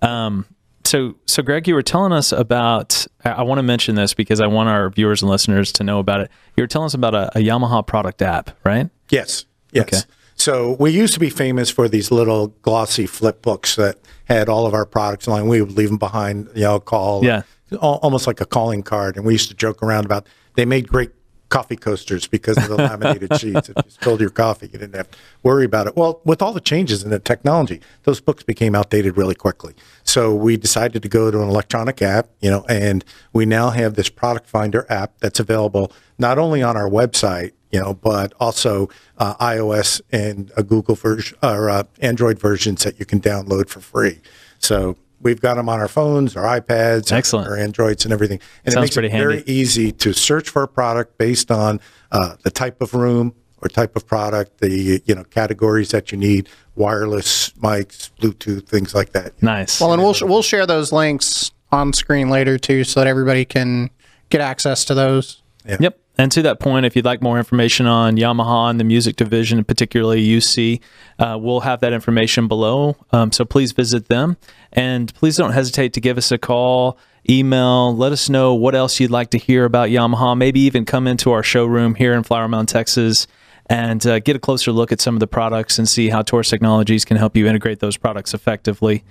Um, 0.03 0.45
so, 0.89 1.17
so 1.27 1.43
Greg, 1.43 1.69
you 1.69 1.75
were 1.75 1.83
telling 1.83 2.13
us 2.13 2.33
about. 2.33 3.07
I, 3.23 3.43
want 3.43 3.59
to 3.59 3.63
mention 3.63 3.95
this 3.95 4.15
because 4.15 4.41
I 4.41 4.47
want 4.47 4.71
our 4.71 4.89
viewers 4.89 5.21
and 5.21 5.31
listeners 5.31 5.71
to 5.73 5.85
know 5.85 5.99
about 5.99 6.23
it. 6.23 6.31
You 6.57 6.63
were 6.63 6.67
telling 6.67 6.87
us 6.87 6.95
about 6.95 7.15
a, 7.15 7.37
a 7.37 7.43
Yamaha 7.43 7.87
product 7.87 8.23
app, 8.23 8.51
right? 8.65 8.89
Yes. 9.11 9.45
Yes. 9.71 9.83
Okay. 9.83 9.99
So 10.35 10.77
we 10.81 10.91
used 10.91 11.13
to 11.13 11.21
be 11.21 11.29
famous 11.29 11.69
for 11.69 11.89
these 11.89 12.11
little 12.11 12.49
glossy 12.63 13.07
flip 13.07 13.43
books 13.43 13.77
that 13.77 13.99
had 14.25 14.49
all 14.49 14.65
of 14.65 14.73
our 14.73 14.87
products 14.87 15.29
on. 15.29 15.47
We 15.47 15.61
would 15.61 15.73
leave 15.73 15.89
them 15.89 15.99
behind, 15.99 16.49
you 16.55 16.63
know, 16.63 16.81
call. 16.81 17.23
Yeah. 17.23 17.43
Almost 17.81 18.27
like 18.27 18.41
a 18.41 18.47
calling 18.47 18.83
card. 18.83 19.17
And 19.17 19.27
we 19.27 19.35
used 19.35 19.51
to 19.51 19.55
joke 19.55 19.83
around 19.83 20.07
about 20.07 20.27
they 20.55 20.65
made 20.65 20.89
great 20.89 21.11
coffee 21.49 21.77
coasters 21.77 22.27
because 22.27 22.57
of 22.57 22.69
the 22.69 22.77
laminated 22.77 23.37
sheets. 23.41 23.69
If 23.69 23.77
you 23.77 23.91
spilled 23.91 24.21
your 24.21 24.31
coffee, 24.31 24.67
you 24.73 24.79
didn't 24.79 24.95
have 24.95 25.11
to 25.11 25.19
worry 25.43 25.65
about 25.65 25.87
it. 25.87 25.97
Well, 25.97 26.21
with 26.25 26.43
all 26.43 26.53
the 26.53 26.61
changes 26.61 27.03
in 27.03 27.11
the 27.11 27.19
technology, 27.19 27.81
those 28.05 28.21
books 28.21 28.43
became 28.43 28.75
outdated 28.75 29.17
really 29.17 29.35
quickly. 29.35 29.75
So 30.05 30.35
we 30.35 30.57
decided 30.57 31.03
to 31.03 31.09
go 31.09 31.31
to 31.31 31.41
an 31.41 31.49
electronic 31.49 32.03
app, 32.03 32.29
you 32.41 32.51
know, 32.51 32.65
and 32.69 33.05
we 33.33 33.47
now 33.47 33.71
have 33.71 33.95
this 33.95 34.09
product 34.09 34.47
finder 34.49 34.87
app 34.89 35.19
that's 35.19 35.41
available 35.41 35.93
not 36.19 36.39
only 36.39 36.63
on 36.63 36.77
our 36.77 36.89
website, 36.89 37.53
you 37.71 37.81
know, 37.81 37.95
but 37.95 38.33
also 38.41 38.89
uh, 39.19 39.35
iOS 39.37 40.01
and 40.11 40.51
a 40.57 40.63
Google 40.63 40.95
version 40.95 41.37
or 41.43 41.69
uh, 41.71 41.85
Android 42.01 42.39
versions 42.39 42.85
that 42.85 42.99
you 42.99 43.07
can 43.07 43.21
download 43.21 43.69
for 43.69 43.81
free. 43.81 44.21
So 44.59 44.97
we've 45.21 45.41
got 45.41 45.55
them 45.55 45.69
on 45.69 45.81
our 45.81 45.89
phones, 45.89 46.37
our 46.37 46.61
iPads, 46.61 47.13
Excellent. 47.13 47.49
our 47.49 47.57
Androids, 47.57 48.05
and 48.05 48.13
everything. 48.13 48.41
And 48.65 48.73
Sounds 48.73 48.83
it 48.83 48.87
makes 48.87 48.95
pretty 48.95 49.09
it 49.09 49.13
very 49.13 49.37
handy. 49.37 49.53
easy 49.53 49.93
to 49.93 50.13
search 50.13 50.49
for 50.49 50.63
a 50.63 50.69
product 50.69 51.19
based 51.19 51.51
on 51.51 51.81
uh, 52.13 52.37
the 52.43 52.51
type 52.51 52.81
of 52.81 52.95
room 52.95 53.35
or 53.61 53.69
type 53.69 53.97
of 53.97 54.07
product, 54.07 54.59
the 54.59 55.03
you 55.05 55.15
know 55.15 55.25
categories 55.25 55.91
that 55.91 56.13
you 56.13 56.19
need, 56.19 56.49
wireless 56.77 57.51
mics, 57.61 58.11
Bluetooth, 58.21 58.67
things 58.67 58.95
like 58.95 59.13
that. 59.13 59.41
Nice. 59.43 59.81
Well, 59.81 59.93
and 59.93 60.03
we'll 60.03 60.15
we'll 60.23 60.43
share 60.43 60.67
those 60.67 60.93
links 60.93 61.51
on 61.73 61.93
screen 61.93 62.31
later 62.31 62.57
too, 62.59 62.85
so 62.85 63.01
that 63.01 63.07
everybody 63.07 63.45
can 63.45 63.91
get 64.31 64.41
access 64.41 64.85
to 64.87 64.95
those. 64.95 65.43
Yep. 65.67 65.99
And 66.19 66.33
to 66.33 66.43
that 66.43 66.59
point, 66.59 66.85
if 66.85 66.97
you'd 66.97 67.05
like 67.05 67.23
more 67.23 67.39
information 67.39 67.87
on 67.87 68.17
Yamaha 68.17 68.71
and 68.71 68.81
the 68.81 68.85
music 68.85 69.15
division, 69.15 69.57
and 69.57 69.67
particularly 69.67 70.27
UC, 70.27 70.81
uh, 71.21 71.39
we'll 71.41 71.61
have 71.61 71.79
that 71.81 71.93
information 71.93 72.49
below. 72.49 72.97
Um, 73.13 73.31
so 73.31 73.45
please 73.45 73.71
visit 73.71 74.09
them. 74.09 74.37
And 74.73 75.15
please 75.15 75.37
don't 75.37 75.53
hesitate 75.53 75.93
to 75.93 76.01
give 76.01 76.19
us 76.19 76.33
a 76.33 76.39
call, 76.39 76.99
email, 77.31 77.97
let 77.97 78.11
us 78.11 78.29
know 78.29 78.53
what 78.53 78.75
else 78.75 78.99
you'd 78.99 79.13
like 79.13 79.31
to 79.31 79.39
hear 79.39 79.65
about 79.65 79.91
Yamaha. 79.91 80.37
Maybe 80.37 80.61
even 80.61 80.85
come 80.85 81.07
into 81.07 81.31
our 81.31 81.45
showroom 81.45 81.95
here 81.95 82.15
in 82.15 82.25
Flower 82.25 82.49
Mound, 82.49 82.69
Texas, 82.69 83.29
and 83.71 84.07
uh, 84.07 84.19
get 84.21 84.35
a 84.35 84.39
closer 84.39 84.73
look 84.73 84.93
at 84.93 85.01
some 85.01 85.15
of 85.15 85.21
the 85.21 85.27
products 85.27 85.79
and 85.79 85.89
see 85.89 86.09
how 86.09 86.23
Taurus 86.23 86.49
Technologies 86.49 87.05
can 87.05 87.17
help 87.17 87.37
you 87.37 87.47
integrate 87.47 87.81
those 87.81 87.97
products 87.97 88.33
effectively. 88.35 89.05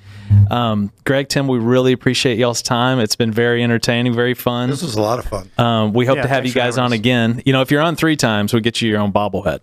Um, 0.49 0.91
Greg, 1.05 1.29
Tim, 1.29 1.47
we 1.47 1.59
really 1.59 1.93
appreciate 1.93 2.37
y'all's 2.37 2.61
time. 2.61 2.99
It's 2.99 3.15
been 3.15 3.31
very 3.31 3.63
entertaining, 3.63 4.13
very 4.13 4.33
fun. 4.33 4.69
This 4.69 4.81
was 4.81 4.95
a 4.95 5.01
lot 5.01 5.19
of 5.19 5.25
fun. 5.25 5.49
Um, 5.57 5.93
we 5.93 6.05
hope 6.05 6.17
Yeah, 6.17 6.23
to 6.23 6.27
have 6.29 6.45
you 6.45 6.53
guys 6.53 6.77
on 6.77 6.91
again. 6.93 7.41
You 7.45 7.53
know, 7.53 7.61
if 7.61 7.71
you're 7.71 7.81
on 7.81 7.95
three 7.95 8.15
times, 8.15 8.53
we 8.53 8.61
get 8.61 8.81
you 8.81 8.89
your 8.89 8.99
own 8.99 9.13
bobblehead. 9.13 9.59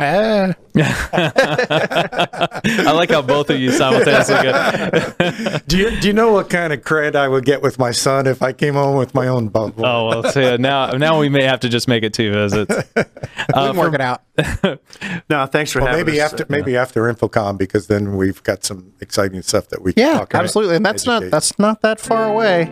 Ah, 0.00 0.54
I 2.78 2.92
like 2.92 3.10
how 3.10 3.22
both 3.22 3.50
of 3.50 3.58
you 3.58 3.72
simultaneously 3.72 4.36
go. 4.42 5.58
do 5.66 5.76
you 5.78 6.00
do 6.00 6.06
you 6.08 6.12
know 6.12 6.32
what 6.32 6.48
kind 6.50 6.72
of 6.72 6.82
cred 6.82 7.16
I 7.16 7.26
would 7.28 7.44
get 7.44 7.62
with 7.62 7.78
my 7.78 7.90
son 7.90 8.26
if 8.26 8.42
I 8.42 8.52
came 8.52 8.74
home 8.74 8.96
with 8.96 9.14
my 9.14 9.26
own 9.28 9.48
bubble? 9.48 9.84
Oh 9.84 10.08
well, 10.08 10.22
so 10.32 10.40
yeah, 10.40 10.56
now 10.56 10.90
now 10.92 11.18
we 11.18 11.28
may 11.28 11.42
have 11.44 11.60
to 11.60 11.68
just 11.68 11.88
make 11.88 12.02
it 12.04 12.12
two 12.14 12.32
visits. 12.32 12.74
we 12.96 13.04
can 13.52 13.76
work 13.76 13.94
it 13.94 14.00
out. 14.00 14.22
No, 15.30 15.46
thanks 15.46 15.72
for 15.72 15.80
Well, 15.80 15.88
having 15.88 16.06
maybe 16.06 16.20
us. 16.20 16.32
after 16.32 16.46
maybe 16.48 16.76
after 16.76 17.02
InfoComm 17.12 17.58
because 17.58 17.86
then 17.88 18.16
we've 18.16 18.42
got 18.44 18.64
some 18.64 18.92
exciting 19.00 19.42
stuff 19.42 19.68
that 19.68 19.82
we 19.82 19.92
can 19.92 20.06
Yeah, 20.06 20.18
talk 20.18 20.30
about. 20.32 20.44
absolutely. 20.44 20.76
And 20.76 20.86
that's 20.86 21.06
not 21.06 21.24
that's 21.30 21.58
not 21.58 21.82
that 21.82 21.98
far 22.00 22.24
away. 22.26 22.66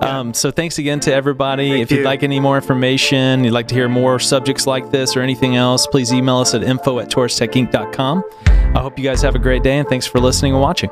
Um, 0.00 0.34
so 0.34 0.50
thanks 0.50 0.78
again 0.78 1.00
to 1.00 1.12
everybody. 1.12 1.70
Thank 1.70 1.82
if 1.82 1.90
you'd 1.90 1.98
you. 1.98 2.04
like 2.04 2.22
any 2.22 2.40
more 2.40 2.56
information, 2.56 3.44
you'd 3.44 3.52
like 3.52 3.68
to 3.68 3.74
hear 3.74 3.88
more 3.88 4.18
subjects 4.18 4.66
like 4.66 4.90
this 4.90 5.16
or 5.16 5.22
anything 5.22 5.56
else, 5.56 5.86
please 5.86 6.12
email 6.12 6.38
us 6.38 6.54
at 6.54 6.62
info 6.62 6.98
at 6.98 7.08
taurustechinc.com. 7.08 8.24
I 8.46 8.80
hope 8.80 8.98
you 8.98 9.04
guys 9.04 9.22
have 9.22 9.34
a 9.34 9.38
great 9.38 9.62
day 9.62 9.78
and 9.78 9.88
thanks 9.88 10.06
for 10.06 10.20
listening 10.20 10.52
and 10.52 10.60
watching. 10.60 10.90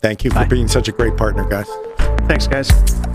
Thank 0.00 0.24
you 0.24 0.30
for 0.30 0.44
being 0.46 0.68
such 0.68 0.88
a 0.88 0.92
great 0.92 1.16
partner, 1.16 1.44
guys. 1.48 1.68
Thanks, 2.28 2.46
guys. 2.46 3.05